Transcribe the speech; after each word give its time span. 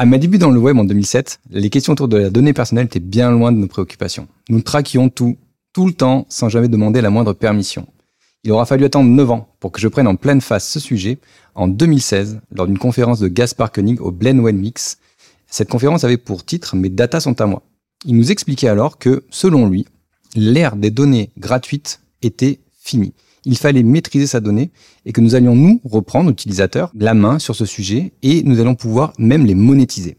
À 0.00 0.06
mes 0.06 0.20
débuts 0.20 0.38
dans 0.38 0.52
le 0.52 0.60
web 0.60 0.78
en 0.78 0.84
2007, 0.84 1.40
les 1.50 1.70
questions 1.70 1.92
autour 1.92 2.06
de 2.06 2.16
la 2.16 2.30
donnée 2.30 2.52
personnelle 2.52 2.86
étaient 2.86 3.00
bien 3.00 3.32
loin 3.32 3.50
de 3.50 3.56
nos 3.56 3.66
préoccupations. 3.66 4.28
Nous 4.48 4.60
traquions 4.60 5.08
tout, 5.08 5.36
tout 5.72 5.88
le 5.88 5.92
temps, 5.92 6.24
sans 6.28 6.48
jamais 6.48 6.68
demander 6.68 7.00
la 7.00 7.10
moindre 7.10 7.32
permission. 7.32 7.84
Il 8.44 8.52
aura 8.52 8.64
fallu 8.64 8.84
attendre 8.84 9.10
9 9.10 9.30
ans 9.32 9.48
pour 9.58 9.72
que 9.72 9.80
je 9.80 9.88
prenne 9.88 10.06
en 10.06 10.14
pleine 10.14 10.40
face 10.40 10.68
ce 10.68 10.78
sujet 10.78 11.18
en 11.56 11.66
2016 11.66 12.42
lors 12.52 12.68
d'une 12.68 12.78
conférence 12.78 13.18
de 13.18 13.26
Gaspar 13.26 13.72
Koenig 13.72 14.00
au 14.00 14.12
Blend 14.12 14.40
Mix. 14.52 14.98
Cette 15.48 15.68
conférence 15.68 16.04
avait 16.04 16.16
pour 16.16 16.44
titre 16.44 16.76
Mes 16.76 16.90
data 16.90 17.18
sont 17.18 17.40
à 17.40 17.46
moi. 17.46 17.64
Il 18.04 18.14
nous 18.14 18.30
expliquait 18.30 18.68
alors 18.68 18.98
que, 18.98 19.24
selon 19.30 19.68
lui, 19.68 19.84
l'ère 20.36 20.76
des 20.76 20.92
données 20.92 21.30
gratuites 21.38 22.02
était 22.22 22.60
finie. 22.80 23.14
Il 23.48 23.56
fallait 23.56 23.82
maîtriser 23.82 24.26
sa 24.26 24.40
donnée 24.40 24.70
et 25.06 25.12
que 25.12 25.22
nous 25.22 25.34
allions 25.34 25.56
nous 25.56 25.80
reprendre, 25.82 26.28
utilisateurs, 26.28 26.92
la 26.94 27.14
main 27.14 27.38
sur 27.38 27.56
ce 27.56 27.64
sujet 27.64 28.12
et 28.22 28.42
nous 28.42 28.60
allons 28.60 28.74
pouvoir 28.74 29.14
même 29.18 29.46
les 29.46 29.54
monétiser. 29.54 30.18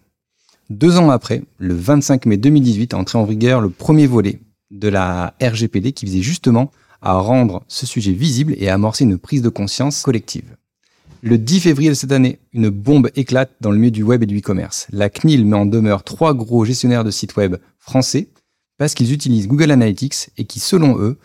Deux 0.71 0.98
ans 0.98 1.11
après, 1.11 1.43
le 1.60 1.75
25 1.75 2.25
mai 2.25 2.37
2018, 2.37 2.96
a 2.96 2.97
entré 2.97 3.20
en 3.20 3.25
vigueur 3.25 3.61
le 3.61 3.70
premier 3.70 4.07
volet 4.07 4.39
de 4.71 4.87
la 4.87 5.36
RGPD 5.39 5.92
qui 5.92 6.06
visait 6.06 6.23
justement 6.23 6.71
à 7.04 7.20
rendre 7.20 7.64
ce 7.68 7.86
sujet 7.86 8.14
visible 8.14 8.56
et 8.57 8.68
à 8.68 8.73
amorcer 8.73 9.04
une 9.04 9.20
prise 9.20 9.43
de 9.43 9.50
conscience 9.50 10.01
collective. 10.01 10.56
Le 11.21 11.37
10 11.37 11.59
février 11.59 11.89
de 11.89 11.93
cette 11.93 12.11
année, 12.11 12.39
une 12.51 12.70
bombe 12.70 13.11
éclate 13.15 13.51
dans 13.61 13.70
le 13.70 13.78
milieu 13.78 13.92
du 13.92 14.01
web 14.01 14.23
et 14.23 14.25
du 14.25 14.39
e-commerce. 14.39 14.87
La 14.92 15.11
CNIL 15.11 15.46
met 15.46 15.56
en 15.56 15.68
demeure 15.68 16.04
trois 16.04 16.34
gros 16.34 16.65
gestionnaires 16.65 17.04
de 17.04 17.11
sites 17.11 17.36
web 17.36 17.57
français 17.78 18.29
parce 18.79 18.96
qu'ils 18.96 19.14
utilisent 19.14 19.48
Google 19.48 19.70
Analytics 19.70 20.29
et 20.37 20.46
qui, 20.46 20.59
selon 20.59 21.00
eux, 21.00 21.20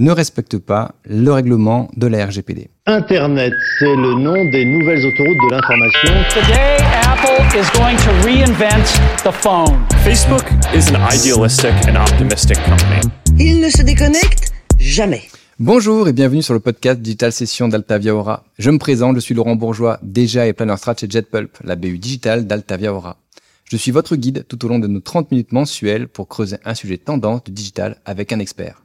ne 0.00 0.10
respectent 0.12 0.58
pas 0.58 0.94
le 1.04 1.30
règlement 1.30 1.90
de 1.94 2.06
la 2.06 2.24
RGPD. 2.24 2.70
Internet, 2.86 3.52
c'est 3.78 3.94
le 3.94 4.14
nom 4.14 4.50
des 4.50 4.64
nouvelles 4.64 5.04
autoroutes 5.04 5.36
de 5.36 5.50
l'information. 5.50 6.08
Today, 6.30 6.78
Apple 7.04 7.44
is 7.54 7.68
going 7.78 7.96
to 7.98 8.10
reinvent 8.24 8.82
the 9.22 9.30
phone. 9.30 9.78
Facebook 10.02 10.44
is 10.74 10.88
an 10.90 11.06
idealistic 11.14 11.74
and 11.86 11.96
optimistic 12.00 12.56
company. 12.64 13.12
Il 13.38 13.60
ne 13.60 13.68
se 13.68 13.82
déconnecte 13.82 14.52
jamais. 14.78 15.22
Bonjour 15.58 16.08
et 16.08 16.14
bienvenue 16.14 16.42
sur 16.42 16.54
le 16.54 16.60
podcast 16.60 16.98
Digital 17.00 17.30
Session 17.30 17.68
d'Altavia 17.68 18.14
Aura. 18.14 18.44
Je 18.58 18.70
me 18.70 18.78
présente, 18.78 19.16
je 19.16 19.20
suis 19.20 19.34
Laurent 19.34 19.56
Bourgeois, 19.56 19.98
déjà 20.02 20.46
et 20.46 20.54
planner 20.54 20.78
strat 20.78 20.94
chez 20.98 21.10
JetPulp, 21.10 21.58
la 21.62 21.76
BU 21.76 21.98
digitale 21.98 22.46
d'Altavia 22.46 22.94
Aura. 22.94 23.18
Je 23.66 23.76
suis 23.76 23.90
votre 23.90 24.16
guide 24.16 24.46
tout 24.48 24.64
au 24.64 24.68
long 24.68 24.78
de 24.78 24.86
nos 24.86 25.00
30 25.00 25.30
minutes 25.30 25.52
mensuelles 25.52 26.08
pour 26.08 26.26
creuser 26.26 26.56
un 26.64 26.74
sujet 26.74 26.96
tendance 26.96 27.44
du 27.44 27.52
digital 27.52 28.00
avec 28.06 28.32
un 28.32 28.38
expert. 28.38 28.82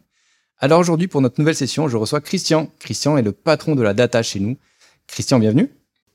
Alors 0.60 0.80
aujourd'hui, 0.80 1.08
pour 1.08 1.22
notre 1.22 1.40
nouvelle 1.40 1.56
session, 1.56 1.90
je 1.90 1.98
reçois 1.98 2.22
Christian. 2.22 2.72
Christian 2.80 3.18
est 3.18 3.22
le 3.22 3.34
patron 3.34 3.76
de 3.76 3.82
la 3.82 3.94
data 3.94 4.24
chez 4.24 4.40
nous. 4.40 4.58
Christian, 5.08 5.40
bienvenue. 5.40 5.70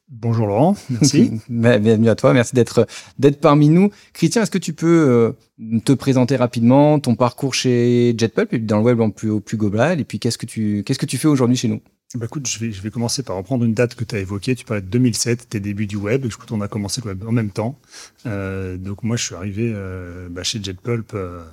Bonjour 0.08 0.48
Laurent, 0.48 0.76
merci. 0.88 1.30
bienvenue 1.48 2.08
à 2.08 2.16
toi, 2.16 2.32
merci 2.32 2.56
d'être 2.56 2.88
d'être 3.20 3.38
parmi 3.38 3.68
nous. 3.68 3.90
Christian, 4.12 4.42
est-ce 4.42 4.50
que 4.50 4.58
tu 4.58 4.72
peux 4.72 5.36
euh, 5.60 5.80
te 5.84 5.92
présenter 5.92 6.34
rapidement 6.34 6.98
ton 6.98 7.14
parcours 7.14 7.54
chez 7.54 8.12
JetPulp 8.18 8.52
et 8.52 8.58
dans 8.58 8.78
le 8.78 8.82
web 8.82 9.00
en 9.00 9.10
plus 9.10 9.30
au 9.30 9.38
plus 9.38 9.56
global 9.56 10.00
et 10.00 10.04
puis 10.04 10.18
qu'est-ce 10.18 10.38
que 10.38 10.46
tu 10.46 10.82
qu'est-ce 10.84 10.98
que 10.98 11.06
tu 11.06 11.16
fais 11.16 11.28
aujourd'hui 11.28 11.56
chez 11.56 11.68
nous? 11.68 11.80
Bah 12.16 12.26
écoute, 12.26 12.48
je 12.48 12.58
vais, 12.58 12.72
je 12.72 12.82
vais 12.82 12.90
commencer 12.90 13.22
par 13.22 13.36
reprendre 13.36 13.64
une 13.64 13.72
date 13.72 13.94
que 13.94 14.02
tu 14.02 14.16
as 14.16 14.18
évoquée. 14.18 14.56
Tu 14.56 14.64
parlais 14.64 14.82
de 14.82 14.88
2007, 14.88 15.48
tes 15.48 15.60
débuts 15.60 15.86
du 15.86 15.94
web. 15.94 16.26
Je 16.28 16.34
crois 16.34 16.44
qu'on 16.44 16.60
a 16.60 16.66
commencé 16.66 17.00
le 17.00 17.10
web 17.10 17.22
en 17.24 17.30
même 17.30 17.50
temps. 17.50 17.78
Euh, 18.26 18.76
donc 18.76 19.04
moi, 19.04 19.16
je 19.16 19.26
suis 19.26 19.36
arrivé 19.36 19.70
euh, 19.72 20.28
bah, 20.28 20.42
chez 20.42 20.60
JetPulp 20.60 21.12
euh, 21.14 21.44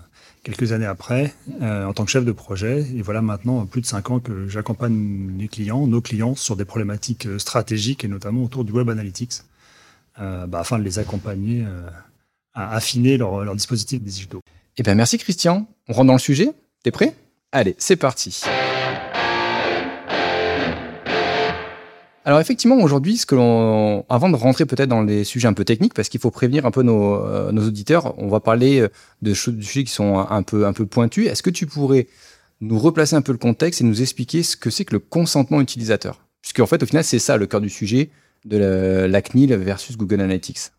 quelques 0.47 0.71
années 0.71 0.85
après 0.85 1.33
euh, 1.61 1.85
en 1.85 1.93
tant 1.93 2.05
que 2.05 2.11
chef 2.11 2.23
de 2.23 2.31
projet. 2.31 2.85
Et 2.95 3.01
voilà 3.01 3.21
maintenant 3.21 3.65
plus 3.65 3.81
de 3.81 3.85
cinq 3.85 4.09
ans 4.09 4.19
que 4.19 4.47
j'accompagne 4.47 5.35
les 5.37 5.49
clients, 5.49 5.85
nos 5.87 6.01
clients, 6.01 6.35
sur 6.35 6.55
des 6.55 6.63
problématiques 6.63 7.25
euh, 7.25 7.37
stratégiques 7.37 8.05
et 8.05 8.07
notamment 8.07 8.43
autour 8.43 8.63
du 8.63 8.71
web 8.71 8.89
analytics, 8.89 9.41
euh, 10.19 10.47
bah, 10.47 10.59
afin 10.59 10.79
de 10.79 10.83
les 10.83 10.99
accompagner 10.99 11.65
à 12.53 12.75
affiner 12.75 13.17
leurs 13.17 13.43
leur 13.43 13.55
dispositifs 13.55 14.01
digitaux. 14.01 14.41
Eh 14.77 14.83
bien, 14.83 14.95
merci 14.95 15.17
Christian. 15.17 15.67
On 15.89 15.93
rentre 15.93 16.07
dans 16.07 16.13
le 16.13 16.19
sujet. 16.19 16.51
T'es 16.83 16.91
prêt? 16.91 17.13
Allez, 17.51 17.75
c'est 17.77 17.97
parti. 17.97 18.41
Alors 22.27 22.41
effectivement, 22.41 22.75
aujourd'hui, 22.75 23.15
ce 23.15 23.25
que 23.25 23.35
l'on, 23.35 24.03
avant 24.09 24.27
de 24.27 24.35
rentrer 24.35 24.65
peut-être 24.65 24.89
dans 24.89 25.01
les 25.01 25.23
sujets 25.23 25.47
un 25.47 25.53
peu 25.53 25.63
techniques, 25.63 25.93
parce 25.93 26.09
qu'il 26.09 26.19
faut 26.19 26.29
prévenir 26.29 26.65
un 26.65 26.71
peu 26.71 26.83
nos, 26.83 27.15
euh, 27.15 27.53
auditeurs, 27.53 28.19
on 28.19 28.27
va 28.27 28.41
parler 28.41 28.81
euh, 28.81 28.89
de 29.21 29.33
sujets 29.33 29.85
qui 29.85 29.93
sont 29.93 30.17
un 30.17 30.43
peu, 30.43 30.65
un 30.65 30.73
peu 30.73 30.85
pointus. 30.85 31.27
Est-ce 31.29 31.41
que 31.41 31.49
tu 31.49 31.67
pourrais 31.67 32.07
nous 32.59 32.77
replacer 32.79 33.15
un 33.15 33.21
peu 33.21 33.31
le 33.31 33.37
contexte 33.37 33.79
et 33.79 33.85
nous 33.85 34.01
expliquer 34.01 34.43
ce 34.43 34.57
que 34.57 34.69
c'est 34.69 34.83
que 34.83 34.91
le 34.91 34.99
consentement 34.99 35.61
utilisateur? 35.61 36.19
Puisque 36.41 36.59
en 36.59 36.65
fait, 36.65 36.83
au 36.83 36.85
final, 36.85 37.05
c'est 37.05 37.17
ça 37.17 37.37
le 37.37 37.45
cœur 37.45 37.61
du 37.61 37.69
sujet 37.69 38.09
de 38.43 38.57
la, 38.57 39.07
la 39.07 39.21
CNIL 39.21 39.55
versus 39.55 39.95
Google 39.95 40.19
Analytics. 40.19 40.71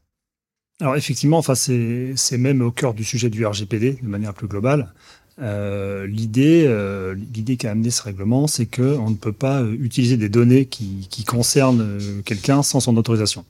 Alors 0.80 0.96
effectivement, 0.96 1.38
enfin 1.38 1.54
c'est 1.54 2.38
même 2.38 2.60
au 2.60 2.70
cœur 2.70 2.92
du 2.92 3.04
sujet 3.04 3.30
du 3.30 3.44
RGPD 3.44 3.98
de 4.02 4.06
manière 4.06 4.34
plus 4.34 4.48
globale. 4.48 4.92
Euh, 5.40 6.06
l'idée, 6.06 6.64
euh, 6.66 7.14
l'idée 7.14 7.56
qui 7.56 7.66
a 7.66 7.70
amené 7.70 7.90
ce 7.90 8.02
règlement, 8.02 8.46
c'est 8.46 8.66
que 8.66 8.96
on 8.98 9.10
ne 9.10 9.14
peut 9.14 9.32
pas 9.32 9.62
euh, 9.62 9.76
utiliser 9.80 10.16
des 10.16 10.28
données 10.28 10.66
qui, 10.66 11.06
qui 11.10 11.24
concernent 11.24 11.80
euh, 11.80 12.22
quelqu'un 12.24 12.62
sans 12.62 12.80
son 12.80 12.96
autorisation. 12.96 13.44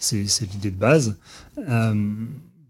C'est, 0.00 0.26
c'est 0.26 0.50
l'idée 0.52 0.70
de 0.70 0.76
base. 0.76 1.16
Euh, 1.68 1.94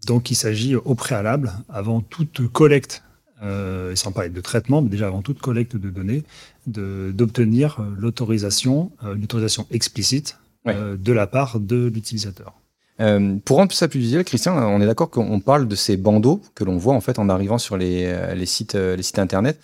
donc, 0.05 0.31
il 0.31 0.35
s'agit 0.35 0.75
au 0.75 0.95
préalable, 0.95 1.51
avant 1.67 2.01
toute 2.01 2.47
collecte, 2.47 3.03
et 3.41 3.95
sans 3.95 4.11
parler 4.11 4.29
de 4.29 4.41
traitement, 4.41 4.81
mais 4.81 4.89
déjà 4.89 5.07
avant 5.07 5.21
toute 5.21 5.39
collecte 5.39 5.77
de 5.77 5.89
données, 5.89 6.23
de, 6.67 7.13
d'obtenir 7.15 7.81
l'autorisation, 7.97 8.91
une 9.01 9.23
autorisation 9.23 9.65
explicite 9.71 10.37
ouais. 10.65 10.75
de 10.97 11.13
la 11.13 11.25
part 11.25 11.61
de 11.61 11.85
l'utilisateur. 11.93 12.53
Euh, 13.01 13.37
pour 13.45 13.57
rendre 13.57 13.71
ça 13.71 13.87
plus 13.87 13.99
visuel, 13.99 14.23
Christian, 14.25 14.57
on 14.57 14.81
est 14.81 14.85
d'accord 14.85 15.09
qu'on 15.09 15.39
parle 15.39 15.67
de 15.67 15.75
ces 15.75 15.95
bandeaux 15.95 16.41
que 16.53 16.63
l'on 16.63 16.77
voit 16.77 16.93
en 16.93 17.01
fait 17.01 17.17
en 17.17 17.29
arrivant 17.29 17.57
sur 17.57 17.77
les, 17.77 18.05
euh, 18.05 18.33
les 18.35 18.45
sites, 18.45 18.75
euh, 18.75 18.95
les 18.95 19.03
sites 19.03 19.19
internet. 19.19 19.59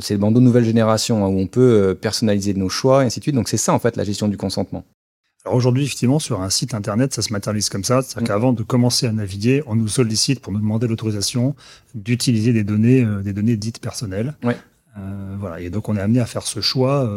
C'est 0.00 0.14
le 0.14 0.20
bandeau 0.20 0.40
nouvelle 0.40 0.64
génération 0.64 1.24
hein, 1.24 1.28
où 1.28 1.38
on 1.38 1.46
peut 1.46 1.96
personnaliser 2.00 2.52
nos 2.54 2.68
choix 2.68 3.04
et 3.04 3.06
ainsi 3.06 3.20
de 3.20 3.24
suite. 3.24 3.36
Donc 3.36 3.48
c'est 3.48 3.56
ça 3.56 3.72
en 3.72 3.78
fait 3.78 3.96
la 3.96 4.02
gestion 4.02 4.26
du 4.26 4.36
consentement. 4.36 4.84
Alors 5.44 5.56
aujourd'hui, 5.56 5.84
effectivement, 5.84 6.18
sur 6.18 6.40
un 6.40 6.50
site 6.50 6.74
internet, 6.74 7.14
ça 7.14 7.22
se 7.22 7.32
matérialise 7.32 7.68
comme 7.68 7.84
ça. 7.84 8.02
C'est-à-dire 8.02 8.22
mmh. 8.22 8.26
qu'avant 8.26 8.52
de 8.52 8.62
commencer 8.64 9.06
à 9.06 9.12
naviguer, 9.12 9.62
on 9.66 9.76
nous 9.76 9.88
sollicite 9.88 10.40
pour 10.40 10.52
nous 10.52 10.60
demander 10.60 10.88
l'autorisation 10.88 11.54
d'utiliser 11.94 12.52
des 12.52 12.64
données, 12.64 13.04
euh, 13.04 13.22
des 13.22 13.32
données 13.32 13.56
dites 13.56 13.80
personnelles. 13.80 14.34
Euh, 14.44 15.36
voilà. 15.38 15.60
Et 15.60 15.70
donc 15.70 15.88
on 15.88 15.96
est 15.96 16.00
amené 16.00 16.20
à 16.20 16.26
faire 16.26 16.42
ce 16.42 16.60
choix, 16.60 17.08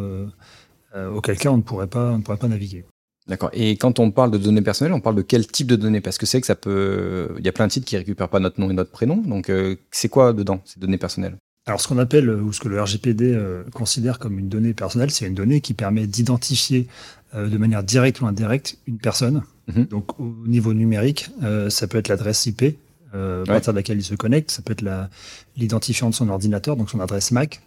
auquel 1.14 1.38
cas 1.38 1.50
on 1.50 1.58
ne 1.58 1.62
pourrait 1.64 1.88
pas, 1.88 2.12
on 2.12 2.20
ne 2.20 2.24
pourrait 2.24 2.38
pas 2.38 2.48
naviguer. 2.48 2.86
D'accord. 3.28 3.50
Et 3.54 3.72
quand 3.78 4.00
on 4.00 4.12
parle 4.12 4.32
de 4.32 4.38
données 4.38 4.62
personnelles, 4.62 4.94
on 4.94 5.02
parle 5.02 5.16
de 5.16 5.24
quel 5.24 5.48
type 5.48 5.68
de 5.68 5.76
données? 5.76 6.02
Parce 6.02 6.18
que 6.18 6.26
c'est 6.26 6.40
que 6.42 6.48
ça 6.48 6.56
peut. 6.56 7.30
Il 7.40 7.46
y 7.46 7.50
a 7.50 7.52
plein 7.52 7.66
de 7.68 7.72
sites 7.72 7.86
qui 7.86 7.98
récupèrent 7.98 8.30
pas 8.30 8.40
notre 8.40 8.60
nom 8.60 8.70
et 8.70 8.74
notre 8.74 8.92
prénom. 8.92 9.18
Donc, 9.18 9.50
euh, 9.50 9.76
c'est 9.92 10.10
quoi 10.10 10.34
dedans, 10.34 10.62
ces 10.66 10.80
données 10.80 11.00
personnelles? 11.00 11.38
Alors, 11.66 11.82
ce 11.82 11.88
qu'on 11.88 11.98
appelle, 11.98 12.30
ou 12.30 12.54
ce 12.54 12.60
que 12.60 12.68
le 12.68 12.80
RGPD 12.80 13.34
euh, 13.34 13.64
considère 13.74 14.20
comme 14.20 14.38
une 14.38 14.50
donnée 14.50 14.76
personnelle, 14.76 15.10
c'est 15.10 15.26
une 15.26 15.34
donnée 15.34 15.62
qui 15.62 15.74
permet 15.74 16.06
d'identifier 16.06 16.88
euh, 17.36 17.50
de 17.50 17.58
manière 17.58 17.84
directe 17.84 18.22
ou 18.22 18.28
indirecte 18.28 18.78
une 18.88 18.98
personne. 18.98 19.44
Mhm. 19.68 19.86
Donc, 19.86 20.20
au 20.20 20.34
niveau 20.46 20.74
numérique, 20.74 21.32
euh, 21.44 21.70
ça 21.70 21.88
peut 21.88 21.98
être 21.98 22.08
l'adresse 22.08 22.46
IP 22.46 22.78
euh, 23.14 23.44
à 23.44 23.46
partir 23.46 23.74
de 23.74 23.78
laquelle 23.78 23.98
il 23.98 24.04
se 24.04 24.16
connecte. 24.16 24.52
Ça 24.52 24.62
peut 24.62 24.74
être 24.74 24.86
l'identifiant 25.58 26.10
de 26.10 26.16
son 26.16 26.30
ordinateur, 26.30 26.78
donc 26.78 26.90
son 26.90 27.00
adresse 27.00 27.32
MAC. 27.32 27.62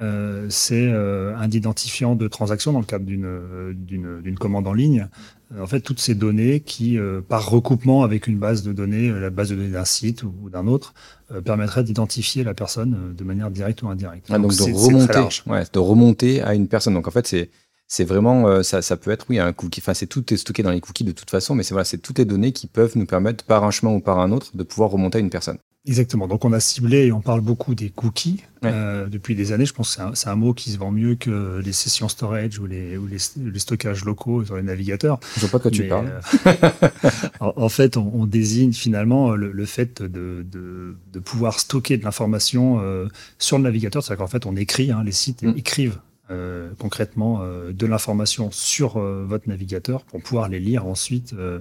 Euh, 0.00 0.46
c'est 0.48 0.86
euh, 0.88 1.36
un 1.36 1.50
identifiant 1.50 2.14
de 2.14 2.28
transaction 2.28 2.72
dans 2.72 2.78
le 2.78 2.84
cadre 2.84 3.04
d'une 3.04 3.24
euh, 3.26 4.34
commande 4.38 4.66
en 4.68 4.72
ligne. 4.72 5.08
Euh, 5.54 5.62
en 5.62 5.66
fait, 5.66 5.80
toutes 5.80 5.98
ces 5.98 6.14
données 6.14 6.60
qui, 6.60 6.98
euh, 6.98 7.20
par 7.20 7.48
recoupement 7.50 8.04
avec 8.04 8.26
une 8.26 8.38
base 8.38 8.62
de 8.62 8.72
données, 8.72 9.10
la 9.10 9.30
base 9.30 9.50
de 9.50 9.56
données 9.56 9.70
d'un 9.70 9.84
site 9.84 10.22
ou, 10.22 10.32
ou 10.42 10.50
d'un 10.50 10.66
autre, 10.68 10.94
euh, 11.32 11.40
permettrait 11.40 11.82
d'identifier 11.82 12.44
la 12.44 12.54
personne 12.54 13.14
de 13.16 13.24
manière 13.24 13.50
directe 13.50 13.82
ou 13.82 13.88
indirecte. 13.88 14.26
Ah, 14.30 14.38
donc, 14.38 14.56
de 14.56 14.62
remonter, 14.62 15.42
ouais, 15.46 15.64
de 15.72 15.78
remonter 15.78 16.42
à 16.42 16.54
une 16.54 16.68
personne. 16.68 16.94
Donc 16.94 17.08
en 17.08 17.12
fait, 17.12 17.26
c'est 17.26 17.50
c'est 17.90 18.04
vraiment 18.04 18.62
ça, 18.62 18.82
ça 18.82 18.98
peut 18.98 19.10
être 19.10 19.24
oui 19.30 19.38
un 19.38 19.54
cookie. 19.54 19.80
Enfin, 19.80 19.94
c'est 19.94 20.06
tout 20.06 20.34
est 20.34 20.36
stocké 20.36 20.62
dans 20.62 20.70
les 20.70 20.80
cookies 20.80 21.04
de 21.04 21.12
toute 21.12 21.30
façon, 21.30 21.54
mais 21.54 21.62
c'est 21.62 21.72
voilà, 21.72 21.86
c'est 21.86 21.96
toutes 21.96 22.18
les 22.18 22.26
données 22.26 22.52
qui 22.52 22.66
peuvent 22.66 22.92
nous 22.96 23.06
permettre 23.06 23.44
par 23.44 23.64
un 23.64 23.70
chemin 23.70 23.94
ou 23.94 24.00
par 24.00 24.18
un 24.18 24.30
autre 24.30 24.54
de 24.54 24.62
pouvoir 24.62 24.90
remonter 24.90 25.16
à 25.16 25.20
une 25.22 25.30
personne. 25.30 25.56
Exactement. 25.88 26.28
Donc 26.28 26.44
on 26.44 26.52
a 26.52 26.60
ciblé 26.60 27.06
et 27.06 27.12
on 27.12 27.20
parle 27.20 27.40
beaucoup 27.40 27.74
des 27.74 27.88
cookies 27.90 28.42
Ouais. 28.62 28.70
euh, 28.72 29.06
depuis 29.06 29.34
des 29.36 29.52
années. 29.52 29.66
Je 29.66 29.72
pense 29.72 29.94
que 29.96 30.02
c'est 30.14 30.28
un, 30.28 30.34
mot 30.34 30.52
qui 30.52 30.70
se 30.72 30.78
vend 30.78 30.90
mieux 30.90 31.14
que 31.14 31.60
les 31.64 31.72
sessions 31.72 32.08
storage 32.08 32.58
ou 32.58 32.66
les, 32.66 32.96
ou 32.96 33.06
les, 33.06 33.18
les 33.36 33.58
stockages 33.60 34.04
locaux 34.04 34.44
sur 34.44 34.56
les 34.56 34.62
navigateurs. 34.64 35.20
Je 35.36 35.46
vois 35.46 35.50
pas 35.50 35.58
de 35.58 35.62
quoi 35.62 35.70
tu 35.70 35.84
parles. 35.84 36.20
euh, 36.46 36.90
en, 37.40 37.52
en 37.56 37.68
fait, 37.68 37.96
on, 37.96 38.10
on 38.14 38.26
désigne 38.26 38.72
finalement 38.72 39.30
le, 39.36 39.52
le 39.52 39.64
fait 39.64 40.02
de, 40.02 40.44
de, 40.50 40.96
de 41.12 41.18
pouvoir 41.20 41.60
stocker 41.60 41.96
de 41.98 42.04
l'information 42.04 42.80
euh, 42.82 43.06
sur 43.38 43.58
le 43.58 43.64
navigateur. 43.64 44.02
C'est-à-dire 44.02 44.24
qu'en 44.24 44.30
fait, 44.30 44.44
on 44.44 44.56
écrit, 44.56 44.90
hein, 44.90 45.02
les 45.04 45.12
sites 45.12 45.42
Mm. 45.42 45.54
écrivent 45.56 45.98
euh, 46.30 46.70
concrètement 46.78 47.38
euh, 47.42 47.72
de 47.72 47.86
l'information 47.86 48.50
sur 48.50 48.96
euh, 48.98 49.24
votre 49.26 49.48
navigateur 49.48 50.02
pour 50.02 50.20
pouvoir 50.20 50.48
les 50.50 50.58
lire 50.60 50.84
ensuite 50.84 51.32
euh, 51.32 51.60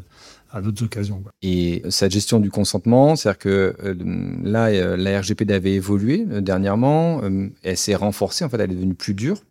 à 0.52 0.62
d'autres 0.62 0.84
occasions. 0.84 1.24
Et 1.42 1.84
cette 1.90 2.12
gestion 2.12 2.40
du 2.40 2.50
consentement, 2.50 3.16
c'est-à-dire 3.16 3.40
que 3.40 3.76
euh, 3.84 3.96
là, 4.44 4.68
euh, 4.68 4.98
la 4.98 5.20
RGPD 5.20 5.54
avait 5.54 5.74
évolué 5.74 6.26
euh, 6.32 6.42
dernièrement, 6.42 7.22
elle 7.64 7.78
s'est 7.78 7.96
renforcée, 7.96 8.46
en 8.46 8.50
fait, 8.50 8.58
elle 8.60 8.72
est 8.72 8.76
devenue 8.76 8.96
plus 8.96 9.14
dure. 9.14 9.42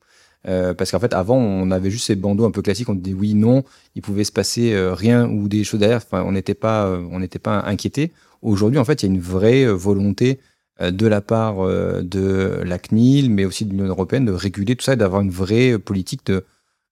Parce 0.78 0.92
qu'en 0.92 1.00
fait, 1.00 1.12
avant, 1.12 1.38
on 1.38 1.72
avait 1.72 1.90
juste 1.90 2.06
ces 2.06 2.14
bandeaux 2.14 2.44
un 2.44 2.52
peu 2.52 2.62
classiques, 2.62 2.88
on 2.88 2.94
disait 2.94 3.16
oui, 3.16 3.34
non, 3.34 3.64
il 3.96 4.02
pouvait 4.02 4.22
se 4.22 4.30
passer 4.30 4.76
rien 4.92 5.28
ou 5.28 5.48
des 5.48 5.64
choses 5.64 5.80
derrière. 5.80 5.96
Enfin, 5.96 6.22
on 6.22 6.30
n'était 6.30 6.54
pas, 6.54 6.88
on 7.10 7.20
pas 7.42 7.62
inquiété. 7.62 8.12
Aujourd'hui, 8.42 8.78
en 8.78 8.84
fait, 8.84 9.02
il 9.02 9.06
y 9.06 9.08
a 9.08 9.12
une 9.12 9.20
vraie 9.20 9.66
volonté 9.66 10.38
de 10.80 11.06
la 11.08 11.20
part 11.20 11.66
de 11.66 12.60
la 12.64 12.78
CNIL, 12.78 13.28
mais 13.28 13.44
aussi 13.44 13.64
de 13.64 13.72
l'Union 13.72 13.86
européenne, 13.86 14.24
de 14.24 14.30
réguler 14.30 14.76
tout 14.76 14.84
ça 14.84 14.92
et 14.92 14.96
d'avoir 14.96 15.20
une 15.20 15.32
vraie 15.32 15.80
politique 15.80 16.24
de, 16.26 16.44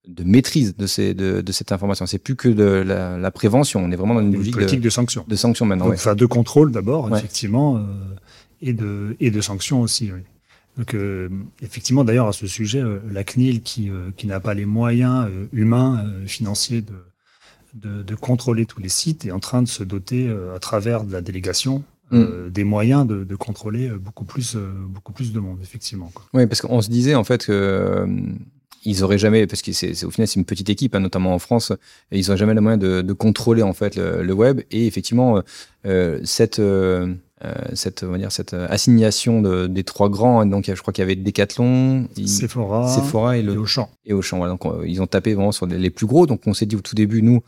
de 0.07 0.23
maîtrise 0.25 0.77
de, 0.77 0.87
ces, 0.87 1.15
de, 1.15 1.41
de 1.41 1.53
cette 1.53 1.73
information. 1.73 2.07
C'est 2.07 2.19
plus 2.19 2.37
que 2.37 2.49
de 2.49 2.63
la, 2.65 3.17
la 3.19 3.31
prévention. 3.31 3.81
On 3.83 3.91
est 3.91 3.97
vraiment 3.97 4.15
dans 4.15 4.21
une, 4.21 4.29
Une 4.33 4.37
logique 4.37 4.55
politique 4.55 4.81
de, 4.81 4.85
de 4.85 4.91
sanctions. 4.91 5.25
de 5.27 5.37
sanction 5.37 5.65
maintenant. 5.67 5.85
Donc, 5.87 5.93
ouais. 5.95 5.99
Enfin, 5.99 6.15
de 6.15 6.27
contrôle 6.27 6.73
d'abord, 6.73 7.11
Ouais. 7.11 7.19
effectivement, 7.19 7.77
euh, 7.79 7.81
et, 8.61 8.73
de, 8.75 9.17
et 9.21 9.31
de 9.31 9.41
sanctions 9.41 9.81
aussi. 9.81 10.11
Oui. 10.13 10.21
Donc, 10.77 10.93
euh, 10.95 11.29
effectivement, 11.63 12.05
d'ailleurs, 12.05 12.27
à 12.29 12.33
ce 12.33 12.47
sujet, 12.47 12.81
euh, 12.81 12.99
la 13.11 13.25
CNIL, 13.25 13.63
qui, 13.63 13.89
euh, 13.91 14.11
qui 14.17 14.27
n'a 14.27 14.41
pas 14.41 14.55
les 14.55 14.67
moyens 14.67 15.27
euh, 15.31 15.47
humains, 15.53 16.05
euh, 16.05 16.27
financiers 16.27 16.83
de, 16.83 16.93
de, 17.75 18.03
de 18.03 18.15
contrôler 18.15 18.67
tous 18.67 18.81
les 18.81 18.89
sites, 18.89 19.25
est 19.25 19.31
en 19.31 19.39
train 19.41 19.63
de 19.63 19.69
se 19.69 19.85
doter, 19.85 20.29
euh, 20.29 20.55
à 20.55 20.59
travers 20.59 21.05
de 21.05 21.13
la 21.13 21.21
délégation, 21.21 21.83
euh, 22.13 22.51
des 22.51 22.65
moyens 22.65 23.07
de, 23.07 23.25
de 23.25 23.37
contrôler 23.37 23.89
beaucoup 23.89 24.25
plus, 24.25 24.55
euh, 24.57 24.69
beaucoup 24.89 25.13
plus 25.13 25.33
de 25.33 25.41
monde, 25.41 25.59
effectivement. 25.63 26.11
quoi. 26.15 26.25
Oui, 26.35 26.47
parce 26.47 26.61
qu'on 26.61 26.83
se 26.83 26.91
disait 26.91 27.15
en 27.15 27.25
fait 27.25 27.47
que 27.47 27.53
euh, 27.53 28.07
ils 28.85 29.03
auraient 29.05 29.19
jamais, 29.19 29.47
parce 29.47 29.63
que 29.63 29.73
c'est 29.73 30.05
au 30.05 30.11
final 30.11 30.27
c'est 30.29 30.39
une 30.39 30.45
petite 30.45 30.69
équipe, 30.71 30.95
hein, 30.95 31.01
notamment 31.01 31.35
en 31.35 31.39
France, 31.39 31.73
et 32.13 32.19
ils 32.19 32.29
auraient 32.31 32.39
jamais 32.39 32.55
le 32.55 32.61
moyen 32.61 32.79
de, 32.79 33.03
de 33.03 33.13
contrôler 33.13 33.63
en 33.63 33.73
fait 33.73 33.97
le, 33.97 34.23
le 34.23 34.33
web. 34.33 34.61
Et 34.71 34.87
effectivement, 34.87 35.37
euh, 35.39 35.41
euh, 35.87 36.21
cette 36.25 36.59
euh, 36.59 37.15
euh, 37.45 37.53
cette 37.75 38.05
on 38.05 38.13
va 38.13 38.19
dire 38.19 38.33
cette 38.33 38.55
euh, 38.55 38.67
assignation 38.71 39.43
de- 39.43 39.67
des 39.67 39.85
trois 39.85 40.09
grands, 40.09 40.41
hein, 40.41 40.47
donc 40.47 40.65
je 40.73 40.81
crois 40.81 40.93
qu'il 40.93 41.03
y 41.03 41.07
avait 41.07 41.17
Decathlon, 41.17 42.09
Sephora, 42.27 42.89
Sephora 42.89 43.37
et 43.37 43.41
et 43.41 43.43
le 43.43 43.59
Auchan. 43.59 43.91
et 44.07 44.13
Auchan. 44.13 44.39
Voilà, 44.39 44.53
donc 44.53 44.65
euh, 44.67 44.85
ils 44.87 45.03
ont 45.03 45.07
tapé 45.07 45.35
vraiment 45.35 45.53
sur 45.53 45.67
les, 45.67 45.79
les 45.79 45.91
plus 45.91 46.07
gros. 46.07 46.27
Donc 46.27 46.43
on 46.47 46.55
s'est 46.55 46.67
dit 46.67 46.77
au 46.77 46.81
tout 46.81 46.95
début, 46.95 47.23
nous, 47.23 47.43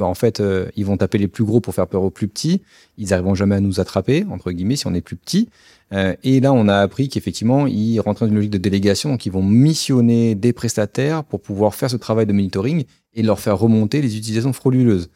bah, 0.00 0.06
en 0.06 0.14
fait, 0.14 0.40
euh, 0.40 0.68
ils 0.76 0.86
vont 0.86 0.96
taper 0.96 1.18
les 1.18 1.28
plus 1.28 1.44
gros 1.44 1.60
pour 1.60 1.74
faire 1.74 1.86
peur 1.86 2.02
aux 2.02 2.10
plus 2.10 2.26
petits. 2.26 2.62
Ils 2.96 3.12
arriveront 3.12 3.34
jamais 3.34 3.54
à 3.54 3.60
nous 3.60 3.80
attraper, 3.80 4.24
entre 4.30 4.50
guillemets, 4.50 4.76
si 4.76 4.86
on 4.86 4.94
est 4.94 5.02
plus 5.02 5.16
petit. 5.16 5.50
Euh, 5.92 6.14
et 6.24 6.40
là, 6.40 6.52
on 6.54 6.68
a 6.68 6.76
appris 6.78 7.10
qu'effectivement, 7.10 7.66
ils 7.66 8.00
rentrent 8.00 8.20
dans 8.20 8.28
une 8.28 8.36
logique 8.36 8.50
de 8.50 8.58
délégation, 8.58 9.10
donc 9.10 9.26
ils 9.26 9.32
vont 9.32 9.42
missionner 9.42 10.34
des 10.34 10.54
prestataires 10.54 11.22
pour 11.22 11.42
pouvoir 11.42 11.74
faire 11.74 11.90
ce 11.90 11.96
travail 11.96 12.26
de 12.26 12.32
monitoring 12.32 12.84
et 13.12 13.22
leur 13.22 13.40
faire 13.40 13.58
remonter 13.58 14.00
les 14.00 14.16
utilisations 14.16 14.54
frauduleuses. 14.54 15.10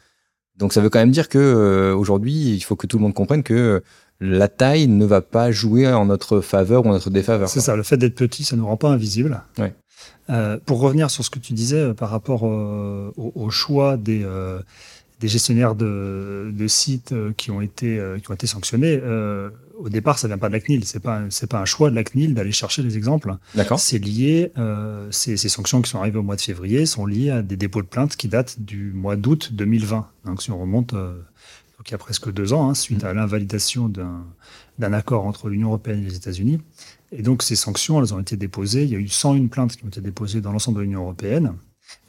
Donc 0.57 0.71
ça 0.71 0.81
veut 0.81 0.89
quand 0.89 0.99
même 0.99 1.11
dire 1.11 1.27
que 1.29 1.37
euh, 1.37 1.95
aujourd'hui, 1.95 2.53
il 2.53 2.61
faut 2.61 2.75
que 2.75 2.87
tout 2.87 2.97
le 2.97 3.03
monde 3.03 3.13
comprenne 3.13 3.43
que 3.43 3.53
euh, 3.53 3.79
la 4.21 4.47
taille 4.47 4.87
ne 4.87 5.05
va 5.05 5.21
pas 5.21 5.51
jouer 5.51 5.87
en 5.91 6.05
notre 6.05 6.41
faveur 6.41 6.85
ou 6.85 6.89
en 6.89 6.93
notre 6.93 7.09
défaveur. 7.09 7.49
C'est 7.49 7.59
ça, 7.59 7.75
le 7.75 7.83
fait 7.83 7.97
d'être 7.97 8.15
petit, 8.15 8.43
ça 8.43 8.55
ne 8.55 8.61
nous 8.61 8.67
rend 8.67 8.77
pas 8.77 8.89
invisible. 8.89 9.41
Ouais. 9.57 9.73
Euh, 10.29 10.57
pour 10.65 10.79
revenir 10.79 11.11
sur 11.11 11.23
ce 11.23 11.29
que 11.29 11.39
tu 11.39 11.53
disais 11.53 11.77
euh, 11.77 11.93
par 11.93 12.09
rapport 12.09 12.47
euh, 12.47 13.13
au, 13.15 13.31
au 13.35 13.49
choix 13.49 13.95
des, 13.95 14.23
euh, 14.23 14.59
des 15.19 15.27
gestionnaires 15.27 15.75
de, 15.75 16.51
de 16.51 16.67
sites 16.67 17.13
qui 17.37 17.51
ont 17.51 17.61
été, 17.61 18.01
qui 18.21 18.31
ont 18.31 18.33
été 18.33 18.47
sanctionnés, 18.47 18.99
euh, 19.03 19.49
au 19.77 19.89
départ, 19.89 20.17
ça 20.19 20.27
vient 20.27 20.37
pas 20.37 20.47
de 20.47 20.53
la 20.53 20.59
CNIL. 20.59 20.85
C'est 20.85 20.99
pas, 20.99 21.21
c'est 21.29 21.49
pas 21.49 21.59
un 21.59 21.65
choix 21.65 21.89
de 21.89 21.95
la 21.95 22.03
CNIL 22.03 22.33
d'aller 22.33 22.51
chercher 22.51 22.81
les 22.81 22.97
exemples. 22.97 23.35
D'accord. 23.55 23.79
C'est 23.79 23.97
lié, 23.99 24.51
euh, 24.57 25.07
ces, 25.11 25.37
ces 25.37 25.49
sanctions 25.49 25.81
qui 25.81 25.89
sont 25.89 25.99
arrivées 25.99 26.19
au 26.19 26.23
mois 26.23 26.35
de 26.35 26.41
février 26.41 26.85
sont 26.85 27.05
liées 27.05 27.29
à 27.29 27.41
des 27.41 27.57
dépôts 27.57 27.81
de 27.81 27.87
plaintes 27.87 28.15
qui 28.15 28.27
datent 28.27 28.59
du 28.59 28.91
mois 28.93 29.15
d'août 29.15 29.51
2020. 29.53 30.07
Donc 30.25 30.41
si 30.41 30.51
on 30.51 30.59
remonte, 30.59 30.93
euh, 30.93 31.13
donc 31.85 31.91
il 31.91 31.93
y 31.93 31.95
a 31.95 31.99
presque 31.99 32.31
deux 32.31 32.51
ans, 32.51 32.67
hein, 32.67 32.73
suite 32.73 33.03
à 33.03 33.13
l'invalidation 33.13 33.87
d'un 33.87 34.25
d'un 34.79 34.91
accord 34.91 35.25
entre 35.27 35.49
l'Union 35.49 35.67
européenne 35.67 36.01
et 36.01 36.09
les 36.09 36.15
États-Unis. 36.15 36.59
Et 37.11 37.21
donc 37.21 37.43
ces 37.43 37.55
sanctions, 37.55 38.01
elles 38.01 38.13
ont 38.13 38.19
été 38.19 38.37
déposées. 38.37 38.83
Il 38.85 38.89
y 38.89 38.95
a 38.95 38.99
eu 38.99 39.07
101 39.07 39.47
plaintes 39.47 39.75
qui 39.75 39.85
ont 39.85 39.89
été 39.89 40.01
déposées 40.01 40.41
dans 40.41 40.51
l'ensemble 40.51 40.79
de 40.79 40.83
l'Union 40.83 41.01
européenne, 41.01 41.53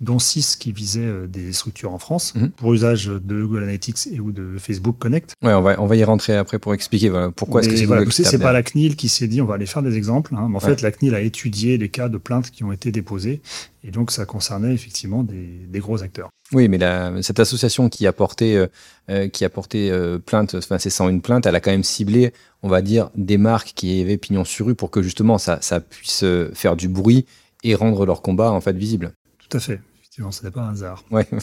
dont 0.01 0.19
6 0.19 0.57
qui 0.57 0.73
visaient 0.73 1.01
euh, 1.01 1.27
des 1.27 1.53
structures 1.53 1.93
en 1.93 1.99
France 1.99 2.35
Mhm. 2.35 2.51
pour 2.51 2.75
usage 2.75 3.07
de 3.07 3.43
Google 3.43 3.63
Analytics 3.63 4.09
et 4.13 4.21
ou 4.21 4.33
de 4.33 4.57
Facebook 4.59 4.97
Connect. 4.99 5.33
Ouais, 5.43 5.55
on 5.55 5.63
va, 5.63 5.81
on 5.81 5.87
va 5.87 5.97
y 5.97 6.05
rentrer 6.05 6.37
après 6.37 6.59
pour 6.59 6.75
expliquer 6.75 7.09
voilà, 7.09 7.31
pourquoi 7.31 7.61
est-ce 7.61 7.69
que 7.71 7.77
c'est 7.77 7.85
voilà, 7.87 8.05
c'est 8.11 8.39
pas 8.39 8.53
la 8.53 8.63
CNIL 8.63 8.97
qui 8.97 9.09
s'est 9.09 9.27
dit 9.29 9.41
on 9.41 9.47
va 9.47 9.55
aller 9.55 9.67
faire 9.67 9.83
des 9.83 9.97
exemples. 9.97 10.35
hein, 10.35 10.49
mais 10.51 10.57
en 10.57 10.61
Ouais. 10.61 10.75
fait, 10.75 10.83
la 10.83 10.91
CNIL 10.91 11.15
a 11.15 11.21
étudié 11.21 11.79
les 11.79 11.89
cas 11.89 12.09
de 12.09 12.19
plaintes 12.19 12.51
qui 12.51 12.65
ont 12.65 12.73
été 12.73 12.93
déposées. 12.93 13.41
Et 13.85 13.91
donc, 13.93 14.11
ça 14.11 14.25
concernait 14.27 14.75
effectivement 14.75 15.23
des, 15.23 15.47
des 15.69 15.79
gros 15.79 16.03
acteurs. 16.03 16.29
Oui, 16.53 16.69
mais 16.69 16.77
la, 16.79 17.23
cette 17.23 17.39
association 17.41 17.89
qui 17.89 18.07
a 18.07 18.13
porté, 18.13 18.57
euh, 18.57 18.67
euh, 19.11 19.29
qui 19.29 19.45
a 19.45 19.49
porté 19.49 19.91
euh, 19.91 20.19
plainte, 20.19 20.57
enfin 20.57 20.79
c'est 20.79 20.91
101 20.91 21.19
plaintes, 21.21 21.47
elle 21.47 21.55
a 21.55 21.61
quand 21.61 21.71
même 21.71 21.85
ciblé, 21.85 22.33
on 22.63 22.69
va 22.69 22.83
dire, 22.83 23.11
des 23.17 23.39
marques 23.39 23.73
qui 23.77 24.01
avaient 24.03 24.17
pignon 24.17 24.45
sur 24.45 24.67
rue 24.67 24.75
pour 24.75 24.91
que 24.91 25.03
justement 25.03 25.39
ça, 25.39 25.59
ça 25.61 25.81
puisse 25.81 26.25
faire 26.53 26.75
du 26.77 26.89
bruit 26.89 27.27
et 27.65 27.75
rendre 27.77 28.05
leur 28.07 28.23
combat 28.23 28.51
en 28.53 28.61
fait 28.61 28.77
visible. 28.77 29.13
Tout 29.49 29.57
à 29.57 29.61
fait. 29.61 29.81
Effectivement, 30.01 30.33
ce 30.33 30.45
n'est 30.45 30.51
pas 30.51 30.63
un 30.63 30.71
hasard. 30.73 31.05
Ouais. 31.11 31.27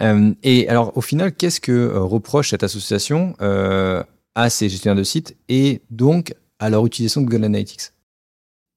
Euh, 0.00 0.34
et 0.42 0.68
alors, 0.68 0.96
au 0.96 1.00
final, 1.00 1.32
qu'est-ce 1.32 1.60
que 1.60 1.70
euh, 1.70 2.00
reproche 2.00 2.50
cette 2.50 2.64
association 2.64 3.36
euh, 3.40 4.02
à 4.34 4.50
ces 4.50 4.68
gestionnaires 4.68 4.96
de 4.98 5.04
sites 5.04 5.36
et 5.48 5.82
donc 5.90 6.34
à 6.58 6.68
leur 6.68 6.84
utilisation 6.84 7.20
de 7.20 7.26
Google 7.26 7.44
Analytics? 7.44 7.92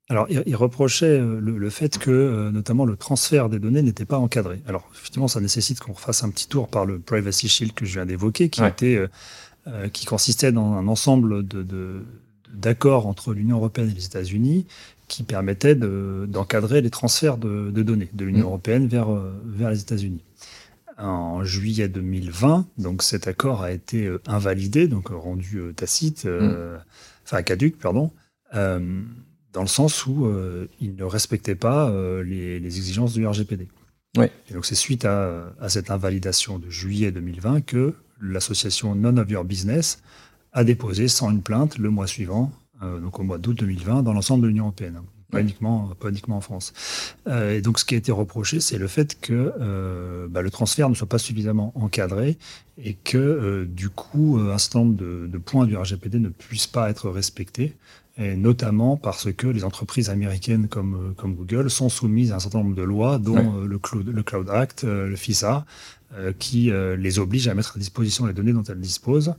Alors, 0.10 0.28
il, 0.30 0.56
reprochait 0.56 1.18
le, 1.18 1.40
le 1.40 1.70
fait 1.72 1.98
que, 1.98 2.52
notamment, 2.52 2.86
le 2.86 2.96
transfert 2.98 3.50
des 3.50 3.58
données 3.58 3.82
n'était 3.82 4.06
pas 4.06 4.20
encadré. 4.20 4.62
Alors, 4.68 4.88
effectivement, 4.94 5.28
ça 5.28 5.40
nécessite 5.42 5.80
qu'on 5.80 5.94
refasse 5.94 6.24
un 6.24 6.30
petit 6.30 6.48
tour 6.48 6.68
par 6.68 6.86
le 6.86 7.00
Privacy 7.00 7.48
Shield 7.50 7.74
que 7.74 7.86
je 7.88 7.94
viens 7.94 8.06
d'évoquer, 8.06 8.50
qui 8.50 8.62
Ouais. 8.62 8.70
était, 8.70 9.04
euh, 9.66 9.88
qui 9.90 10.06
consistait 10.06 10.52
dans 10.52 10.74
un 10.74 10.88
ensemble 10.88 11.48
de, 11.48 11.64
de- 11.64 12.06
d'accords 12.54 13.08
entre 13.08 13.34
l'Union 13.34 13.58
européenne 13.58 13.90
et 13.90 13.94
les 13.96 14.06
États-Unis 14.06 14.68
qui 15.08 15.24
permettaient 15.24 15.76
de- 15.76 16.26
d'encadrer 16.28 16.82
les 16.82 16.90
transferts 16.90 17.38
de, 17.38 17.72
de 17.72 17.84
données 17.84 18.10
de 18.14 18.26
l'Union 18.26 18.46
Mm. 18.46 18.50
européenne 18.50 18.88
vers, 18.88 19.12
euh, 19.14 19.34
vers 19.46 19.70
les 19.70 19.82
États-Unis. 19.82 20.24
En 20.98 21.44
juillet 21.44 21.90
2020, 21.90 22.66
donc 22.78 23.04
cet 23.04 23.28
accord 23.28 23.62
a 23.64 23.72
été 23.72 24.06
euh, 24.08 24.22
invalidé, 24.28 24.88
donc 24.88 25.10
rendu 25.10 25.58
euh, 25.58 25.74
tacite, 25.74 26.26
euh, 26.26 26.78
enfin 27.26 27.42
caduque, 27.44 27.78
pardon, 27.78 28.12
euh, 28.54 29.02
dans 29.52 29.62
le 29.62 29.68
sens 29.68 30.06
où 30.06 30.26
euh, 30.26 30.68
il 30.80 30.96
ne 30.96 31.04
respectait 31.04 31.56
pas 31.56 31.92
les, 32.24 32.60
les 32.60 32.78
exigences 32.78 33.14
du 33.14 33.26
RGPD. 33.28 33.68
Et 34.50 34.54
donc 34.54 34.66
c'est 34.66 34.76
suite 34.76 35.04
à, 35.04 35.54
à 35.60 35.68
cette 35.68 35.92
invalidation 35.92 36.58
de 36.58 36.70
juillet 36.70 37.12
2020 37.12 37.60
que 37.66 37.94
l'association 38.22 38.96
None 38.96 39.20
of 39.20 39.30
Your 39.30 39.44
Business 39.44 40.02
a 40.54 40.64
déposé 40.64 41.10
sans 41.10 41.32
une 41.32 41.42
plainte 41.42 41.78
le 41.78 41.90
mois 41.90 42.08
suivant, 42.08 42.50
donc 42.82 43.20
au 43.20 43.24
mois 43.24 43.38
d'août 43.38 43.58
2020, 43.60 44.04
dans 44.04 44.14
l'ensemble 44.14 44.44
de 44.44 44.48
l'Union 44.48 44.66
européenne, 44.66 45.00
pas, 45.32 45.38
Ouais. 45.38 45.44
uniquement, 45.44 45.92
pas 46.00 46.10
uniquement 46.10 46.38
en 46.38 46.42
France. 46.42 46.72
Euh, 47.28 47.58
et 47.58 47.62
donc 47.62 47.80
ce 47.80 47.86
qui 47.86 47.96
a 47.96 47.98
été 47.98 48.12
reproché, 48.12 48.60
c'est 48.60 48.78
le 48.78 48.88
fait 48.88 49.20
que 49.20 49.54
euh, 49.60 50.28
bah, 50.30 50.42
le 50.42 50.52
transfert 50.52 50.90
ne 50.90 50.94
soit 50.96 51.10
pas 51.10 51.18
suffisamment 51.18 51.72
encadré 51.76 52.38
et 52.78 52.94
que 52.94 53.18
euh, 53.18 53.66
du 53.66 53.90
coup 53.90 54.38
euh, 54.40 54.54
un 54.54 54.58
certain 54.58 54.80
nombre 54.80 54.96
de, 54.98 55.28
de 55.28 55.38
points 55.38 55.66
du 55.66 55.76
RGPD 55.76 56.20
ne 56.20 56.30
puissent 56.30 56.68
pas 56.68 56.90
être 56.90 57.10
respectés, 57.10 57.76
et 58.18 58.36
notamment 58.38 58.96
parce 58.98 59.32
que 59.34 59.48
les 59.48 59.64
entreprises 59.64 60.10
américaines 60.10 60.68
comme, 60.68 60.94
euh, 60.96 61.14
comme 61.18 61.34
Google 61.36 61.70
sont 61.70 61.90
soumises 61.90 62.32
à 62.32 62.36
un 62.36 62.40
certain 62.40 62.60
nombre 62.60 62.76
de 62.76 62.84
lois, 62.84 63.18
dont 63.18 63.36
Ouais. 63.36 63.64
euh, 63.64 63.68
le, 63.68 63.80
Cloud, 63.80 64.08
le 64.08 64.24
Cloud 64.24 64.50
Act, 64.50 64.84
euh, 64.84 65.08
le 65.08 65.16
FISA, 65.16 65.66
euh, 66.14 66.32
qui 66.38 66.72
euh, 66.72 66.96
les 66.96 67.18
obligent 67.20 67.48
à 67.50 67.54
mettre 67.56 67.76
à 67.76 67.80
disposition 67.80 68.26
les 68.26 68.34
données 68.34 68.54
dont 68.54 68.64
elles 68.64 68.80
disposent 68.80 69.30
euh, 69.30 69.34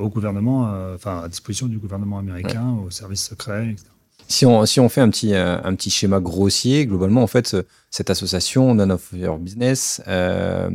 au 0.00 0.08
gouvernement, 0.08 0.72
euh, 0.72 0.94
enfin 0.94 1.22
à 1.24 1.28
disposition 1.28 1.66
du 1.66 1.78
gouvernement 1.78 2.18
américain, 2.18 2.76
aux 2.84 2.90
services 2.90 3.24
secrets, 3.28 3.70
etc. 3.70 3.86
Si 4.26 4.46
on, 4.46 4.64
si 4.64 4.80
on 4.80 4.88
fait 4.88 5.00
un 5.02 5.10
petit, 5.10 5.34
euh, 5.34 5.58
un 5.62 5.74
petit 5.74 5.90
schéma 5.90 6.18
grossier, 6.20 6.86
globalement, 6.86 7.22
en 7.22 7.26
fait, 7.26 7.46
ce- 7.46 7.64
cette 7.90 8.08
association, 8.08 8.74
None 8.74 8.90
of 8.92 9.10
Your 9.12 9.38
Business, 9.38 10.00
euh, 10.08 10.70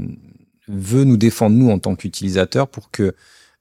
veut 0.68 1.04
nous 1.04 1.18
défendre, 1.18 1.56
nous, 1.56 1.72
en 1.72 1.80
tant 1.80 1.96
qu'utilisateurs, 1.96 2.68
pour 2.68 2.92
que 2.92 3.16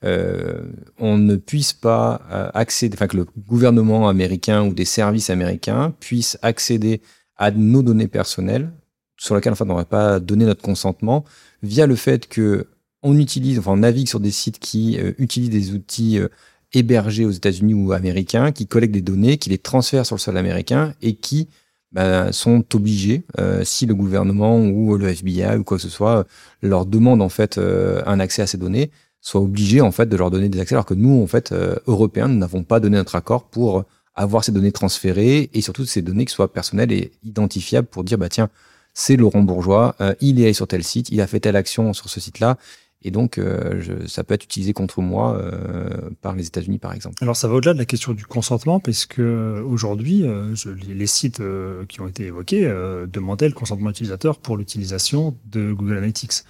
euh, 0.04 0.62
on 0.98 1.16
ne 1.18 1.36
puisse 1.36 1.72
pas 1.72 2.20
euh, 2.30 2.50
accéder, 2.54 2.94
enfin, 2.96 3.06
que 3.08 3.16
le 3.16 3.26
gouvernement 3.48 4.08
américain 4.08 4.62
ou 4.64 4.74
des 4.74 4.84
services 4.84 5.30
américains 5.30 5.92
puissent 6.00 6.38
accéder 6.42 7.00
à 7.36 7.50
nos 7.50 7.82
données 7.82 8.08
personnelles, 8.08 8.70
sur 9.16 9.34
lesquelles, 9.34 9.54
en 9.54 9.56
fait, 9.56 9.64
on 9.64 9.68
n'aurait 9.68 9.84
pas 9.86 10.20
donné 10.20 10.44
notre 10.44 10.62
consentement, 10.62 11.24
via 11.62 11.86
le 11.86 11.96
fait 11.96 12.28
que 12.28 12.66
on 13.02 13.18
utilise, 13.18 13.58
enfin, 13.58 13.72
on 13.72 13.78
navigue 13.78 14.08
sur 14.08 14.20
des 14.20 14.30
sites 14.30 14.58
qui 14.58 14.98
euh, 14.98 15.12
utilisent 15.18 15.50
des 15.50 15.72
outils 15.72 16.18
euh, 16.18 16.28
hébergés 16.72 17.24
aux 17.24 17.30
États-Unis 17.30 17.74
ou 17.74 17.92
américains, 17.92 18.52
qui 18.52 18.66
collectent 18.66 18.94
des 18.94 19.02
données, 19.02 19.38
qui 19.38 19.50
les 19.50 19.58
transfèrent 19.58 20.06
sur 20.06 20.16
le 20.16 20.20
sol 20.20 20.36
américain 20.36 20.94
et 21.00 21.14
qui 21.14 21.48
ben, 21.92 22.32
sont 22.32 22.64
obligés, 22.74 23.24
euh, 23.38 23.62
si 23.64 23.86
le 23.86 23.94
gouvernement 23.94 24.58
ou 24.60 24.96
le 24.96 25.08
FBI 25.08 25.56
ou 25.56 25.64
quoi 25.64 25.78
que 25.78 25.82
ce 25.82 25.88
soit 25.88 26.26
leur 26.60 26.84
demande 26.84 27.22
en 27.22 27.30
fait 27.30 27.58
un 27.58 28.20
accès 28.20 28.42
à 28.42 28.46
ces 28.46 28.58
données, 28.58 28.90
soient 29.20 29.40
obligés 29.40 29.80
en 29.80 29.90
fait 29.90 30.06
de 30.06 30.16
leur 30.16 30.30
donner 30.30 30.48
des 30.48 30.60
accès, 30.60 30.74
alors 30.74 30.84
que 30.84 30.94
nous, 30.94 31.22
en 31.22 31.26
fait, 31.26 31.54
Européens, 31.86 32.28
nous 32.28 32.38
n'avons 32.38 32.62
pas 32.62 32.80
donné 32.80 32.98
notre 32.98 33.16
accord 33.16 33.44
pour 33.44 33.84
avoir 34.14 34.44
ces 34.44 34.52
données 34.52 34.72
transférées 34.72 35.48
et 35.54 35.60
surtout 35.62 35.86
ces 35.86 36.02
données 36.02 36.26
qui 36.26 36.34
soient 36.34 36.52
personnelles 36.52 36.92
et 36.92 37.12
identifiables 37.24 37.88
pour 37.88 38.04
dire 38.04 38.18
bah 38.18 38.28
tiens, 38.28 38.50
c'est 38.92 39.16
Laurent 39.16 39.42
Bourgeois, 39.42 39.96
il 40.20 40.40
est 40.40 40.44
allé 40.44 40.52
sur 40.52 40.66
tel 40.68 40.84
site, 40.84 41.08
il 41.10 41.22
a 41.22 41.26
fait 41.26 41.40
telle 41.40 41.56
action 41.56 41.94
sur 41.94 42.10
ce 42.10 42.20
site-là 42.20 42.58
Et 43.02 43.12
donc, 43.12 43.38
euh, 43.38 43.80
je- 43.80 44.08
ça 44.08 44.24
peut 44.24 44.34
être 44.34 44.42
utilisé 44.44 44.72
contre 44.72 45.00
moi 45.02 45.36
euh, 45.36 46.10
par 46.20 46.34
les 46.34 46.46
États-Unis, 46.48 46.78
par 46.78 46.92
exemple. 46.92 47.14
Alors 47.20 47.36
ça 47.36 47.46
va 47.46 47.54
au-delà 47.54 47.72
de 47.72 47.78
la 47.78 47.84
question 47.84 48.12
du 48.12 48.26
consentement, 48.26 48.80
parce 48.80 49.06
que 49.06 49.22
euh, 49.22 49.62
aujourd'hui, 49.62 50.24
euh, 50.26 50.52
je- 50.56 50.70
les, 50.70 51.06
sites 51.06 51.38
euh, 51.40 51.84
qui 51.86 52.00
ont 52.00 52.08
été 52.08 52.24
évoqués 52.26 52.66
euh, 52.66 53.06
demandaient 53.06 53.46
le 53.48 53.54
consentement 53.54 53.90
utilisateur 53.90 54.38
pour 54.40 54.56
l'utilisation 54.56 55.36
de 55.46 55.72
Google 55.72 55.98
Analytics. 55.98 56.42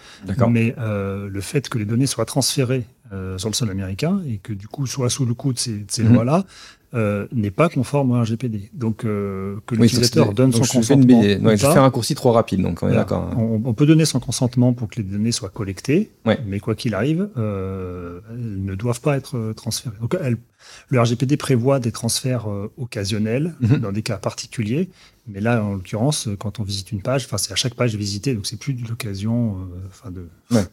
Mais 0.48 0.74
euh, 0.78 1.28
le 1.28 1.40
fait 1.42 1.68
que 1.68 1.76
les 1.76 1.84
données 1.84 2.06
soient 2.06 2.24
transférées 2.24 2.84
euh, 3.12 3.38
sur 3.38 3.48
le 3.48 3.54
sol 3.54 3.70
américain 3.70 4.20
et 4.28 4.38
que 4.38 4.52
du 4.52 4.68
coup 4.68 4.86
soient 4.86 5.10
sous 5.10 5.24
le 5.26 5.34
coup 5.34 5.52
de 5.52 5.58
ces, 5.58 5.78
de 5.78 5.84
ces 5.90 6.02
Mhm. 6.04 6.14
lois-là 6.14 6.44
euh, 6.94 7.26
n'est 7.32 7.50
pas 7.50 7.68
conforme 7.68 8.12
au 8.12 8.20
RGPD. 8.20 8.70
Donc 8.72 9.04
euh, 9.04 9.56
que 9.66 9.74
Oui, 9.74 9.82
l'utilisateur 9.82 10.26
donc, 10.26 10.34
donne 10.36 10.50
donc, 10.50 10.64
son 10.66 10.80
je 10.80 10.86
fais 10.86 10.94
une 10.94 11.00
consentement. 11.02 11.20
Ouais, 11.46 11.56
je 11.58 11.66
fais 11.66 11.76
un 11.78 11.82
raccourci 11.82 12.14
trop 12.14 12.32
rapide, 12.32 12.62
donc 12.62 12.82
on 12.82 12.88
est 12.88 12.94
d'accord. 12.94 13.24
hein. 13.24 13.36
On, 13.36 13.60
on 13.62 13.74
peut 13.74 13.84
donner 13.84 14.06
son 14.06 14.20
consentement 14.20 14.72
pour 14.72 14.88
que 14.88 14.96
les 14.96 15.02
données 15.02 15.32
soient 15.32 15.50
collectées, 15.50 16.10
Ouais. 16.24 16.38
mais 16.46 16.60
quoi 16.60 16.74
qu'il 16.74 16.94
arrive, 16.94 17.28
euh, 17.36 18.20
elles 18.30 18.64
ne 18.64 18.74
doivent 18.74 19.02
pas 19.02 19.16
être 19.18 19.36
euh, 19.36 19.52
transférées. 19.52 19.96
Donc, 20.00 20.16
elles- 20.22 20.38
le 20.88 21.00
RGPD 21.00 21.36
prévoit 21.36 21.78
des 21.78 21.92
transferts 21.92 22.50
euh, 22.50 22.72
occasionnels 22.78 23.54
Mhm. 23.60 23.78
dans 23.78 23.92
des 23.92 24.02
cas 24.02 24.16
particuliers, 24.16 24.88
mais 25.26 25.40
là, 25.40 25.62
en 25.62 25.74
l'occurrence, 25.74 26.28
quand 26.38 26.58
on 26.58 26.62
visite 26.62 26.90
une 26.90 27.02
page, 27.02 27.26
enfin, 27.26 27.36
c'est 27.36 27.52
à 27.52 27.56
chaque 27.56 27.74
page 27.74 27.94
visitée, 27.96 28.34
donc 28.34 28.46
c'est 28.46 28.58
plus 28.58 28.72
de 28.72 28.88
l'occasion, 28.88 29.56
euh, 29.58 29.86
enfin, 29.88 30.10
de 30.10 30.26
Ouais. 30.50 30.64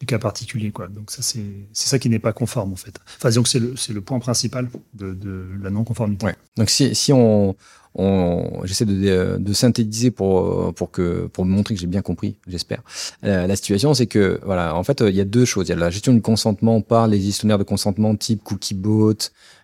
Du 0.00 0.06
cas 0.06 0.18
particulier, 0.18 0.70
quoi. 0.70 0.88
Donc 0.88 1.10
ça, 1.10 1.22
c'est 1.22 1.42
ça 1.72 1.98
qui 1.98 2.08
n'est 2.08 2.18
pas 2.18 2.32
conforme 2.32 2.72
en 2.72 2.76
fait. 2.76 2.94
Enfin, 3.16 3.30
que 3.42 3.48
c'est 3.48 3.58
le 3.58 3.74
le 3.92 4.00
point 4.00 4.18
principal 4.20 4.68
de, 4.94 5.12
de 5.14 5.46
la 5.62 5.70
non-conformité. 5.70 6.26
Ouais. 6.26 6.36
Donc 6.56 6.70
si, 6.70 6.94
si 6.94 7.12
on, 7.12 7.56
on 7.94 8.60
j'essaie 8.64 8.84
de, 8.84 9.38
de 9.38 9.52
synthétiser 9.52 10.10
pour 10.10 10.72
pour 10.74 10.90
que 10.90 11.26
pour 11.26 11.44
montrer 11.44 11.74
que 11.74 11.80
j'ai 11.80 11.86
bien 11.88 12.02
compris, 12.02 12.36
j'espère. 12.46 12.82
Euh, 13.24 13.46
la 13.46 13.56
situation, 13.56 13.92
c'est 13.94 14.06
que 14.06 14.40
voilà, 14.44 14.76
en 14.76 14.84
fait, 14.84 15.00
il 15.00 15.16
y 15.16 15.20
a 15.20 15.24
deux 15.24 15.44
choses. 15.44 15.66
Il 15.68 15.70
y 15.70 15.72
a 15.72 15.76
la 15.76 15.90
gestion 15.90 16.12
du 16.12 16.22
consentement 16.22 16.80
par 16.80 17.08
les 17.08 17.20
gestionnaires 17.20 17.58
de 17.58 17.64
consentement 17.64 18.14
type 18.14 18.44
Cookiebot. 18.44 19.16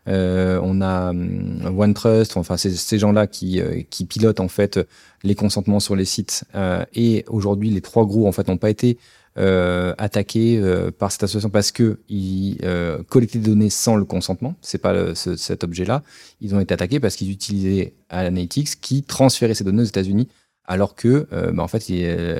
Euh, 0.06 0.60
on 0.62 0.80
a 0.82 1.10
hum, 1.10 1.78
OneTrust. 1.78 2.36
Enfin, 2.36 2.56
ces 2.56 2.98
gens-là 2.98 3.26
qui 3.26 3.60
euh, 3.60 3.82
qui 3.88 4.04
pilotent 4.04 4.40
en 4.40 4.48
fait 4.48 4.80
les 5.22 5.34
consentements 5.34 5.80
sur 5.80 5.94
les 5.96 6.04
sites. 6.04 6.44
Euh, 6.54 6.84
et 6.94 7.24
aujourd'hui, 7.28 7.70
les 7.70 7.80
trois 7.80 8.04
gros 8.04 8.26
en 8.26 8.32
fait 8.32 8.48
n'ont 8.48 8.58
pas 8.58 8.70
été 8.70 8.98
euh, 9.38 9.94
attaqués 9.98 10.58
euh, 10.58 10.90
par 10.90 11.10
cette 11.10 11.24
association 11.24 11.50
parce 11.50 11.72
que 11.72 11.98
ils 12.08 12.58
euh, 12.62 13.02
collectaient 13.02 13.38
des 13.40 13.50
données 13.50 13.70
sans 13.70 13.96
le 13.96 14.04
consentement. 14.04 14.54
C'est 14.60 14.78
pas 14.78 14.92
le- 14.92 15.14
ce- 15.14 15.36
cet 15.36 15.64
objet-là. 15.64 16.02
Ils 16.40 16.54
ont 16.54 16.60
été 16.60 16.72
attaqués 16.74 17.00
parce 17.00 17.16
qu'ils 17.16 17.30
utilisaient 17.30 17.94
Analytics 18.10 18.80
qui 18.80 19.02
transférait 19.02 19.54
ces 19.54 19.64
données 19.64 19.82
aux 19.82 19.86
États-Unis, 19.86 20.28
alors 20.66 20.94
que, 20.94 21.26
euh, 21.32 21.50
bah, 21.52 21.62
en 21.64 21.68
fait, 21.68 21.84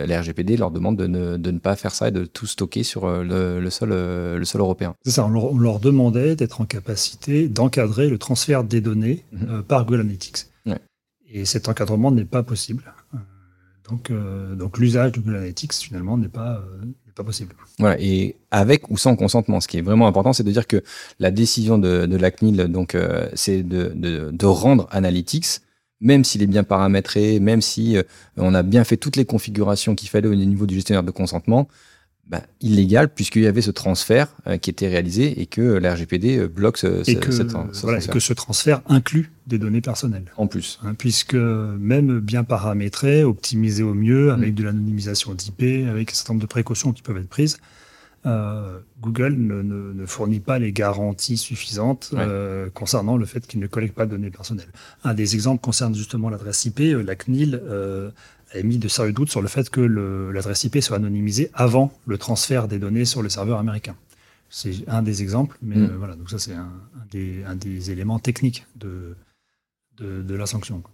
la 0.07 0.21
RGPD 0.21 0.57
leur 0.57 0.71
demande 0.71 0.97
de 0.97 1.07
ne, 1.07 1.37
de 1.37 1.51
ne 1.51 1.59
pas 1.59 1.75
faire 1.77 1.95
ça 1.95 2.09
et 2.09 2.11
de 2.13 2.25
tout 2.25 2.47
stocker 2.47 2.83
sur 2.85 3.07
le, 3.09 3.61
le 3.61 3.71
sol, 3.71 3.91
le 3.91 4.45
sol 4.45 4.61
européen. 4.61 4.95
C'est 5.05 5.11
ça, 5.11 5.27
on 5.27 5.31
leur, 5.31 5.53
on 5.53 5.59
leur 5.59 5.81
demandait 5.81 6.37
d'être 6.37 6.61
en 6.61 6.65
capacité 6.65 7.49
d'encadrer 7.49 8.09
le 8.09 8.17
transfert 8.19 8.63
des 8.65 8.81
données 8.81 9.25
Mhm. 9.33 9.49
euh, 9.51 9.63
par 9.63 9.85
Google 9.85 10.01
Analytics. 10.03 10.47
Ouais. 10.65 10.79
Et 11.29 11.45
cet 11.45 11.69
encadrement 11.69 12.13
n'est 12.13 12.25
pas 12.25 12.43
possible. 12.45 12.85
Donc, 13.89 14.11
euh, 14.11 14.55
donc 14.55 14.79
l'usage 14.79 15.13
de 15.13 15.21
Google 15.21 15.53
finalement, 15.71 16.17
n'est 16.17 16.29
pas, 16.29 16.57
euh, 16.57 16.87
pas 17.15 17.25
possible. 17.25 17.55
Voilà, 17.79 17.97
et 18.01 18.37
avec 18.51 18.91
ou 18.91 18.97
sans 18.97 19.15
consentement. 19.17 19.61
Ce 19.61 19.69
qui 19.69 19.79
est 19.79 19.83
vraiment 19.83 20.07
important, 20.07 20.33
c'est 20.33 20.43
de 20.43 20.51
dire 20.51 20.67
que 20.67 20.83
la 21.19 21.31
décision 21.31 21.79
de, 21.79 22.07
de 22.07 22.17
la 22.17 22.31
CNIL, 22.31 22.69
donc, 22.69 22.95
euh, 22.95 23.29
c'est 23.35 23.63
de, 23.63 23.93
de, 23.95 24.31
de 24.31 24.47
rendre 24.47 24.89
Analytics, 24.91 25.61
même 26.01 26.25
s'il 26.25 26.43
est 26.43 26.47
bien 26.47 26.65
paramétré, 26.65 27.41
même 27.41 27.61
si 27.61 27.97
euh, 27.97 28.03
on 28.37 28.55
a 28.55 28.63
bien 28.63 28.85
fait 28.85 28.97
toutes 28.97 29.17
les 29.17 29.27
configurations 29.27 29.95
qu'il 29.95 30.09
fallait 30.09 30.29
au 30.29 30.35
niveau 30.35 30.67
du 30.67 30.75
gestionnaire 30.75 31.03
de 31.03 31.11
consentement, 31.11 31.69
bah, 32.29 32.43
illégal 32.63 33.09
puisqu'il 33.13 33.43
y 33.43 33.47
avait 33.47 33.61
ce 33.61 33.71
transfert 33.71 34.29
euh, 34.47 34.57
qui 34.57 34.71
était 34.71 34.89
réalisé 34.89 35.41
et 35.43 35.47
que 35.47 35.61
la 35.61 35.95
RGPD 35.95 36.39
euh, 36.39 36.49
bloque 36.49 36.79
ce, 36.79 36.87
Et 37.09 37.15
ce- 37.15 37.19
que, 37.19 37.31
cette- 37.31 37.51
ce 37.51 37.83
voilà, 37.83 37.99
et 38.03 38.09
que 38.09 38.19
ce 38.19 38.33
transfert 38.33 38.81
inclut 38.89 39.31
des 39.47 39.59
données 39.59 39.83
personnelles. 39.83 40.33
En 40.39 40.47
plus. 40.47 40.79
hein, 40.83 40.95
puisque 40.95 41.35
même 41.35 42.21
bien 42.21 42.43
paramétré, 42.45 43.25
optimisé 43.25 43.83
au 43.83 43.93
mieux, 43.95 44.33
avec 44.33 44.53
Mm. 44.53 44.57
de 44.57 44.63
l'anonymisation 44.65 45.35
d'IP, 45.35 45.87
avec 45.89 46.11
un 46.11 46.15
certain 46.15 46.33
nombre 46.33 46.43
de 46.43 46.47
précautions 46.49 46.93
qui 46.95 47.03
peuvent 47.03 47.19
être 47.19 47.29
prises, 47.29 47.59
euh, 48.27 48.79
Google 49.03 49.35
ne, 49.37 49.61
ne- 49.61 49.93
ne 49.93 50.07
fournit 50.07 50.41
pas 50.41 50.59
les 50.59 50.73
garanties 50.73 51.37
suffisantes 51.37 52.09
Ouais. 52.15 52.21
euh, 52.27 52.71
concernant 52.73 53.19
le 53.19 53.27
fait 53.27 53.47
qu'il 53.47 53.61
ne 53.61 53.67
collecte 53.67 53.95
pas 53.95 54.07
de 54.07 54.13
données 54.13 54.31
personnelles. 54.31 54.73
Un 55.05 55.13
des 55.13 55.35
exemples 55.35 55.61
concerne 55.61 55.95
justement 55.95 56.31
l'adresse 56.31 56.65
IP. 56.65 56.79
La 57.05 57.17
CNIL 57.17 57.61
euh, 57.63 58.11
a 58.55 58.59
émis 58.59 58.79
de 58.79 58.89
sérieux 58.89 59.13
doutes 59.13 59.31
sur 59.31 59.43
le 59.43 59.49
fait 59.49 59.69
que 59.71 59.81
l'adresse 59.81 60.65
IP 60.65 60.79
soit 60.81 60.97
anonymisée 60.97 61.51
avant 61.55 61.93
le 62.07 62.19
transfert 62.19 62.69
des 62.69 62.79
données 62.79 63.05
sur 63.05 63.23
le 63.23 63.29
serveur 63.29 63.59
américain. 63.59 63.97
C'est 64.51 64.73
un 64.89 65.03
des 65.03 65.23
exemples, 65.23 65.57
mais 65.63 65.77
Mm. 65.77 65.85
euh, 65.85 65.97
voilà, 65.99 66.15
donc 66.17 66.31
ça 66.31 66.39
c'est 66.39 66.53
un, 66.53 66.71
un 67.01 67.07
des, 67.11 67.43
un 67.47 67.57
des 67.57 67.91
éléments 67.91 68.19
techniques 68.21 68.67
de, 68.77 69.17
de, 69.99 70.23
de 70.23 70.35
la 70.35 70.47
sanction. 70.47 70.81
quoi. 70.81 70.91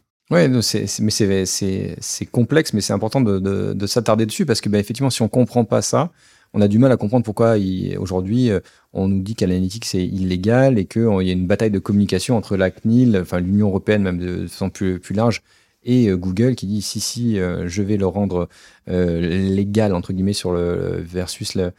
C'est- 0.62 1.00
mais 1.00 1.10
c'est, 1.46 2.26
complexe, 2.26 2.72
mais 2.72 2.80
c'est 2.80 2.92
important 2.92 3.20
de, 3.20 3.38
de, 3.38 3.72
de 3.74 3.86
s'attarder 3.86 4.26
dessus 4.26 4.46
parce 4.46 4.60
que, 4.60 4.68
bah, 4.68 4.78
effectivement, 4.78 5.10
si 5.10 5.22
on 5.22 5.28
comprend 5.28 5.64
pas 5.64 5.82
ça, 5.82 6.10
on 6.54 6.60
a 6.60 6.68
du 6.68 6.78
mal 6.78 6.90
à 6.92 6.96
comprendre 6.96 7.24
pourquoi 7.24 7.56
aujourd'hui 7.98 8.50
euh, 8.50 8.60
on 8.92 9.08
nous 9.08 9.20
dit 9.22 9.34
qu'Analytics 9.36 9.84
c'est 9.84 10.04
illégal 10.04 10.78
et 10.78 10.84
qu'il 10.86 11.02
y 11.02 11.30
a 11.30 11.32
une 11.32 11.46
bataille 11.46 11.70
de 11.70 11.78
communication 11.78 12.36
entre 12.36 12.56
la 12.56 12.70
CNIL, 12.70 13.18
enfin 13.22 13.40
l'Union 13.40 13.68
européenne 13.68 14.02
même 14.02 14.18
de 14.18 14.46
façon 14.46 14.68
plus, 14.70 14.98
plus 15.00 15.14
large, 15.14 15.42
et 15.82 16.08
euh, 16.08 16.16
Google 16.16 16.54
qui 16.54 16.66
dit 16.66 16.82
si 16.82 17.00
si 17.00 17.38
euh, 17.38 17.68
je 17.68 17.82
vais 17.82 17.96
le 17.96 18.06
rendre 18.06 18.48
euh, 18.88 19.20
légal 19.20 19.94
entre 19.94 20.12
guillemets 20.12 20.32
sur 20.32 20.52
le 20.52 21.00
versus 21.00 21.54
le, 21.54 21.72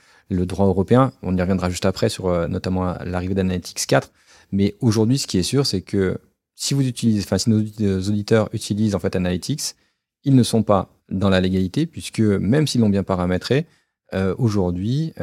droit 0.45 0.65
européen. 0.65 1.11
On 1.23 1.35
y 1.35 1.41
reviendra 1.41 1.69
juste 1.69 1.85
après 1.85 2.09
sur 2.09 2.47
notamment 2.47 2.95
l'arrivée 3.03 3.35
d'Analytics 3.35 3.85
4. 3.85 4.11
Mais 4.53 4.75
aujourd'hui, 4.79 5.17
ce 5.17 5.27
qui 5.27 5.37
est 5.37 5.43
sûr, 5.43 5.65
c'est 5.65 5.81
que 5.81 6.19
si 6.55 6.73
vous 6.73 6.87
utilisez, 6.87 7.23
enfin 7.23 7.37
si 7.37 7.49
nos 7.49 7.59
auditeurs 7.59 8.49
utilisent 8.53 8.95
en 8.95 8.99
fait 8.99 9.15
Analytics, 9.15 9.75
ils 10.23 10.35
ne 10.35 10.43
sont 10.43 10.63
pas 10.63 10.89
dans 11.09 11.29
la 11.29 11.41
légalité 11.41 11.85
puisque 11.85 12.21
même 12.21 12.65
s'ils 12.65 12.79
l'ont 12.79 12.89
bien 12.89 13.03
paramétré, 13.03 13.65
aujourd'hui, 14.37 15.13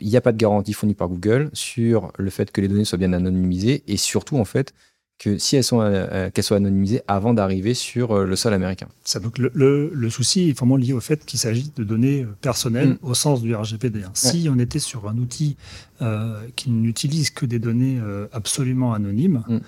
il 0.00 0.08
n'y 0.08 0.16
a 0.16 0.20
pas 0.20 0.32
de 0.32 0.36
garantie 0.36 0.72
fournie 0.72 0.94
par 0.94 1.08
Google 1.08 1.50
sur 1.52 2.12
le 2.18 2.30
fait 2.30 2.50
que 2.50 2.60
les 2.60 2.66
données 2.66 2.84
soient 2.84 2.98
bien 2.98 3.12
anonymisées 3.12 3.84
et 3.86 3.96
surtout 3.96 4.36
en 4.36 4.44
fait 4.44 4.74
que 5.20 5.36
si 5.36 5.54
elles 5.56 5.64
sont 5.64 5.80
euh, 5.82 6.30
qu'elles 6.30 6.42
soient 6.44 6.56
anonymisées 6.56 7.02
avant 7.06 7.34
d'arriver 7.34 7.74
sur 7.74 8.12
euh, 8.12 8.24
le 8.24 8.36
sol 8.36 8.54
américain. 8.54 8.88
Ça, 9.04 9.20
donc 9.20 9.36
le, 9.36 9.50
le, 9.54 9.90
le 9.94 10.08
souci 10.10 10.48
est 10.48 10.58
vraiment 10.58 10.76
lié 10.76 10.94
au 10.94 11.00
fait 11.00 11.24
qu'il 11.26 11.38
s'agit 11.38 11.70
de 11.76 11.84
données 11.84 12.22
euh, 12.22 12.34
personnelles 12.40 12.92
Mm. 12.92 12.98
au 13.02 13.12
sens 13.14 13.42
du 13.42 13.54
RGPD. 13.54 14.02
hein. 14.04 14.10
Si 14.14 14.48
on 14.50 14.58
était 14.58 14.78
sur 14.78 15.06
un 15.08 15.16
outil 15.18 15.56
euh, 16.00 16.40
qui 16.56 16.70
n'utilise 16.70 17.28
que 17.30 17.44
des 17.44 17.58
données 17.58 17.98
euh, 18.02 18.26
absolument 18.32 18.94
anonymes, 18.94 19.42
Mm. 19.46 19.58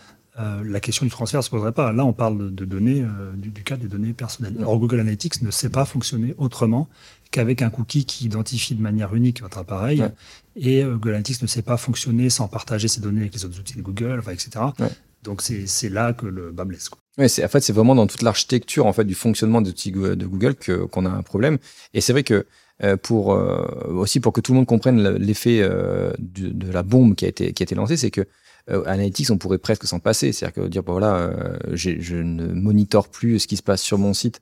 euh, 0.40 0.62
la 0.64 0.80
question 0.80 1.04
du 1.04 1.11
transfert 1.12 1.40
ne 1.40 1.44
se 1.44 1.50
poserait 1.50 1.73
pas. 1.73 1.92
Là, 1.92 2.06
on 2.06 2.14
parle 2.14 2.38
de, 2.38 2.49
de 2.49 2.64
données, 2.64 3.02
euh, 3.02 3.32
du, 3.37 3.50
du 3.50 3.62
cas 3.62 3.76
des 3.76 3.88
données 3.88 4.14
personnelles. 4.14 4.54
Or, 4.64 4.78
Google 4.78 5.00
Analytics 5.00 5.42
ne 5.42 5.50
sait 5.50 5.68
pas 5.68 5.85
fonctionner 5.85 6.35
autrement 6.38 6.88
qu'avec 7.30 7.61
un 7.61 7.68
cookie 7.68 8.06
qui 8.06 8.25
identifie 8.25 8.75
de 8.75 8.80
manière 8.80 9.14
unique 9.14 9.42
votre 9.42 9.59
appareil. 9.59 10.00
Ouais. 10.00 10.12
Et 10.56 10.82
euh, 10.82 10.92
Google 10.94 11.11
Analytics 11.11 11.42
ne 11.42 11.47
sait 11.47 11.61
pas 11.61 11.76
fonctionner 11.76 12.30
sans 12.30 12.49
partager 12.49 12.88
ses 12.88 13.02
données 13.02 13.21
avec 13.21 13.35
les 13.35 13.44
autres 13.44 13.59
outils 13.61 13.76
de 13.76 13.82
Google, 13.82 14.16
enfin, 14.21 14.32
etc. 14.32 14.50
Ouais. 14.78 14.88
Donc, 15.23 15.41
c'est 15.43 15.88
là 15.88 16.12
que 16.12 16.26
le 16.26 16.50
bas 16.50 16.64
blesse. 16.64 16.88
quoi. 16.88 16.99
C'est 17.29 17.45
en 17.45 17.49
fait 17.49 17.61
c'est 17.61 17.73
vraiment 17.75 17.95
dans 17.95 18.07
toute 18.07 18.23
l'architecture 18.23 18.87
en 18.87 18.93
fait 18.95 19.05
du 19.05 19.14
fonctionnement 19.14 19.61
Go- 19.62 20.14
de 20.14 20.26
Google 20.26 20.55
qu'on 20.91 21.05
a 21.07 21.11
un 21.11 21.23
problème. 21.23 21.59
Et 21.95 22.00
c'est 22.00 22.12
vrai 22.12 22.23
que 22.25 22.47
euh, 22.83 22.97
pour 22.97 23.35
euh, 23.35 23.67
aussi 23.91 24.19
pour 24.19 24.33
que 24.33 24.41
tout 24.41 24.52
le 24.52 24.57
monde 24.57 24.67
comprenne 24.67 25.02
le- 25.02 25.19
l'effet 25.19 25.61
euh, 25.61 26.12
du- 26.19 26.50
de 26.52 26.73
la 26.73 26.83
bombe 26.83 27.14
qui 27.14 27.26
a 27.26 27.29
été 27.29 27.52
qui 27.52 27.62
a 27.62 27.64
été 27.64 27.75
lancée, 27.75 27.99
c'est 27.99 28.11
que 28.11 28.23
euh, 28.71 28.83
Analytics 28.87 29.31
on 29.31 29.37
pourrait 29.38 29.59
presque 29.59 29.85
s'en 29.87 29.99
passer, 30.00 30.33
c'est-à-dire 30.33 30.62
que 30.64 30.69
dire 30.69 30.83
bon, 30.83 30.93
voilà, 30.93 31.17
euh, 31.17 31.59
je 31.75 32.17
ne 32.17 32.47
monitore 32.47 33.09
plus 33.09 33.41
ce 33.41 33.47
qui 33.47 33.57
se 33.59 33.62
passe 33.62 33.83
sur 33.83 33.99
mon 33.99 34.14
site, 34.14 34.41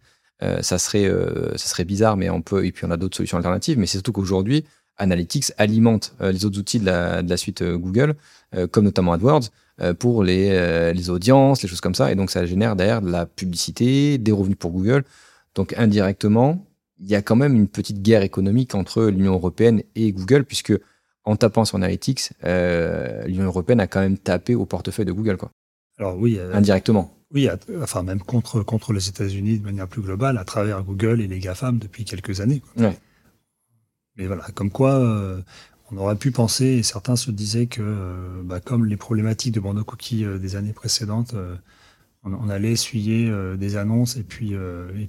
ça 0.62 0.78
serait 0.78 1.10
ça 1.56 1.66
serait 1.66 1.84
bizarre, 1.84 2.16
mais 2.16 2.30
on 2.30 2.40
peut 2.40 2.64
et 2.64 2.72
puis 2.72 2.86
on 2.86 2.90
a 2.92 2.96
d'autres 2.96 3.16
solutions 3.16 3.36
alternatives. 3.36 3.78
Mais 3.78 3.86
c'est 3.86 3.98
surtout 3.98 4.12
qu'aujourd'hui 4.12 4.64
Analytics 4.96 5.52
alimente 5.58 6.14
les 6.20 6.44
autres 6.44 6.58
outils 6.58 6.78
de 6.78 6.86
la, 6.86 7.22
de 7.22 7.28
la 7.30 7.36
suite 7.36 7.62
Google, 7.64 8.14
comme 8.70 8.84
notamment 8.84 9.12
AdWords, 9.12 9.48
pour 9.94 10.22
les, 10.24 10.50
euh, 10.52 10.92
les 10.92 11.10
audiences, 11.10 11.62
les 11.62 11.68
choses 11.68 11.80
comme 11.80 11.94
ça. 11.94 12.10
Et 12.12 12.14
donc, 12.14 12.30
ça 12.30 12.44
génère 12.46 12.76
derrière 12.76 13.02
de 13.02 13.10
la 13.10 13.26
publicité, 13.26 14.18
des 14.18 14.32
revenus 14.32 14.58
pour 14.58 14.70
Google. 14.72 15.04
Donc, 15.54 15.74
indirectement, 15.76 16.66
il 16.98 17.08
y 17.08 17.14
a 17.14 17.22
quand 17.22 17.36
même 17.36 17.54
une 17.56 17.68
petite 17.68 18.02
guerre 18.02 18.22
économique 18.22 18.74
entre 18.74 19.04
l'Union 19.06 19.32
européenne 19.34 19.82
et 19.94 20.12
Google, 20.12 20.44
puisque 20.44 20.74
en 21.24 21.36
tapant 21.36 21.64
sur 21.64 21.76
Analytics, 21.76 22.30
euh, 22.44 23.24
l'Union 23.26 23.44
européenne 23.44 23.80
a 23.80 23.86
quand 23.86 24.00
même 24.00 24.18
tapé 24.18 24.54
au 24.54 24.66
portefeuille 24.66 25.06
de 25.06 25.12
Google, 25.12 25.36
quoi. 25.36 25.50
Alors 25.98 26.16
oui, 26.18 26.36
euh, 26.38 26.54
Indirectement. 26.54 27.14
Oui, 27.32 27.46
à- 27.48 27.58
enfin 27.82 28.02
même 28.02 28.20
contre, 28.20 28.62
contre 28.62 28.92
les 28.92 29.08
États-Unis 29.08 29.58
de 29.60 29.64
manière 29.64 29.86
plus 29.86 30.02
globale, 30.02 30.36
à 30.38 30.44
travers 30.44 30.82
Google 30.82 31.20
et 31.20 31.26
les 31.26 31.38
GAFAM 31.38 31.78
depuis 31.78 32.04
quelques 32.04 32.40
années. 32.40 32.60
quoi. 32.60 32.84
Ouais. 32.88 32.98
Mais 34.16 34.26
voilà, 34.26 34.44
comme 34.54 34.70
quoi 34.70 34.94
euh, 34.98 35.40
on 35.92 35.96
aurait 35.98 36.16
pu 36.16 36.30
penser, 36.30 36.66
et 36.66 36.82
certains 36.82 37.16
se 37.16 37.30
disaient 37.30 37.66
que 37.66 37.82
euh, 37.82 38.42
bah, 38.44 38.60
comme 38.60 38.86
les 38.86 38.96
problématiques 38.96 39.54
de 39.54 39.60
bande 39.60 39.82
cookies 39.82 40.24
euh, 40.24 40.38
des 40.38 40.56
années 40.56 40.72
précédentes 40.72 41.34
euh, 41.34 41.56
on, 42.22 42.50
allait 42.50 42.72
essuyer 42.72 43.32
des 43.56 43.76
annonces 43.78 44.18
et 44.18 44.22
puis 44.22 44.52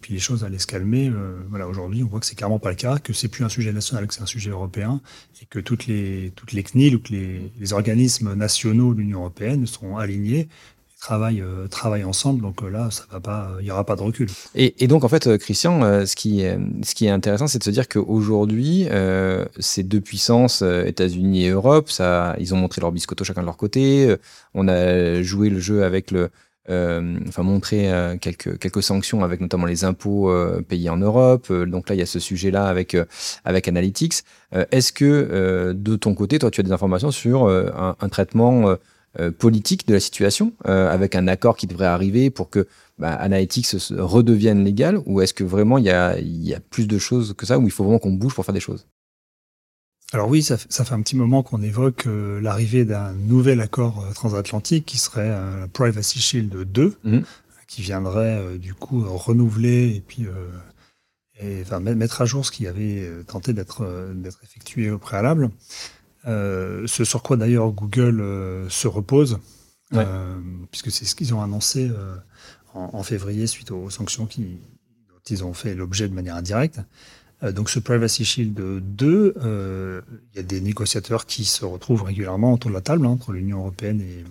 les 0.10 0.20
choses 0.20 0.46
allaient 0.46 0.58
se 0.58 0.66
calmer. 0.66 1.12
voilà, 1.50 1.68
aujourd'hui, 1.68 2.04
on 2.04 2.08
voit 2.08 2.22
que 2.22 2.26
c'est 2.26 2.36
clairement 2.36 2.58
pas 2.58 2.70
le 2.70 2.78
cas, 2.78 3.00
que 3.00 3.12
c'est 3.12 3.28
plus 3.28 3.44
un 3.44 3.50
sujet 3.50 3.74
national, 3.74 4.08
que 4.08 4.14
c'est 4.14 4.22
un 4.22 4.26
sujet 4.26 4.50
européen, 4.50 5.02
et 5.42 5.46
que 5.46 5.60
toutes 5.60 5.88
les 5.88 6.32
toutes 6.38 6.54
les 6.54 6.64
CNIL 6.64 6.96
ou 6.96 7.00
que 7.00 7.12
les, 7.12 7.52
les 7.60 7.74
organismes 7.74 8.34
nationaux 8.34 8.94
de 8.94 9.02
l'Union 9.02 9.20
européenne 9.20 9.68
seront 9.68 9.98
alignés 9.98 10.48
travaillent, 11.02 11.42
euh, 11.42 11.68
travaillent 11.68 12.06
ensemble. 12.06 12.42
Donc 12.42 12.64
euh, 12.64 12.70
là, 12.70 12.90
ça 12.92 13.04
va 13.12 13.20
pas, 13.20 13.52
il 13.60 13.66
y 13.66 13.72
aura 13.72 13.84
pas 13.84 13.98
de 13.98 14.02
recul. 14.02 14.30
Et, 14.56 14.82
et 14.84 14.88
donc 14.88 15.04
en 15.04 15.10
fait, 15.10 15.28
euh, 15.28 15.38
Christian, 15.38 16.06
ce 16.06 16.16
qui 16.16 16.44
ce 16.84 16.96
qui 16.96 17.08
est 17.08 17.10
intéressant, 17.10 17.48
c'est 17.48 17.60
de 17.60 17.64
se 17.64 17.72
dire 17.72 17.90
qu'aujourd'hui, 17.90 18.88
ces 19.60 19.84
deux 19.84 20.00
puissances, 20.00 20.62
États-Unis 20.62 21.46
et 21.46 21.50
Europe, 21.50 21.90
ça, 21.90 22.36
ils 22.40 22.54
ont 22.54 22.58
montré 22.58 22.80
leur 22.80 22.92
biscotto 22.92 23.24
chacun 23.24 23.42
de 23.42 23.48
leur 23.48 23.58
côté. 23.58 24.16
On 24.54 24.68
a 24.68 25.22
joué 25.24 25.50
le 25.50 25.60
jeu 25.60 25.84
avec 25.84 26.12
le, 26.12 26.30
enfin 26.70 27.44
montré 27.44 27.90
quelques 28.22 28.60
quelques 28.60 28.84
sanctions 28.84 29.24
avec 29.24 29.42
notamment 29.42 29.66
les 29.66 29.84
impôts 29.84 30.32
payés 30.68 30.90
en 30.90 30.98
Europe. 30.98 31.52
donc 31.52 31.90
là, 31.90 31.96
il 31.96 32.00
y 32.00 32.04
a 32.04 32.06
ce 32.06 32.20
sujet-là 32.20 32.66
avec 32.66 32.96
avec 33.44 33.68
Analytics. 33.68 34.24
Est-ce 34.72 34.94
que 34.94 35.74
de 35.76 35.96
ton 35.96 36.14
côté, 36.14 36.38
toi, 36.40 36.52
tu 36.52 36.62
as 36.62 36.64
des 36.64 36.72
informations 36.72 37.12
sur 37.12 37.48
un, 37.48 38.10
traitement 38.10 38.70
euh, 38.70 38.76
politique 39.38 39.88
de 39.88 39.94
la 39.94 40.00
situation, 40.00 40.54
euh, 40.68 40.90
avec 40.90 41.16
un 41.16 41.28
accord 41.28 41.58
qui 41.58 41.68
devrait 41.68 41.88
arriver 41.88 42.30
pour 42.30 42.50
que 42.50 42.68
bah, 42.98 43.14
Analytics 43.14 43.68
redevienne 43.92 44.64
légal, 44.64 45.02
ou 45.06 45.22
est-ce 45.22 45.34
que 45.34 45.44
vraiment 45.44 45.78
il 45.78 45.86
y 45.86 45.90
a, 45.90 46.18
y 46.20 46.54
a 46.54 46.60
plus 46.60 46.88
de 46.88 46.98
choses 46.98 47.34
que 47.38 47.46
ça, 47.46 47.60
ou 47.60 47.64
il 47.64 47.72
faut 47.72 47.84
vraiment 47.84 48.00
qu'on 48.00 48.14
bouge 48.14 48.34
pour 48.34 48.46
faire 48.46 48.54
des 48.54 48.62
choses? 48.62 48.88
Alors 50.14 50.30
oui, 50.30 50.44
ça, 50.44 50.58
ça, 50.70 50.84
fait 50.84 50.94
un 50.94 51.02
petit 51.02 51.16
moment 51.16 51.42
qu'on 51.42 51.62
évoque 51.62 52.06
euh, 52.06 52.42
l'arrivée 52.42 52.84
d'un 52.84 53.14
nouvel 53.14 53.62
accord 53.62 54.06
transatlantique 54.14 54.86
qui 54.86 54.98
serait 54.98 55.30
un 55.30 55.68
Privacy 55.68 56.20
Shield 56.20 56.54
2, 56.54 56.98
mhm. 57.04 57.24
qui 57.68 57.82
viendrait 57.82 58.58
du 58.58 58.74
coup 58.74 59.04
renouveler 59.06 59.96
et 59.96 60.02
puis 60.02 60.26
et, 61.40 61.62
enfin, 61.62 61.80
mettre 61.80 62.22
à 62.22 62.26
jour 62.26 62.46
ce 62.46 62.52
qui 62.52 62.68
avait 62.68 63.10
tenté 63.26 63.54
d'être 63.54 64.14
d'être 64.14 64.40
effectué 64.44 64.92
au 64.92 64.98
préalable. 64.98 65.50
Euh, 66.28 66.86
ce 66.86 67.04
sur 67.04 67.24
quoi 67.24 67.38
d'ailleurs 67.38 67.72
Google 67.72 68.22
euh, 68.22 68.70
se 68.70 68.88
repose, 68.88 69.40
euh, 69.94 70.40
puisque 70.70 70.92
c'est 70.92 71.06
ce 71.06 71.16
qu'ils 71.16 71.34
ont 71.34 71.42
annoncé 71.42 71.92
en, 72.74 73.04
février 73.04 73.48
suite 73.48 73.72
aux 73.72 73.90
sanctions 73.90 74.26
qui, 74.26 74.60
dont 75.10 75.20
ils 75.30 75.44
ont 75.44 75.54
fait 75.54 75.76
l'objet 75.76 76.08
de 76.08 76.14
manière 76.14 76.36
indirecte. 76.36 76.80
donc 77.42 77.70
ce 77.70 77.80
Privacy 77.80 78.24
Shield 78.24 78.54
2, 78.56 79.34
il 80.34 80.38
y 80.38 80.40
a 80.40 80.44
des 80.44 80.62
négociateurs 80.62 81.26
qui 81.26 81.44
se 81.44 81.66
retrouvent 81.66 82.04
régulièrement 82.04 82.54
autour 82.54 82.70
de 82.70 82.76
la 82.76 82.82
table 82.82 83.06
hein, 83.06 83.10
entre 83.10 83.34
l'Union 83.34 83.60
européenne 83.60 84.02
et, 84.02 84.24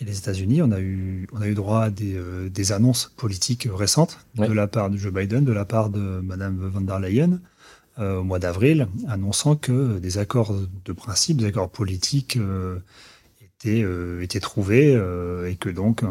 les 0.00 0.16
États-Unis. 0.16 0.62
On 0.62 0.70
a 0.70 0.80
eu 0.80 1.26
on 1.32 1.40
a 1.40 1.48
eu 1.48 1.54
droit 1.54 1.82
à 1.82 1.90
des, 1.90 2.16
des 2.50 2.72
annonces 2.72 3.12
politiques 3.16 3.68
récentes 3.68 4.18
de 4.36 4.52
la 4.52 4.68
part 4.68 4.90
de 4.90 4.96
Joe 4.96 5.12
Biden, 5.12 5.44
de 5.44 5.52
la 5.52 5.64
part 5.64 5.90
de 5.90 6.20
Madame 6.20 6.56
von 6.56 6.82
der 6.82 7.00
Leyen. 7.00 7.40
Euh, 7.98 8.18
au 8.18 8.22
mois 8.22 8.38
d'avril, 8.38 8.86
annonçant 9.08 9.56
que 9.56 9.98
des 9.98 10.18
accords 10.18 10.54
de 10.84 10.92
principe, 10.92 11.38
des 11.38 11.46
accords 11.46 11.68
politiques 11.68 12.36
euh, 12.36 12.78
étaient, 13.40 13.82
euh, 13.82 14.22
étaient 14.22 14.38
trouvés 14.38 14.92
et 15.48 15.56
que 15.56 15.68
donc 15.68 16.04